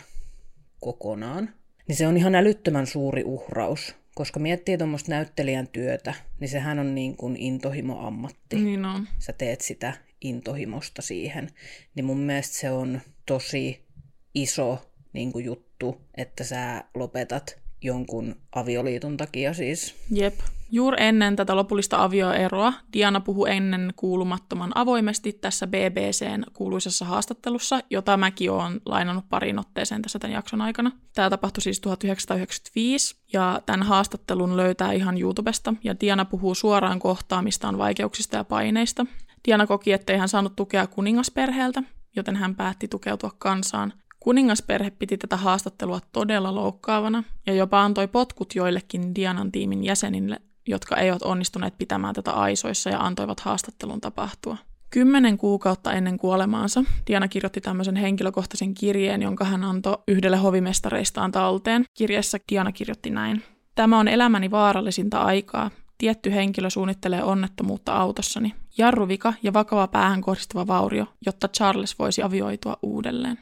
kokonaan. 0.79 1.49
Niin 1.87 1.95
se 1.95 2.07
on 2.07 2.17
ihan 2.17 2.35
älyttömän 2.35 2.87
suuri 2.87 3.23
uhraus 3.23 3.95
koska 4.15 4.39
miettii 4.39 4.77
tuommoista 4.77 5.11
näyttelijän 5.11 5.67
työtä, 5.67 6.13
niin 6.39 6.49
sehän 6.49 6.79
on 6.79 6.95
niin 6.95 7.17
kuin 7.17 7.35
intohimo-ammatti. 7.35 8.55
Niin 8.55 8.85
on. 8.85 9.07
Sä 9.19 9.33
teet 9.33 9.61
sitä 9.61 9.93
intohimosta 10.21 11.01
siihen. 11.01 11.49
Niin 11.95 12.05
mun 12.05 12.19
mielestä 12.19 12.57
se 12.57 12.71
on 12.71 13.01
tosi 13.25 13.85
iso 14.33 14.91
niin 15.13 15.31
kuin 15.31 15.45
juttu, 15.45 16.01
että 16.17 16.43
sä 16.43 16.83
lopetat 16.95 17.59
jonkun 17.81 18.35
avioliiton 18.55 19.17
takia 19.17 19.53
siis. 19.53 19.95
Jep. 20.11 20.39
Juuri 20.75 20.97
ennen 20.99 21.35
tätä 21.35 21.55
lopullista 21.55 22.03
avioeroa 22.03 22.73
Diana 22.93 23.19
puhui 23.19 23.51
ennen 23.51 23.93
kuulumattoman 23.95 24.71
avoimesti 24.75 25.33
tässä 25.33 25.67
BBCn 25.67 26.43
kuuluisessa 26.53 27.05
haastattelussa, 27.05 27.79
jota 27.89 28.17
mäkin 28.17 28.51
olen 28.51 28.81
lainannut 28.85 29.25
pariin 29.29 29.59
otteeseen 29.59 30.01
tässä 30.01 30.19
tämän 30.19 30.33
jakson 30.33 30.61
aikana. 30.61 30.91
Tämä 31.15 31.29
tapahtui 31.29 31.61
siis 31.61 31.79
1995 31.79 33.15
ja 33.33 33.61
tämän 33.65 33.83
haastattelun 33.83 34.57
löytää 34.57 34.91
ihan 34.91 35.21
YouTubesta 35.21 35.73
ja 35.83 35.99
Diana 35.99 36.25
puhuu 36.25 36.55
suoraan 36.55 36.99
kohtaamistaan 36.99 37.77
vaikeuksista 37.77 38.37
ja 38.37 38.43
paineista. 38.43 39.05
Diana 39.47 39.67
koki, 39.67 39.93
ettei 39.93 40.17
hän 40.17 40.29
saanut 40.29 40.55
tukea 40.55 40.87
kuningasperheeltä, 40.87 41.83
joten 42.15 42.35
hän 42.35 42.55
päätti 42.55 42.87
tukeutua 42.87 43.31
kansaan 43.37 43.93
Kuningasperhe 44.19 44.89
piti 44.89 45.17
tätä 45.17 45.37
haastattelua 45.37 45.99
todella 46.11 46.55
loukkaavana 46.55 47.23
ja 47.45 47.53
jopa 47.53 47.83
antoi 47.83 48.07
potkut 48.07 48.55
joillekin 48.55 49.15
Dianan 49.15 49.51
tiimin 49.51 49.83
jäsenille, 49.83 50.41
jotka 50.67 50.97
eivät 50.97 51.21
onnistuneet 51.21 51.77
pitämään 51.77 52.15
tätä 52.15 52.31
aisoissa 52.31 52.89
ja 52.89 52.99
antoivat 52.99 53.39
haastattelun 53.39 54.01
tapahtua. 54.01 54.57
Kymmenen 54.89 55.37
kuukautta 55.37 55.93
ennen 55.93 56.17
kuolemaansa 56.17 56.83
Diana 57.07 57.27
kirjoitti 57.27 57.61
tämmöisen 57.61 57.95
henkilökohtaisen 57.95 58.73
kirjeen, 58.73 59.21
jonka 59.21 59.45
hän 59.45 59.63
antoi 59.63 59.97
yhdelle 60.07 60.37
hovimestareistaan 60.37 61.31
talteen. 61.31 61.83
Kirjassa 61.97 62.37
Diana 62.51 62.71
kirjoitti 62.71 63.09
näin. 63.09 63.43
Tämä 63.75 63.99
on 63.99 64.07
elämäni 64.07 64.51
vaarallisinta 64.51 65.21
aikaa. 65.21 65.71
Tietty 65.97 66.31
henkilö 66.31 66.69
suunnittelee 66.69 67.23
onnettomuutta 67.23 67.93
autossani. 67.93 68.53
Jarruvika 68.77 69.33
ja 69.43 69.53
vakava 69.53 69.87
päähän 69.87 70.21
kohdistuva 70.21 70.67
vaurio, 70.67 71.05
jotta 71.25 71.47
Charles 71.47 71.99
voisi 71.99 72.23
avioitua 72.23 72.77
uudelleen. 72.81 73.39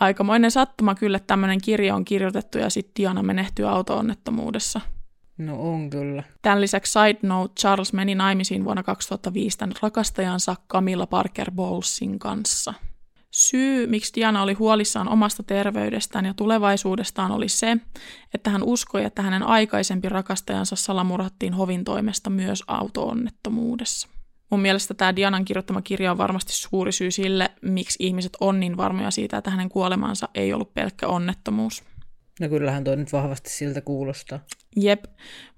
Aikamoinen 0.00 0.50
sattuma 0.50 0.94
kyllä, 0.94 1.18
tämmöinen 1.18 1.60
kirja 1.60 1.94
on 1.94 2.04
kirjoitettu 2.04 2.58
ja 2.58 2.70
sitten 2.70 2.92
Diana 2.96 3.22
menehtyy 3.22 3.68
auto-onnettomuudessa. 3.68 4.80
No 5.40 5.72
on 5.72 5.90
kyllä. 5.90 6.22
Tämän 6.42 6.60
lisäksi 6.60 6.92
side 6.92 7.18
note, 7.22 7.54
Charles 7.60 7.92
meni 7.92 8.14
naimisiin 8.14 8.64
vuonna 8.64 8.82
2005 8.82 9.58
tämän 9.58 9.76
rakastajansa 9.82 10.56
Camilla 10.68 11.06
Parker 11.06 11.50
Bowlesin 11.50 12.18
kanssa. 12.18 12.74
Syy, 13.30 13.86
miksi 13.86 14.12
Diana 14.14 14.42
oli 14.42 14.52
huolissaan 14.52 15.08
omasta 15.08 15.42
terveydestään 15.42 16.24
ja 16.24 16.34
tulevaisuudestaan, 16.34 17.32
oli 17.32 17.48
se, 17.48 17.76
että 18.34 18.50
hän 18.50 18.62
uskoi, 18.62 19.04
että 19.04 19.22
hänen 19.22 19.42
aikaisempi 19.42 20.08
rakastajansa 20.08 20.76
salamurhattiin 20.76 21.54
hovin 21.54 21.84
toimesta 21.84 22.30
myös 22.30 22.62
auto-onnettomuudessa. 22.66 24.08
Mun 24.50 24.60
mielestä 24.60 24.94
tämä 24.94 25.16
Dianan 25.16 25.44
kirjoittama 25.44 25.82
kirja 25.82 26.10
on 26.10 26.18
varmasti 26.18 26.52
suuri 26.52 26.92
syy 26.92 27.10
sille, 27.10 27.50
miksi 27.62 27.96
ihmiset 28.06 28.36
on 28.40 28.60
niin 28.60 28.76
varmoja 28.76 29.10
siitä, 29.10 29.36
että 29.36 29.50
hänen 29.50 29.68
kuolemansa 29.68 30.28
ei 30.34 30.52
ollut 30.52 30.74
pelkkä 30.74 31.08
onnettomuus. 31.08 31.82
No 32.40 32.48
kyllähän 32.48 32.84
toi 32.84 32.96
nyt 32.96 33.12
vahvasti 33.12 33.50
siltä 33.50 33.80
kuulostaa. 33.80 34.40
Jep, 34.76 35.04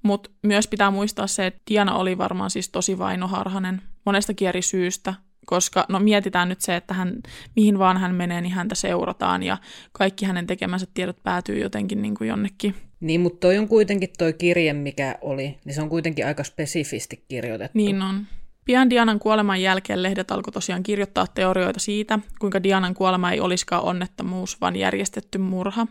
mutta 0.03 0.31
myös 0.43 0.69
pitää 0.69 0.91
muistaa 0.91 1.27
se, 1.27 1.47
että 1.47 1.63
Diana 1.71 1.95
oli 1.95 2.19
varmaan 2.19 2.51
siis 2.51 2.69
tosi 2.69 2.99
vainoharhanen 2.99 3.83
monesta 4.07 4.33
eri 4.41 4.63
syystä, 4.63 5.15
koska 5.47 5.87
no 5.89 6.01
mietitään 6.01 6.49
nyt 6.49 6.61
se, 6.61 6.77
että 6.77 6.95
hän, 6.95 7.21
mihin 7.57 7.79
vaan 7.79 7.99
hän 7.99 8.15
menee, 8.15 8.41
niin 8.41 8.53
häntä 8.53 8.75
seurataan 8.75 9.43
ja 9.43 9.59
kaikki 9.93 10.25
hänen 10.25 10.47
tekemänsä 10.47 10.87
tiedot 10.95 11.23
päätyy 11.23 11.59
jotenkin 11.59 12.03
niin 12.03 12.15
kuin 12.15 12.29
jonnekin 12.29 12.75
Niin, 13.01 13.21
mutta 13.21 13.41
toi 13.41 13.59
on 13.59 13.69
kuitenkin 13.69 14.09
toi 14.19 14.33
kirje, 14.33 14.73
mikä 14.73 15.19
oli, 15.21 15.59
niin 15.65 15.75
se 15.75 15.83
on 15.83 15.89
kuitenkin 15.89 16.27
aika 16.27 16.45
spesifisti 16.45 17.25
kirjoitettu. 17.29 17.79
Niin 17.79 18.03
on. 18.03 18.27
Pian 18.65 18.91
Dianan 18.91 19.19
kuoleman 19.19 19.63
jälkeen 19.63 20.03
lehdet 20.03 20.31
alkoi 20.31 20.53
tosiaan 20.53 20.83
kirjoittaa 20.83 21.27
teorioita 21.27 21.81
siitä, 21.81 22.19
kuinka 22.39 22.63
Dianan 22.63 22.95
kuolema 22.95 23.33
ei 23.33 23.41
olisikaan 23.41 23.83
onnettomuus, 23.83 24.61
vaan 24.61 24.77
järjestetty 24.77 25.39
murha. 25.39 25.87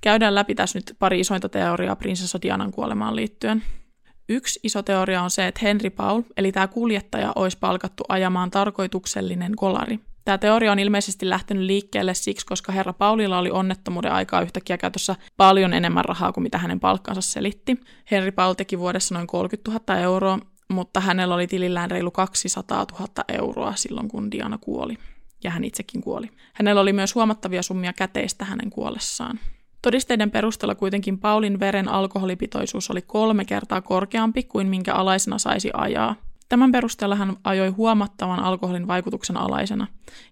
Käydään 0.00 0.34
läpi 0.34 0.54
tässä 0.54 0.78
nyt 0.78 0.96
pari 0.98 1.20
isointa 1.20 1.48
teoriaa 1.48 1.96
prinsessa 1.96 2.42
Dianan 2.42 2.72
kuolemaan 2.72 3.16
liittyen. 3.16 3.62
Yksi 4.28 4.60
iso 4.62 4.82
teoria 4.82 5.22
on 5.22 5.30
se, 5.30 5.46
että 5.46 5.60
Henry 5.62 5.90
Paul, 5.90 6.22
eli 6.36 6.52
tämä 6.52 6.66
kuljettaja, 6.66 7.32
olisi 7.36 7.58
palkattu 7.60 8.04
ajamaan 8.08 8.50
tarkoituksellinen 8.50 9.56
kolari. 9.56 10.00
Tämä 10.24 10.38
teoria 10.38 10.72
on 10.72 10.78
ilmeisesti 10.78 11.28
lähtenyt 11.28 11.64
liikkeelle 11.64 12.14
siksi, 12.14 12.46
koska 12.46 12.72
herra 12.72 12.92
Paulilla 12.92 13.38
oli 13.38 13.50
onnettomuuden 13.50 14.12
aikaa 14.12 14.42
yhtäkkiä 14.42 14.78
käytössä 14.78 15.16
paljon 15.36 15.72
enemmän 15.72 16.04
rahaa 16.04 16.32
kuin 16.32 16.42
mitä 16.42 16.58
hänen 16.58 16.80
palkkansa 16.80 17.20
selitti. 17.20 17.80
Henry 18.10 18.32
Paul 18.32 18.54
teki 18.54 18.78
vuodessa 18.78 19.14
noin 19.14 19.26
30 19.26 19.70
000 19.70 20.00
euroa, 20.00 20.38
mutta 20.68 21.00
hänellä 21.00 21.34
oli 21.34 21.46
tilillään 21.46 21.90
reilu 21.90 22.10
200 22.10 22.86
000 22.98 23.08
euroa 23.28 23.72
silloin, 23.76 24.08
kun 24.08 24.30
Diana 24.30 24.58
kuoli. 24.58 24.98
Ja 25.44 25.50
hän 25.50 25.64
itsekin 25.64 26.00
kuoli. 26.00 26.30
Hänellä 26.52 26.80
oli 26.80 26.92
myös 26.92 27.14
huomattavia 27.14 27.62
summia 27.62 27.92
käteistä 27.92 28.44
hänen 28.44 28.70
kuollessaan. 28.70 29.38
Todisteiden 29.82 30.30
perusteella 30.30 30.74
kuitenkin 30.74 31.18
Paulin 31.18 31.60
veren 31.60 31.88
alkoholipitoisuus 31.88 32.90
oli 32.90 33.02
kolme 33.02 33.44
kertaa 33.44 33.80
korkeampi 33.80 34.42
kuin 34.42 34.66
minkä 34.66 34.94
alaisena 34.94 35.38
saisi 35.38 35.70
ajaa. 35.74 36.14
Tämän 36.48 36.72
perusteella 36.72 37.16
hän 37.16 37.36
ajoi 37.44 37.68
huomattavan 37.68 38.40
alkoholin 38.40 38.86
vaikutuksen 38.86 39.36
alaisena, 39.36 39.86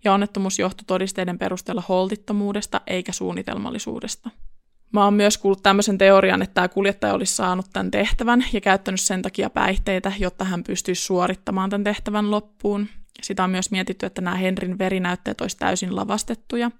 ja 0.05 0.12
onnettomuus 0.12 0.59
johtui 0.59 0.84
todisteiden 0.86 1.38
perusteella 1.38 1.82
holtittomuudesta 1.88 2.80
eikä 2.86 3.12
suunnitelmallisuudesta. 3.12 4.30
Mä 4.92 5.05
oon 5.05 5.14
myös 5.14 5.38
kuullut 5.38 5.62
tämmöisen 5.62 5.99
teorian, 5.99 6.42
että 6.42 6.55
tämä 6.55 6.68
kuljettaja 6.68 7.14
olisi 7.14 7.34
saanut 7.34 7.66
tämän 7.72 7.90
tehtävän 7.90 8.44
ja 8.53 8.61
käyttänyt 8.61 9.01
sen 9.01 9.22
takia 9.22 9.51
päihteitä, 9.51 10.12
jotta 10.18 10.44
hän 10.44 10.64
pystyisi 10.64 11.03
suorittamaan 11.03 11.70
tämän 11.70 11.84
tehtävän 11.84 12.30
loppuun. 12.30 12.88
Sitä 13.22 13.44
on 13.44 13.50
myös 13.50 13.70
mietitty, 13.70 14.06
että 14.06 14.20
nämä 14.20 14.36
Henrin 14.36 14.78
verinäytteet 14.78 15.40
olisi 15.40 15.56
täysin 15.56 15.96
lavastettuja, 15.96 16.70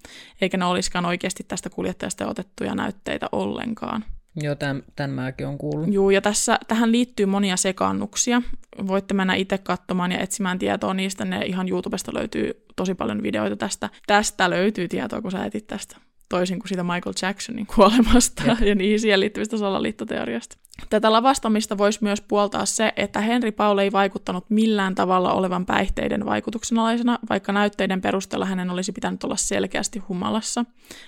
eikä 0.41 0.57
ne 0.57 0.65
olisikaan 0.65 1.07
oikeasti 1.07 1.45
tästä 1.49 1.71
kuljettajasta 1.71 2.29
otettuja 2.29 2.75
näytteitä 2.75 3.27
ollenkaan. 3.33 4.05
Joo, 4.37 4.55
tämän, 4.55 4.83
tämän 4.97 5.11
mäkin 5.11 5.47
on 5.47 5.59
kuullut. 5.59 5.93
Joo, 5.93 6.11
ja 6.11 6.21
tässä, 6.21 6.59
tähän 6.69 6.93
liittyy 6.93 7.27
monia 7.27 7.57
sekaannuksia. 7.57 8.43
Voitte 8.87 9.15
mennä 9.15 9.35
itse 9.35 9.59
katsomaan 9.59 10.13
ja 10.13 10.19
etsimään 10.19 10.59
tietoa 10.59 10.95
niistä. 10.95 11.25
Ne 11.25 11.41
ihan 11.47 11.69
YouTubesta 11.69 12.15
löytyy 12.15 12.65
tosi 12.77 12.95
paljon 12.95 13.23
videoita 13.23 13.57
tästä. 13.57 13.91
Tästä 14.07 14.51
löytyy 14.51 14.89
tietoa, 14.89 15.23
kun 15.23 15.31
sä 15.31 15.45
etit 15.45 15.67
tästä 15.67 15.97
toisin 16.29 16.59
kuin 16.59 16.69
siitä 16.69 16.83
Michael 16.83 17.15
Jacksonin 17.23 17.67
kuolemasta 17.67 18.43
ja, 18.47 18.57
ja 18.69 18.75
niihin 18.75 19.01
siihen 19.01 19.21
liittyvistä 19.21 19.57
salaliittoteoriasta. 19.57 20.57
Tätä 20.91 21.13
lavastamista 21.13 21.79
voisi 21.79 21.99
myös 22.03 22.21
puoltaa 22.21 22.67
se, 22.67 22.93
että 22.97 23.21
Henry 23.21 23.53
Paul 23.53 23.79
ei 23.79 23.93
vaikuttanut 23.93 24.51
millään 24.51 24.95
tavalla 24.95 25.33
olevan 25.33 25.67
päihteiden 25.67 26.27
vaikutuksen 26.27 26.79
alaisena, 26.79 27.19
vaikka 27.31 27.53
näytteiden 27.53 28.01
perusteella 28.01 28.47
hänen 28.47 28.71
olisi 28.71 28.93
pitänyt 28.93 29.25
olla 29.25 29.37
selkeästi 29.37 29.99
humalassa. 29.99 30.65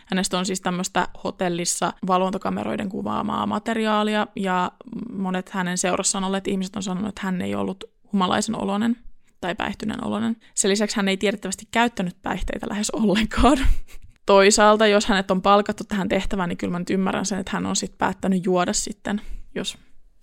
Hänestä 0.06 0.38
on 0.38 0.46
siis 0.46 0.60
tämmöistä 0.60 1.08
hotellissa 1.24 1.92
valvontakameroiden 2.06 2.88
kuvaamaa 2.88 3.46
materiaalia, 3.46 4.26
ja 4.36 4.72
monet 5.12 5.48
hänen 5.48 5.78
seurassaan 5.78 6.24
olleet 6.24 6.48
ihmiset 6.48 6.76
on 6.76 6.82
sanonut, 6.82 7.08
että 7.08 7.20
hän 7.24 7.42
ei 7.42 7.54
ollut 7.54 7.84
humalaisen 8.12 8.60
oloinen 8.60 8.96
tai 9.40 9.54
päihtyneen 9.54 10.06
oloinen. 10.06 10.36
Sen 10.54 10.70
lisäksi 10.70 10.96
hän 10.96 11.08
ei 11.08 11.16
tiedettävästi 11.16 11.68
käyttänyt 11.70 12.16
päihteitä 12.22 12.66
lähes 12.70 12.90
ollenkaan. 12.90 13.58
Toisaalta, 14.26 14.86
jos 14.86 15.06
hänet 15.06 15.30
on 15.30 15.42
palkattu 15.42 15.84
tähän 15.84 16.08
tehtävään, 16.08 16.48
niin 16.48 16.56
kyllä 16.56 16.70
mä 16.70 16.78
nyt 16.78 16.90
ymmärrän 16.90 17.26
sen, 17.26 17.38
että 17.38 17.52
hän 17.52 17.66
on 17.66 17.76
sitten 17.76 17.98
päättänyt 17.98 18.44
juoda 18.44 18.72
sitten, 18.72 19.20
jos, 19.54 19.78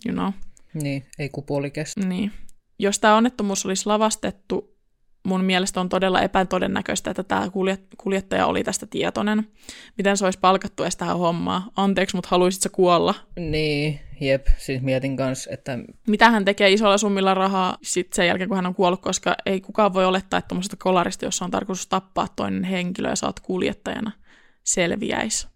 you 0.06 0.14
know. 0.14 0.32
Niin, 0.74 1.06
ei 1.20 1.30
kupuoli 1.30 1.72
kestä. 1.72 2.08
Niin. 2.08 2.32
Jos 2.80 3.00
tämä 3.00 3.16
onnettomuus 3.16 3.66
olisi 3.66 3.86
lavastettu, 3.86 4.78
mun 5.24 5.44
mielestä 5.44 5.82
on 5.82 5.90
todella 5.90 6.22
epätodennäköistä, 6.22 7.12
että 7.12 7.24
tämä 7.24 7.50
kuljettaja 7.98 8.46
oli 8.46 8.64
tästä 8.64 8.86
tietoinen. 8.86 9.48
Miten 9.98 10.18
se 10.18 10.26
olisi 10.26 10.40
palkattu 10.40 10.84
edes 10.84 10.96
tähän 10.96 11.18
hommaa? 11.18 11.70
Anteeksi, 11.76 12.16
mutta 12.16 12.30
haluaisitko 12.32 12.70
kuolla? 12.76 13.16
Niin, 13.40 14.00
Jep, 14.22 14.48
siis 14.58 14.82
mietin 14.82 15.18
kanssa, 15.18 15.50
että... 15.54 15.80
Mitä 16.08 16.30
hän 16.30 16.46
tekee 16.46 16.72
isolla 16.72 16.98
summilla 16.98 17.34
rahaa 17.34 17.78
sitten 17.84 18.16
sen 18.16 18.28
jälkeen, 18.28 18.50
kun 18.50 18.56
hän 18.56 18.66
on 18.66 18.76
kuollut, 18.76 19.02
koska 19.02 19.36
ei 19.46 19.62
kukaan 19.62 19.94
voi 19.94 20.06
olettaa, 20.06 20.38
että 20.38 20.48
tuommoisesta 20.48 20.78
kolarista, 20.80 21.26
jossa 21.26 21.46
on 21.46 21.52
tarkoitus 21.52 21.88
tappaa 21.88 22.28
toinen 22.36 22.64
henkilö 22.64 23.10
ja 23.10 23.16
sä 23.16 23.26
oot 23.26 23.40
kuljettajana, 23.40 24.12
selviäisi. 24.64 25.48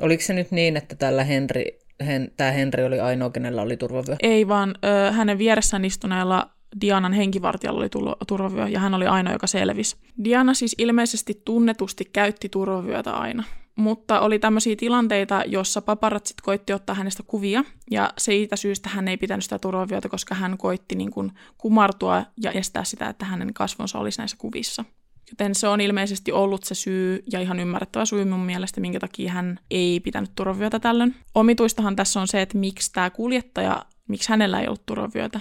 Oliko 0.00 0.22
se 0.22 0.34
nyt 0.34 0.50
niin, 0.50 0.76
että 0.76 0.96
tällä 0.96 1.24
Henry, 1.24 1.64
hen, 2.06 2.30
tämä 2.36 2.50
Henry 2.50 2.84
oli 2.84 3.00
ainoa, 3.00 3.30
kenellä 3.30 3.62
oli 3.62 3.76
turvavyö? 3.76 4.16
Ei, 4.22 4.48
vaan 4.48 4.74
ö, 4.84 5.12
hänen 5.12 5.38
vieressään 5.38 5.84
istuneella 5.84 6.50
Dianan 6.80 7.12
henkivartijalla 7.12 7.80
oli 7.80 7.88
turvavyö 8.26 8.68
ja 8.68 8.80
hän 8.80 8.94
oli 8.94 9.06
ainoa, 9.06 9.32
joka 9.32 9.46
selvisi. 9.46 9.96
Diana 10.24 10.54
siis 10.54 10.74
ilmeisesti 10.78 11.42
tunnetusti 11.44 12.04
käytti 12.12 12.48
turvavyötä 12.48 13.12
aina 13.12 13.44
mutta 13.78 14.20
oli 14.20 14.38
tämmöisiä 14.38 14.76
tilanteita, 14.76 15.42
jossa 15.46 15.82
paparatsit 15.82 16.40
koitti 16.40 16.72
ottaa 16.72 16.94
hänestä 16.94 17.22
kuvia, 17.26 17.64
ja 17.90 18.12
siitä 18.18 18.56
syystä 18.56 18.88
hän 18.88 19.08
ei 19.08 19.16
pitänyt 19.16 19.44
sitä 19.44 19.58
turvavyötä, 19.58 20.08
koska 20.08 20.34
hän 20.34 20.58
koitti 20.58 20.94
niin 20.94 21.10
kuin 21.10 21.32
kumartua 21.58 22.24
ja 22.42 22.52
estää 22.52 22.84
sitä, 22.84 23.08
että 23.08 23.24
hänen 23.24 23.54
kasvonsa 23.54 23.98
olisi 23.98 24.18
näissä 24.18 24.36
kuvissa. 24.40 24.84
Joten 25.30 25.54
se 25.54 25.68
on 25.68 25.80
ilmeisesti 25.80 26.32
ollut 26.32 26.64
se 26.64 26.74
syy, 26.74 27.22
ja 27.32 27.40
ihan 27.40 27.60
ymmärrettävä 27.60 28.04
syy 28.04 28.24
mun 28.24 28.40
mielestä, 28.40 28.80
minkä 28.80 29.00
takia 29.00 29.32
hän 29.32 29.60
ei 29.70 30.00
pitänyt 30.00 30.30
turvavyötä 30.34 30.80
tällöin. 30.80 31.14
Omituistahan 31.34 31.96
tässä 31.96 32.20
on 32.20 32.28
se, 32.28 32.42
että 32.42 32.58
miksi 32.58 32.92
tämä 32.92 33.10
kuljettaja, 33.10 33.82
miksi 34.08 34.28
hänellä 34.28 34.60
ei 34.60 34.66
ollut 34.66 34.86
turvavyötä. 34.86 35.40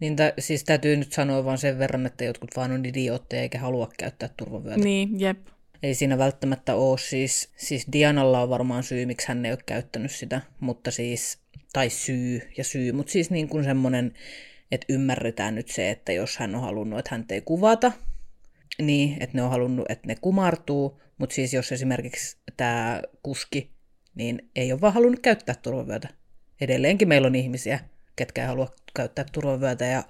Niin 0.00 0.16
t- 0.16 0.34
siis 0.38 0.64
täytyy 0.64 0.96
nyt 0.96 1.12
sanoa 1.12 1.44
vaan 1.44 1.58
sen 1.58 1.78
verran, 1.78 2.06
että 2.06 2.24
jotkut 2.24 2.50
vaan 2.56 2.72
on 2.72 2.86
idiootteja 2.86 3.42
eikä 3.42 3.58
halua 3.58 3.90
käyttää 3.98 4.28
turvavyötä. 4.36 4.84
Niin, 4.84 5.20
jep 5.20 5.38
ei 5.82 5.94
siinä 5.94 6.18
välttämättä 6.18 6.74
ole 6.74 6.98
siis, 6.98 7.48
siis 7.56 7.86
Dianalla 7.92 8.42
on 8.42 8.50
varmaan 8.50 8.82
syy, 8.82 9.06
miksi 9.06 9.28
hän 9.28 9.46
ei 9.46 9.52
ole 9.52 9.58
käyttänyt 9.66 10.10
sitä, 10.10 10.40
mutta 10.60 10.90
siis, 10.90 11.38
tai 11.72 11.90
syy 11.90 12.42
ja 12.56 12.64
syy, 12.64 12.92
mutta 12.92 13.12
siis 13.12 13.30
niin 13.30 13.48
kuin 13.48 13.64
semmoinen, 13.64 14.14
että 14.72 14.86
ymmärretään 14.88 15.54
nyt 15.54 15.68
se, 15.68 15.90
että 15.90 16.12
jos 16.12 16.38
hän 16.38 16.54
on 16.54 16.60
halunnut, 16.60 16.98
että 16.98 17.14
hän 17.14 17.24
ei 17.30 17.40
kuvata, 17.40 17.92
niin, 18.82 19.16
että 19.20 19.36
ne 19.36 19.42
on 19.42 19.50
halunnut, 19.50 19.86
että 19.88 20.06
ne 20.06 20.16
kumartuu, 20.20 21.00
mutta 21.18 21.34
siis 21.34 21.54
jos 21.54 21.72
esimerkiksi 21.72 22.36
tämä 22.56 23.02
kuski, 23.22 23.70
niin 24.14 24.50
ei 24.56 24.72
ole 24.72 24.80
vaan 24.80 24.94
halunnut 24.94 25.20
käyttää 25.20 25.54
turvavyötä. 25.62 26.08
Edelleenkin 26.60 27.08
meillä 27.08 27.26
on 27.26 27.34
ihmisiä, 27.34 27.80
ketkä 28.16 28.42
ei 28.42 28.48
halua 28.48 28.68
käyttää 28.94 29.24
turvavyötä 29.32 29.84
ja 29.84 30.02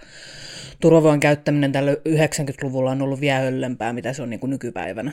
turvavyön 0.80 1.20
käyttäminen 1.20 1.72
tällä 1.72 1.92
90-luvulla 1.92 2.90
on 2.90 3.02
ollut 3.02 3.20
vielä 3.20 3.38
höllempää, 3.38 3.92
mitä 3.92 4.12
se 4.12 4.22
on 4.22 4.30
niin 4.30 4.40
kuin 4.40 4.50
nykypäivänä. 4.50 5.12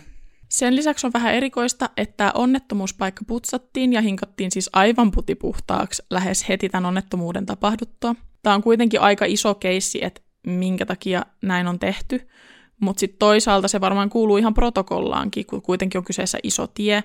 Sen 0.49 0.75
lisäksi 0.75 1.07
on 1.07 1.13
vähän 1.13 1.33
erikoista, 1.33 1.89
että 1.97 2.31
onnettomuuspaikka 2.35 3.25
putsattiin 3.27 3.93
ja 3.93 4.01
hinkattiin 4.01 4.51
siis 4.51 4.69
aivan 4.73 5.11
putipuhtaaksi 5.11 6.03
lähes 6.09 6.49
heti 6.49 6.69
tämän 6.69 6.85
onnettomuuden 6.85 7.45
tapahduttua. 7.45 8.15
Tämä 8.43 8.55
on 8.55 8.63
kuitenkin 8.63 9.01
aika 9.01 9.25
iso 9.25 9.55
keissi, 9.55 10.05
että 10.05 10.21
minkä 10.47 10.85
takia 10.85 11.25
näin 11.41 11.67
on 11.67 11.79
tehty, 11.79 12.27
mutta 12.80 12.99
sitten 12.99 13.19
toisaalta 13.19 13.67
se 13.67 13.82
varmaan 13.82 14.09
kuuluu 14.09 14.38
ihan 14.38 14.53
protokollaankin, 14.53 15.45
kun 15.45 15.61
kuitenkin 15.61 15.99
on 15.99 16.05
kyseessä 16.05 16.38
iso 16.43 16.67
tie 16.67 17.03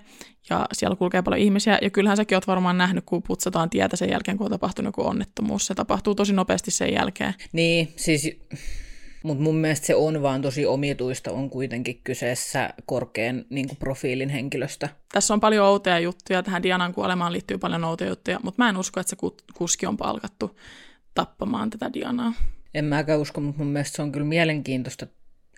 ja 0.50 0.66
siellä 0.72 0.96
kulkee 0.96 1.22
paljon 1.22 1.40
ihmisiä. 1.40 1.78
Ja 1.82 1.90
kyllähän 1.90 2.16
säkin 2.16 2.36
oot 2.36 2.46
varmaan 2.46 2.78
nähnyt, 2.78 3.04
kun 3.06 3.22
putsataan 3.22 3.70
tietä 3.70 3.96
sen 3.96 4.10
jälkeen, 4.10 4.36
kun 4.36 4.44
on 4.44 4.50
tapahtunut 4.50 4.88
joku 4.88 5.08
onnettomuus. 5.08 5.66
Se 5.66 5.74
tapahtuu 5.74 6.14
tosi 6.14 6.32
nopeasti 6.32 6.70
sen 6.70 6.92
jälkeen. 6.92 7.34
Niin, 7.52 7.92
siis 7.96 8.40
mutta 9.22 9.42
mun 9.42 9.56
mielestä 9.56 9.86
se 9.86 9.94
on 9.94 10.22
vaan 10.22 10.42
tosi 10.42 10.66
omituista, 10.66 11.32
on 11.32 11.50
kuitenkin 11.50 12.00
kyseessä 12.04 12.70
korkean 12.86 13.44
niin 13.50 13.68
kuin 13.68 13.76
profiilin 13.76 14.28
henkilöstä. 14.28 14.88
Tässä 15.12 15.34
on 15.34 15.40
paljon 15.40 15.66
outoja 15.66 15.98
juttuja, 15.98 16.42
tähän 16.42 16.62
Dianan 16.62 16.94
kuolemaan 16.94 17.32
liittyy 17.32 17.58
paljon 17.58 17.84
outoja 17.84 18.10
juttuja, 18.10 18.40
mutta 18.42 18.62
mä 18.62 18.68
en 18.68 18.76
usko, 18.76 19.00
että 19.00 19.10
se 19.10 19.16
kuski 19.54 19.86
on 19.86 19.96
palkattu 19.96 20.58
tappamaan 21.14 21.70
tätä 21.70 21.92
Dianaa. 21.92 22.32
En 22.74 22.84
mäkään 22.84 23.20
usko, 23.20 23.40
mutta 23.40 23.62
mun 23.62 23.72
mielestä 23.72 23.96
se 23.96 24.02
on 24.02 24.12
kyllä 24.12 24.26
mielenkiintoista, 24.26 25.06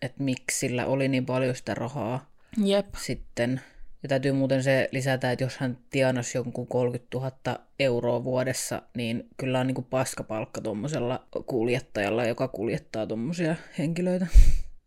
että 0.02 0.24
miksi 0.24 0.58
sillä 0.58 0.86
oli 0.86 1.08
niin 1.08 1.26
paljon 1.26 1.56
sitä 1.56 1.74
rahaa. 1.74 2.30
Jep. 2.64 2.86
Sitten 2.96 3.60
ja 4.02 4.08
täytyy 4.08 4.32
muuten 4.32 4.62
se 4.62 4.88
lisätä, 4.92 5.32
että 5.32 5.44
jos 5.44 5.56
hän 5.56 5.78
tienasi 5.90 6.38
jonkun 6.38 6.66
30 6.66 7.18
000 7.18 7.58
euroa 7.78 8.24
vuodessa, 8.24 8.82
niin 8.96 9.28
kyllä 9.36 9.60
on 9.60 9.66
niin 9.66 9.74
kuin 9.74 9.86
paskapalkka 9.90 10.60
tuommoisella 10.60 11.26
kuljettajalla, 11.46 12.24
joka 12.24 12.48
kuljettaa 12.48 13.06
tuommoisia 13.06 13.56
henkilöitä. 13.78 14.26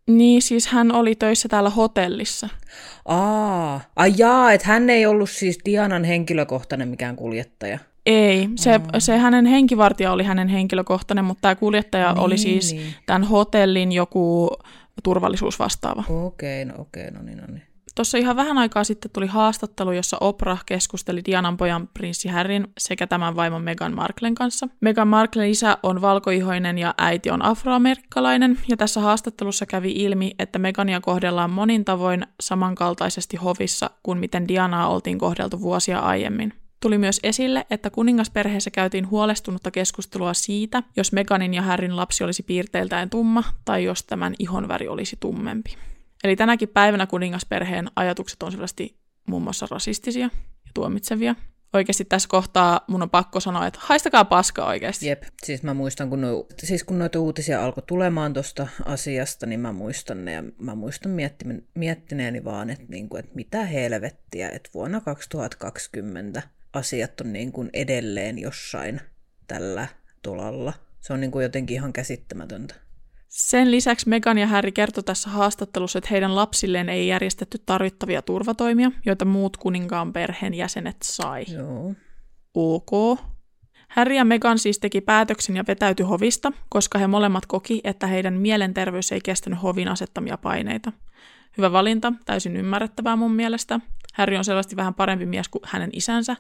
Niin, 0.07 0.41
siis 0.41 0.67
hän 0.67 0.95
oli 0.95 1.15
töissä 1.15 1.49
täällä 1.49 1.69
hotellissa. 1.69 2.49
Aa, 3.05 3.81
ai 3.95 4.13
jaa, 4.17 4.53
että 4.53 4.67
hän 4.67 4.89
ei 4.89 5.05
ollut 5.05 5.29
siis 5.29 5.59
Dianan 5.65 6.03
henkilökohtainen 6.03 6.87
mikään 6.87 7.15
kuljettaja. 7.15 7.79
Ei, 8.05 8.49
se, 8.55 8.79
se 8.99 9.17
hänen 9.17 9.45
henkivartija 9.45 10.11
oli 10.11 10.23
hänen 10.23 10.47
henkilökohtainen, 10.47 11.25
mutta 11.25 11.41
tämä 11.41 11.55
kuljettaja 11.55 12.13
niin, 12.13 12.19
oli 12.19 12.37
siis 12.37 12.73
niin. 12.73 12.93
tämän 13.05 13.23
hotellin 13.23 13.91
joku 13.91 14.49
turvallisuusvastaava. 15.03 16.03
Okei, 16.09 16.63
okay, 16.63 16.75
no 16.75 16.81
okei, 16.81 17.07
okay, 17.07 17.17
no 17.17 17.23
niin, 17.23 17.37
no 17.37 17.43
niin 17.47 17.63
Tuossa 17.95 18.17
ihan 18.17 18.35
vähän 18.35 18.57
aikaa 18.57 18.83
sitten 18.83 19.11
tuli 19.11 19.27
haastattelu, 19.27 19.91
jossa 19.91 20.17
Oprah 20.21 20.63
keskusteli 20.65 21.21
Dianan 21.25 21.57
pojan 21.57 21.87
prinssi 21.87 22.27
Harryn 22.27 22.67
sekä 22.77 23.07
tämän 23.07 23.35
vaimon 23.35 23.61
Meghan 23.61 23.95
Marklen 23.95 24.35
kanssa. 24.35 24.67
Meghan 24.81 25.07
Marklen 25.07 25.49
isä 25.49 25.77
on 25.83 26.01
valkoihoinen 26.01 26.77
ja 26.77 26.93
äiti 26.97 27.29
on 27.29 27.41
afroamerikkalainen, 27.41 28.59
ja 28.67 28.77
tässä 28.77 29.01
haastattelussa 29.01 29.65
kävi 29.65 29.91
ilmi, 29.91 30.31
että 30.39 30.59
Megania 30.59 31.01
kohdellaan 31.01 31.49
monin 31.49 31.85
tavoin 31.85 32.27
samankaltaisesti 32.39 33.37
hovissa 33.37 33.89
kuin 34.03 34.17
miten 34.17 34.47
Dianaa 34.47 34.87
oltiin 34.87 35.19
kohdeltu 35.19 35.61
vuosia 35.61 35.99
aiemmin. 35.99 36.53
Tuli 36.85 36.97
myös 36.97 37.19
esille, 37.23 37.65
että 37.69 37.89
kuningasperheessä 37.89 38.71
käytiin 38.71 39.09
huolestunutta 39.09 39.71
keskustelua 39.71 40.33
siitä, 40.33 40.83
jos 40.95 41.11
Meganin 41.11 41.53
ja 41.53 41.61
Harryn 41.61 41.95
lapsi 41.95 42.23
olisi 42.23 42.43
piirteiltään 42.43 43.09
tumma 43.09 43.43
tai 43.65 43.83
jos 43.83 44.03
tämän 44.03 44.35
ihonväri 44.39 44.87
olisi 44.87 45.17
tummempi. 45.19 45.75
Eli 46.23 46.35
tänäkin 46.35 46.69
päivänä 46.69 47.07
kuningasperheen 47.07 47.91
ajatukset 47.95 48.43
on 48.43 48.51
selvästi 48.51 48.95
muun 49.27 49.41
muassa 49.41 49.67
rasistisia 49.71 50.29
ja 50.65 50.71
tuomitsevia. 50.73 51.35
Oikeasti 51.73 52.05
tässä 52.05 52.29
kohtaa 52.29 52.81
mun 52.87 53.01
on 53.01 53.09
pakko 53.09 53.39
sanoa, 53.39 53.67
että 53.67 53.79
haistakaa 53.83 54.25
paska 54.25 54.65
oikeasti. 54.65 55.07
Jep, 55.07 55.23
siis 55.43 55.63
mä 55.63 55.73
muistan, 55.73 56.09
kun, 56.09 56.21
no, 56.21 56.45
siis 56.63 56.83
kun 56.83 56.99
noita 56.99 57.19
uutisia 57.19 57.65
alkoi 57.65 57.83
tulemaan 57.87 58.33
tuosta 58.33 58.67
asiasta, 58.85 59.45
niin 59.45 59.59
mä 59.59 59.73
muistan 59.73 60.25
ne 60.25 60.31
ja 60.31 60.43
mä 60.59 60.75
muistan 60.75 61.11
miettineeni 61.75 62.43
vaan, 62.43 62.69
että, 62.69 62.85
niin 62.87 63.09
kuin, 63.09 63.19
että 63.19 63.35
mitä 63.35 63.65
helvettiä, 63.65 64.49
että 64.49 64.69
vuonna 64.73 65.01
2020 65.01 66.41
asiat 66.77 67.21
on 67.21 67.33
niin 67.33 67.51
kuin 67.51 67.69
edelleen 67.73 68.39
jossain 68.39 69.01
tällä 69.47 69.87
tolalla. 70.21 70.73
Se 71.01 71.13
on 71.13 71.21
niin 71.21 71.31
kuin 71.31 71.43
jotenkin 71.43 71.75
ihan 71.75 71.93
käsittämätöntä. 71.93 72.75
Sen 73.27 73.71
lisäksi 73.71 74.09
Megan 74.09 74.37
ja 74.37 74.47
Harry 74.47 74.71
kertoi 74.71 75.03
tässä 75.03 75.29
haastattelussa, 75.29 75.97
että 75.97 76.09
heidän 76.11 76.35
lapsilleen 76.35 76.89
ei 76.89 77.07
järjestetty 77.07 77.57
tarvittavia 77.65 78.21
turvatoimia, 78.21 78.91
joita 79.05 79.25
muut 79.25 79.57
kuninkaan 79.57 80.13
perheen 80.13 80.53
jäsenet 80.53 80.97
sai. 81.03 81.45
Joo. 81.53 81.93
Ok. 82.53 83.19
Harry 83.89 84.15
ja 84.15 84.25
Megan 84.25 84.59
siis 84.59 84.79
teki 84.79 85.01
päätöksen 85.01 85.55
ja 85.55 85.63
vetäytyi 85.67 86.05
hovista, 86.05 86.51
koska 86.69 86.99
he 86.99 87.07
molemmat 87.07 87.45
koki, 87.45 87.81
että 87.83 88.07
heidän 88.07 88.33
mielenterveys 88.33 89.11
ei 89.11 89.19
kestänyt 89.23 89.61
hovin 89.61 89.87
asettamia 89.87 90.37
paineita. 90.37 90.91
Hyvä 91.57 91.71
valinta, 91.71 92.13
täysin 92.25 92.55
ymmärrettävää 92.57 93.15
mun 93.15 93.31
mielestä. 93.31 93.79
Harry 94.15 94.35
on 94.35 94.45
selvästi 94.45 94.75
vähän 94.75 94.93
parempi 94.93 95.25
mies 95.25 95.49
kuin 95.49 95.61
hänen 95.65 95.89
isänsä. 95.93 96.35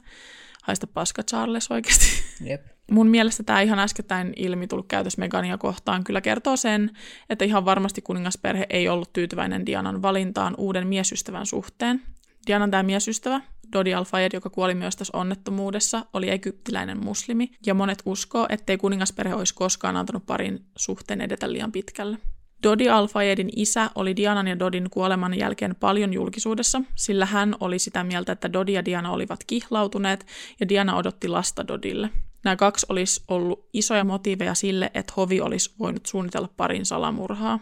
Haista 0.63 0.87
paska 0.87 1.23
Charles 1.23 1.71
oikeasti. 1.71 2.05
Jep. 2.41 2.65
Mun 2.91 3.07
mielestä 3.07 3.43
tämä 3.43 3.61
ihan 3.61 3.79
äskettäin 3.79 4.33
ilmi 4.35 4.67
tullut 4.67 4.87
käytös 4.87 5.17
Megania 5.17 5.57
kohtaan 5.57 6.03
kyllä 6.03 6.21
kertoo 6.21 6.57
sen, 6.57 6.91
että 7.29 7.45
ihan 7.45 7.65
varmasti 7.65 8.01
kuningasperhe 8.01 8.65
ei 8.69 8.89
ollut 8.89 9.13
tyytyväinen 9.13 9.65
Dianan 9.65 10.01
valintaan 10.01 10.55
uuden 10.57 10.87
miesystävän 10.87 11.45
suhteen. 11.45 12.01
Dianan 12.47 12.71
tämä 12.71 12.83
miesystävä, 12.83 13.41
Dodi 13.73 13.93
Al-Fayed, 13.93 14.31
joka 14.33 14.49
kuoli 14.49 14.75
myös 14.75 14.95
tässä 14.95 15.17
onnettomuudessa, 15.17 16.05
oli 16.13 16.29
egyptiläinen 16.29 17.05
muslimi, 17.05 17.51
ja 17.65 17.73
monet 17.73 18.01
uskoo, 18.05 18.45
ettei 18.49 18.77
kuningasperhe 18.77 19.35
olisi 19.35 19.53
koskaan 19.53 19.97
antanut 19.97 20.25
parin 20.25 20.65
suhteen 20.75 21.21
edetä 21.21 21.51
liian 21.51 21.71
pitkälle. 21.71 22.17
Dodi 22.63 22.89
Al-Fayedin 22.89 23.49
isä 23.55 23.89
oli 23.95 24.15
Dianan 24.15 24.47
ja 24.47 24.59
Dodin 24.59 24.89
kuoleman 24.89 25.37
jälkeen 25.37 25.75
paljon 25.75 26.13
julkisuudessa, 26.13 26.81
sillä 26.95 27.25
hän 27.25 27.55
oli 27.59 27.79
sitä 27.79 28.03
mieltä, 28.03 28.31
että 28.31 28.53
Dodi 28.53 28.73
ja 28.73 28.85
Diana 28.85 29.11
olivat 29.11 29.39
kihlautuneet 29.47 30.25
ja 30.59 30.69
Diana 30.69 30.95
odotti 30.95 31.27
lasta 31.27 31.67
Dodille. 31.67 32.09
Nämä 32.43 32.55
kaksi 32.55 32.85
olisi 32.89 33.23
ollut 33.27 33.69
isoja 33.73 34.03
motiiveja 34.03 34.53
sille, 34.53 34.91
että 34.93 35.13
Hovi 35.17 35.41
olisi 35.41 35.73
voinut 35.79 36.05
suunnitella 36.05 36.49
parin 36.57 36.85
salamurhaa. 36.85 37.59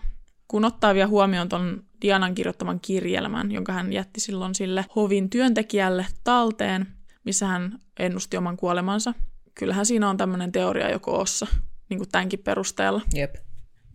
Kun 0.48 0.66
ottaa 0.66 0.94
vielä 0.94 1.08
huomioon 1.08 1.50
tuon 1.50 1.84
Dianan 2.02 2.36
kirjoittaman 2.36 2.80
kirjelmän, 2.80 3.52
jonka 3.52 3.74
hän 3.74 3.94
jätti 3.94 4.20
silloin 4.20 4.56
sille 4.56 4.86
Hovin 4.96 5.30
työntekijälle 5.30 6.06
talteen, 6.24 6.88
missä 7.24 7.48
hän 7.48 7.80
ennusti 8.00 8.38
oman 8.38 8.58
kuolemansa, 8.58 9.14
kyllähän 9.56 9.86
siinä 9.86 10.10
on 10.10 10.18
tämmöinen 10.18 10.52
teoria 10.52 10.92
jo 10.92 11.00
koossa, 11.00 11.48
niin 11.90 11.98
kuin 11.98 12.10
tämänkin 12.10 12.40
perusteella. 12.40 13.02
Jep. 13.14 13.36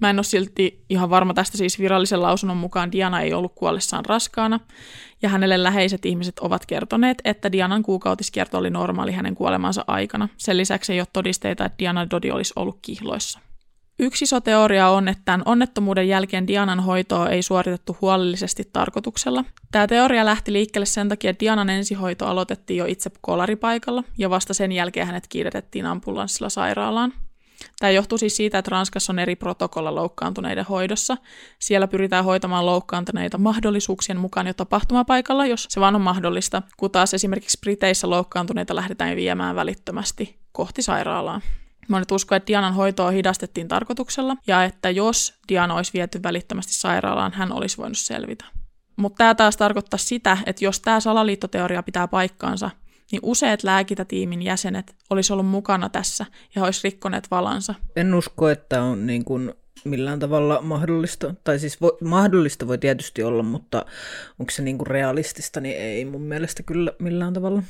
Mä 0.01 0.11
en 0.11 0.19
ole 0.19 0.25
silti 0.25 0.85
ihan 0.91 1.11
varma 1.11 1.35
tästä 1.35 1.59
siis 1.59 1.79
virallisen 1.79 2.23
lausunnon 2.23 2.57
mukaan 2.57 2.93
Diana 2.93 3.21
ei 3.21 3.33
ollut 3.35 3.53
kuollessaan 3.55 4.05
raskaana, 4.05 4.61
ja 5.23 5.29
hänelle 5.29 5.63
läheiset 5.63 6.07
ihmiset 6.07 6.39
ovat 6.39 6.67
kertoneet, 6.67 7.19
että 7.25 7.53
Dianan 7.53 7.83
kuukautiskierto 7.83 8.59
oli 8.59 8.71
normaali 8.71 9.13
hänen 9.13 9.35
kuolemansa 9.35 9.85
aikana. 9.87 10.29
Sen 10.37 10.57
lisäksi 10.57 10.93
ei 10.93 11.01
ole 11.01 11.09
todisteita, 11.13 11.65
että 11.65 11.79
Diana 11.79 12.11
Dodi 12.11 12.31
olisi 12.31 12.53
ollut 12.57 12.79
kihloissa. 12.83 13.41
Yksi 14.01 14.25
iso 14.25 14.41
teoria 14.41 14.89
on, 14.89 15.09
että 15.09 15.23
tämän 15.25 15.43
onnettomuuden 15.45 16.09
jälkeen 16.09 16.47
Dianan 16.47 16.81
hoitoa 16.81 17.29
ei 17.29 17.43
suoritettu 17.43 17.97
huolellisesti 18.01 18.71
tarkoituksella. 18.73 19.45
Tämä 19.71 19.87
teoria 19.87 20.25
lähti 20.25 20.53
liikkeelle 20.53 20.87
sen 20.87 21.09
takia, 21.09 21.31
että 21.31 21.41
Dianan 21.41 21.71
ensihoito 21.71 22.27
aloitettiin 22.27 22.79
jo 22.79 22.87
itse 22.87 23.11
kolaripaikalla, 23.21 24.05
ja 24.19 24.31
vasta 24.31 24.55
sen 24.55 24.73
jälkeen 24.73 25.07
hänet 25.07 25.29
kiiretettiin 25.29 25.87
ambulanssilla 25.87 26.49
sairaalaan. 26.49 27.13
Tämä 27.79 27.91
johtuu 27.91 28.19
siis 28.19 28.37
siitä, 28.37 28.59
että 28.59 28.71
Ranskassa 28.71 29.13
on 29.13 29.19
eri 29.19 29.37
protokolla 29.37 29.95
loukkaantuneiden 29.95 30.65
hoidossa. 30.65 31.17
Siellä 31.59 31.89
pyritään 31.89 32.25
hoitamaan 32.25 32.67
loukkaantuneita 32.67 33.39
mahdollisuuksien 33.39 34.19
mukaan 34.19 34.47
jo 34.47 34.55
tapahtumapaikalla, 34.55 35.47
jos 35.47 35.67
se 35.71 35.81
vaan 35.81 35.95
on 35.95 36.01
mahdollista, 36.01 36.63
kun 36.77 36.91
taas 36.91 37.15
esimerkiksi 37.15 37.59
Briteissä 37.61 38.11
loukkaantuneita 38.11 38.77
lähdetään 38.77 39.17
viemään 39.17 39.57
välittömästi 39.57 40.39
kohti 40.53 40.83
sairaalaa. 40.83 41.41
Monet 41.89 42.11
uskoo, 42.11 42.37
että 42.37 42.47
Dianan 42.47 42.75
hoitoa 42.75 43.11
hidastettiin 43.11 43.69
tarkoituksella, 43.69 44.37
ja 44.47 44.65
että 44.65 44.91
jos 44.91 45.35
Diana 45.49 45.75
olisi 45.75 45.93
viety 45.93 46.23
välittömästi 46.23 46.73
sairaalaan, 46.75 47.33
hän 47.33 47.53
olisi 47.53 47.77
voinut 47.77 47.99
selvitä. 47.99 48.45
Mutta 48.97 49.19
tämä 49.19 49.35
taas 49.35 49.57
tarkoittaa 49.57 49.99
sitä, 49.99 50.39
että 50.47 50.65
jos 50.65 50.81
tämä 50.81 51.01
salaliittoteoria 51.01 51.83
pitää 51.83 52.09
paikkaansa, 52.09 52.71
niin 53.13 53.21
useat 53.23 53.63
lääkintätiimin 53.63 54.43
jäsenet 54.43 54.95
olisi 55.11 55.33
ollut 55.33 55.47
mukana 55.47 55.89
tässä 55.89 56.27
ja 56.55 56.65
olisi 56.65 56.81
rikkoneet 56.85 57.31
valansa. 57.31 57.75
En 57.97 58.15
usko, 58.15 58.49
että 58.49 58.83
on 58.83 59.07
niin 59.07 59.25
kuin 59.25 59.55
millään 59.85 60.19
tavalla 60.19 60.63
mahdollista, 60.63 61.35
tai 61.45 61.59
siis 61.59 61.81
voi, 61.81 61.97
mahdollista 62.05 62.69
voi 62.69 62.79
tietysti 62.79 63.23
olla, 63.23 63.43
mutta 63.43 63.85
onko 64.39 64.51
se 64.51 64.63
niin 64.63 64.79
kuin 64.79 64.87
realistista, 64.87 65.61
niin 65.61 65.77
ei 65.77 66.05
mun 66.05 66.23
mielestä 66.23 66.63
kyllä 66.63 66.93
millään 66.99 67.33
tavalla. 67.33 67.63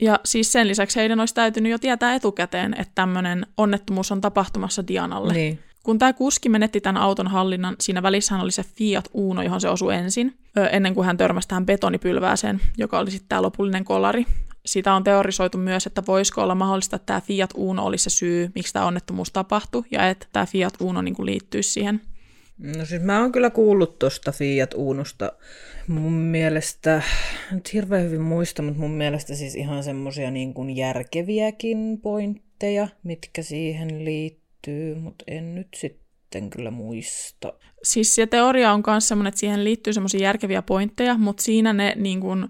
Ja 0.00 0.20
siis 0.24 0.52
sen 0.52 0.68
lisäksi 0.68 1.00
heidän 1.00 1.20
olisi 1.20 1.34
täytynyt 1.34 1.72
jo 1.72 1.78
tietää 1.78 2.14
etukäteen, 2.14 2.74
että 2.80 2.92
tämmöinen 2.94 3.46
onnettomuus 3.56 4.12
on 4.12 4.20
tapahtumassa 4.20 4.86
Dianalle. 4.88 5.32
Niin. 5.32 5.58
Kun 5.82 5.98
tämä 5.98 6.12
kuski 6.12 6.48
menetti 6.48 6.80
tämän 6.80 7.02
auton 7.02 7.26
hallinnan, 7.26 7.76
siinä 7.80 8.02
välissä 8.02 8.36
oli 8.36 8.52
se 8.52 8.62
Fiat 8.62 9.08
Uno, 9.12 9.42
johon 9.42 9.60
se 9.60 9.68
osui 9.68 9.94
ensin, 9.94 10.38
ennen 10.72 10.94
kuin 10.94 11.06
hän 11.06 11.16
törmäsi 11.16 11.48
tähän 11.48 11.66
betonipylvääseen, 11.66 12.60
joka 12.78 12.98
oli 12.98 13.10
sitten 13.10 13.28
tämä 13.28 13.42
lopullinen 13.42 13.84
kolari 13.84 14.26
sitä 14.72 14.94
on 14.94 15.04
teorisoitu 15.04 15.58
myös, 15.58 15.86
että 15.86 16.02
voisiko 16.06 16.42
olla 16.42 16.54
mahdollista, 16.54 16.96
että 16.96 17.06
tämä 17.06 17.20
Fiat 17.20 17.50
Uno 17.54 17.84
olisi 17.84 18.04
se 18.04 18.10
syy, 18.10 18.50
miksi 18.54 18.72
tämä 18.72 18.86
onnettomuus 18.86 19.32
tapahtui, 19.32 19.82
ja 19.90 20.08
että 20.08 20.26
tämä 20.32 20.46
Fiat 20.46 20.74
Uno 20.80 21.02
niin 21.02 21.14
liittyisi 21.18 21.72
siihen. 21.72 22.00
No 22.58 22.84
siis 22.84 23.02
mä 23.02 23.20
oon 23.20 23.32
kyllä 23.32 23.50
kuullut 23.50 23.98
tuosta 23.98 24.32
Fiat 24.32 24.74
Unosta. 24.74 25.32
Mun 25.88 26.12
mielestä, 26.12 27.02
nyt 27.50 27.72
hirveän 27.72 28.04
hyvin 28.04 28.20
muista, 28.20 28.62
mutta 28.62 28.80
mun 28.80 28.90
mielestä 28.90 29.34
siis 29.34 29.54
ihan 29.54 29.82
semmosia 29.82 30.30
niin 30.30 30.54
kuin 30.54 30.76
järkeviäkin 30.76 32.00
pointteja, 32.02 32.88
mitkä 33.02 33.42
siihen 33.42 34.04
liittyy, 34.04 34.94
mutta 34.94 35.24
en 35.26 35.54
nyt 35.54 35.68
sitten 35.76 36.50
kyllä 36.50 36.70
muista. 36.70 37.52
Siis 37.82 38.14
se 38.14 38.26
teoria 38.26 38.72
on 38.72 38.82
myös 38.86 39.08
semmoinen, 39.08 39.28
että 39.28 39.40
siihen 39.40 39.64
liittyy 39.64 39.92
semmoisia 39.92 40.20
järkeviä 40.20 40.62
pointteja, 40.62 41.18
mutta 41.18 41.42
siinä 41.42 41.72
ne 41.72 41.94
niin 41.96 42.20
kuin, 42.20 42.48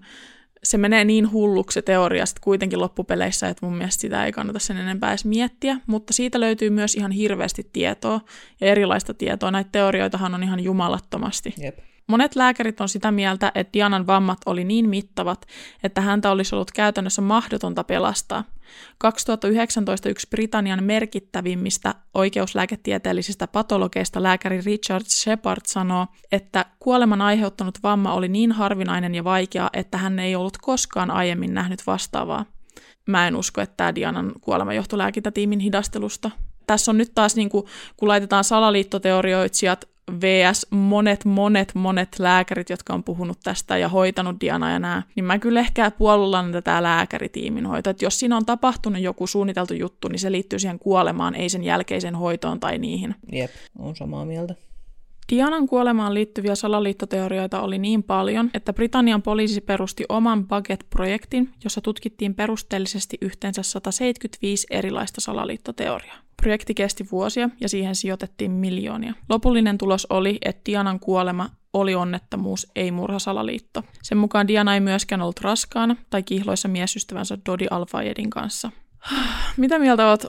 se 0.63 0.77
menee 0.77 1.03
niin 1.03 1.31
hulluksi 1.31 1.73
se 1.73 1.81
teoria 1.81 2.25
sitten 2.25 2.43
kuitenkin 2.43 2.79
loppupeleissä, 2.79 3.49
että 3.49 3.65
mun 3.65 3.77
mielestä 3.77 4.01
sitä 4.01 4.25
ei 4.25 4.31
kannata 4.31 4.59
sen 4.59 4.77
enempää 4.77 5.09
edes 5.09 5.25
miettiä, 5.25 5.77
mutta 5.87 6.13
siitä 6.13 6.39
löytyy 6.39 6.69
myös 6.69 6.95
ihan 6.95 7.11
hirveästi 7.11 7.69
tietoa 7.73 8.21
ja 8.61 8.67
erilaista 8.67 9.13
tietoa. 9.13 9.51
Näitä 9.51 9.69
teorioitahan 9.71 10.35
on 10.35 10.43
ihan 10.43 10.59
jumalattomasti. 10.59 11.53
Jep. 11.57 11.88
Monet 12.09 12.35
lääkärit 12.35 12.81
on 12.81 12.89
sitä 12.89 13.11
mieltä, 13.11 13.51
että 13.55 13.73
Dianan 13.73 14.07
vammat 14.07 14.37
oli 14.45 14.63
niin 14.63 14.89
mittavat, 14.89 15.45
että 15.83 16.01
häntä 16.01 16.31
olisi 16.31 16.55
ollut 16.55 16.71
käytännössä 16.71 17.21
mahdotonta 17.21 17.83
pelastaa. 17.83 18.43
2019 18.97 20.09
yksi 20.09 20.27
Britannian 20.29 20.83
merkittävimmistä 20.83 21.95
oikeuslääketieteellisistä 22.13 23.47
patologeista 23.47 24.23
lääkäri 24.23 24.61
Richard 24.61 25.03
Shepard 25.07 25.61
sanoo, 25.65 26.07
että 26.31 26.65
kuoleman 26.79 27.21
aiheuttanut 27.21 27.77
vamma 27.83 28.13
oli 28.13 28.27
niin 28.27 28.51
harvinainen 28.51 29.15
ja 29.15 29.23
vaikea, 29.23 29.69
että 29.73 29.97
hän 29.97 30.19
ei 30.19 30.35
ollut 30.35 30.57
koskaan 30.57 31.11
aiemmin 31.11 31.53
nähnyt 31.53 31.87
vastaavaa. 31.87 32.45
Mä 33.07 33.27
en 33.27 33.35
usko, 33.35 33.61
että 33.61 33.77
tämä 33.77 33.95
Dianan 33.95 34.31
kuolema 34.41 34.73
johtui 34.73 34.97
lääkintätiimin 34.97 35.59
hidastelusta. 35.59 36.31
Tässä 36.67 36.91
on 36.91 36.97
nyt 36.97 37.11
taas, 37.15 37.35
niin 37.35 37.49
kuin, 37.49 37.65
kun 37.97 38.07
laitetaan 38.07 38.43
salaliittoteorioitsijat 38.43 39.85
VS 40.11 40.67
monet, 40.69 41.25
monet, 41.25 41.75
monet 41.75 42.19
lääkärit, 42.19 42.69
jotka 42.69 42.93
on 42.93 43.03
puhunut 43.03 43.39
tästä 43.43 43.77
ja 43.77 43.89
hoitanut 43.89 44.41
Diana 44.41 44.71
ja 44.71 44.79
nää, 44.79 45.03
niin 45.15 45.25
mä 45.25 45.39
kyllä 45.39 45.59
ehkä 45.59 45.91
puolullan 45.91 46.51
tätä 46.51 46.83
lääkäritiimin 46.83 47.65
hoitoa. 47.65 47.91
Että 47.91 48.05
jos 48.05 48.19
siinä 48.19 48.37
on 48.37 48.45
tapahtunut 48.45 49.01
joku 49.01 49.27
suunniteltu 49.27 49.73
juttu, 49.73 50.07
niin 50.07 50.19
se 50.19 50.31
liittyy 50.31 50.59
siihen 50.59 50.79
kuolemaan, 50.79 51.35
ei 51.35 51.49
sen 51.49 51.63
jälkeisen 51.63 52.15
hoitoon 52.15 52.59
tai 52.59 52.77
niihin. 52.77 53.15
Jep, 53.31 53.51
on 53.79 53.95
samaa 53.95 54.25
mieltä. 54.25 54.55
Dianan 55.31 55.67
kuolemaan 55.67 56.13
liittyviä 56.13 56.55
salaliittoteorioita 56.55 57.61
oli 57.61 57.77
niin 57.77 58.03
paljon, 58.03 58.49
että 58.53 58.73
Britannian 58.73 59.21
poliisi 59.21 59.61
perusti 59.61 60.05
oman 60.09 60.47
Bucket-projektin, 60.47 61.49
jossa 61.63 61.81
tutkittiin 61.81 62.35
perusteellisesti 62.35 63.17
yhteensä 63.21 63.63
175 63.63 64.67
erilaista 64.69 65.21
salaliittoteoriaa. 65.21 66.28
Projekti 66.41 66.73
kesti 66.73 67.07
vuosia 67.11 67.49
ja 67.61 67.69
siihen 67.69 67.95
sijoitettiin 67.95 68.51
miljoonia. 68.51 69.13
Lopullinen 69.29 69.77
tulos 69.77 70.07
oli, 70.09 70.37
että 70.45 70.61
Dianan 70.65 70.99
kuolema 70.99 71.49
oli 71.73 71.95
onnettomuus, 71.95 72.67
ei 72.75 72.91
murhasalaliitto. 72.91 73.83
Sen 74.03 74.17
mukaan 74.17 74.47
Diana 74.47 74.73
ei 74.73 74.79
myöskään 74.79 75.21
ollut 75.21 75.41
raskaana 75.41 75.95
tai 76.09 76.23
kihloissa 76.23 76.67
miesystävänsä 76.67 77.37
Dodi 77.45 77.65
Alfayedin 77.71 78.29
kanssa. 78.29 78.71
Mitä 79.57 79.79
mieltä 79.79 80.09
oot 80.09 80.25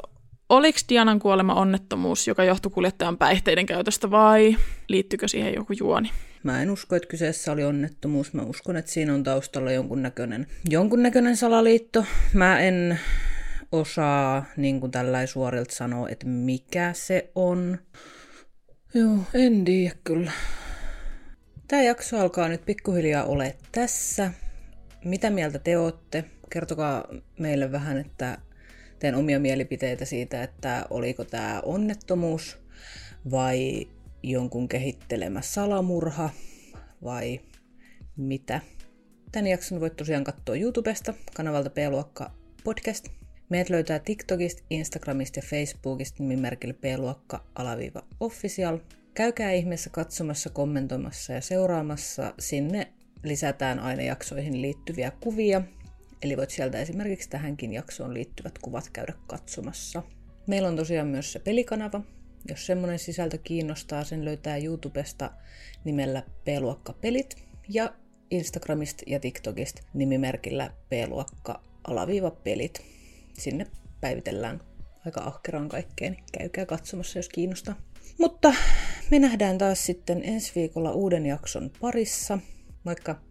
Oliko 0.51 0.79
Dianan 0.89 1.19
kuolema 1.19 1.55
onnettomuus, 1.55 2.29
joka 2.29 2.45
johtui 2.45 2.71
kuljettajan 2.71 3.19
päihteiden 3.19 3.67
käytöstä 3.67 4.11
vai 4.11 4.57
liittyykö 4.89 5.29
siihen 5.29 5.55
joku 5.55 5.73
juoni? 5.73 6.11
Mä 6.43 6.63
en 6.63 6.71
usko, 6.71 6.97
että 6.97 7.09
kyseessä 7.09 7.53
oli 7.53 7.65
onnettomuus. 7.65 8.35
Mä 8.35 8.43
uskon, 8.43 8.77
että 8.77 8.93
siinä 8.93 9.15
on 9.15 9.23
taustalla 9.23 9.73
jonkunnäköinen, 9.73 10.47
jonkunnäköinen 10.71 11.37
salaliitto. 11.37 12.05
Mä 12.35 12.61
en 12.61 13.01
osaa 13.73 14.45
niin 14.57 14.81
kuin 14.81 14.93
tällä 14.93 15.27
suorilta 15.27 15.75
sanoa, 15.75 16.09
että 16.09 16.27
mikä 16.27 16.93
se 16.93 17.31
on. 17.35 17.79
Joo, 18.95 19.19
en 19.35 19.65
tiedä 19.65 19.95
kyllä. 20.05 20.33
Tämä 21.69 21.83
jakso 21.83 22.21
alkaa 22.21 22.49
nyt 22.49 22.65
pikkuhiljaa 22.65 23.25
ole 23.25 23.57
tässä. 23.73 24.31
Mitä 25.05 25.31
mieltä 25.31 25.59
te 25.59 25.79
olette? 25.79 26.25
Kertokaa 26.51 27.05
meille 27.39 27.73
vähän, 27.73 27.99
että 27.99 28.39
teen 28.99 29.15
omia 29.15 29.41
mielipiteitä 29.41 30.05
siitä, 30.05 30.43
että 30.43 30.87
oliko 30.91 31.25
tämä 31.25 31.61
onnettomuus 31.65 32.59
vai 33.31 33.89
jonkun 34.23 34.69
kehittelemä 34.69 35.43
salamurha 35.43 36.31
vai 37.05 37.41
mitä. 38.17 38.61
Tän 39.33 39.47
jakson 39.47 39.81
voit 39.81 39.97
tosiaan 39.97 40.25
katsoa 40.25 40.55
YouTubesta 40.55 41.15
kanavalta 41.35 41.71
P-luokka 41.71 42.31
podcast. 42.65 43.20
Meidät 43.51 43.71
löytää 43.71 43.99
TikTokista, 43.99 44.63
Instagramista 44.71 45.39
ja 45.39 45.43
Facebookista 45.43 46.23
nimimerkillä 46.23 46.75
P-luokka 46.75 47.45
alaviiva 47.55 48.03
official. 48.21 48.79
Käykää 49.15 49.53
ihmeessä 49.53 49.91
katsomassa, 49.91 50.51
kommentoimassa 50.51 51.33
ja 51.33 51.41
seuraamassa. 51.41 52.35
Sinne 52.39 52.93
lisätään 53.25 53.79
aina 53.79 54.03
jaksoihin 54.03 54.63
liittyviä 54.63 55.13
kuvia 55.21 55.63
Eli 56.23 56.37
voit 56.37 56.51
sieltä 56.51 56.79
esimerkiksi 56.79 57.31
tähänkin 57.31 57.73
jaksoon 57.73 58.15
liittyvät 58.15 58.59
kuvat 58.59 58.91
käydä 58.93 59.15
katsomassa. 59.27 60.03
Meillä 60.47 60.69
on 60.69 60.77
tosiaan 60.77 61.09
myös 61.09 61.33
se 61.33 61.39
pelikanava. 61.39 62.01
Jos 62.49 62.67
semmoinen 62.67 62.99
sisältö 62.99 63.39
kiinnostaa, 63.39 64.05
sen 64.05 64.25
löytää 64.25 64.57
YouTubesta 64.57 65.31
nimellä 65.85 66.23
P-luokka 66.45 66.93
pelit 66.93 67.37
ja 67.69 67.95
Instagramista 68.31 69.03
ja 69.07 69.21
TikTokista 69.21 69.83
nimimerkillä 69.95 70.71
P-luokka 70.89 71.63
alaviiva 71.85 72.31
pelit. 72.31 73.00
Sinne 73.41 73.67
päivitellään 74.01 74.61
aika 75.07 75.21
ahkeraan 75.21 75.69
kaikkeen. 75.69 76.17
Käykää 76.39 76.67
katsomassa, 76.67 77.19
jos 77.19 77.29
kiinnostaa. 77.29 77.75
Mutta 78.19 78.55
me 79.11 79.19
nähdään 79.19 79.59
taas 79.59 79.87
sitten 79.87 80.23
ensi 80.25 80.53
viikolla 80.55 80.93
uuden 80.93 81.27
jakson 81.27 81.71
parissa. 81.81 82.39
Moikka! 82.85 83.30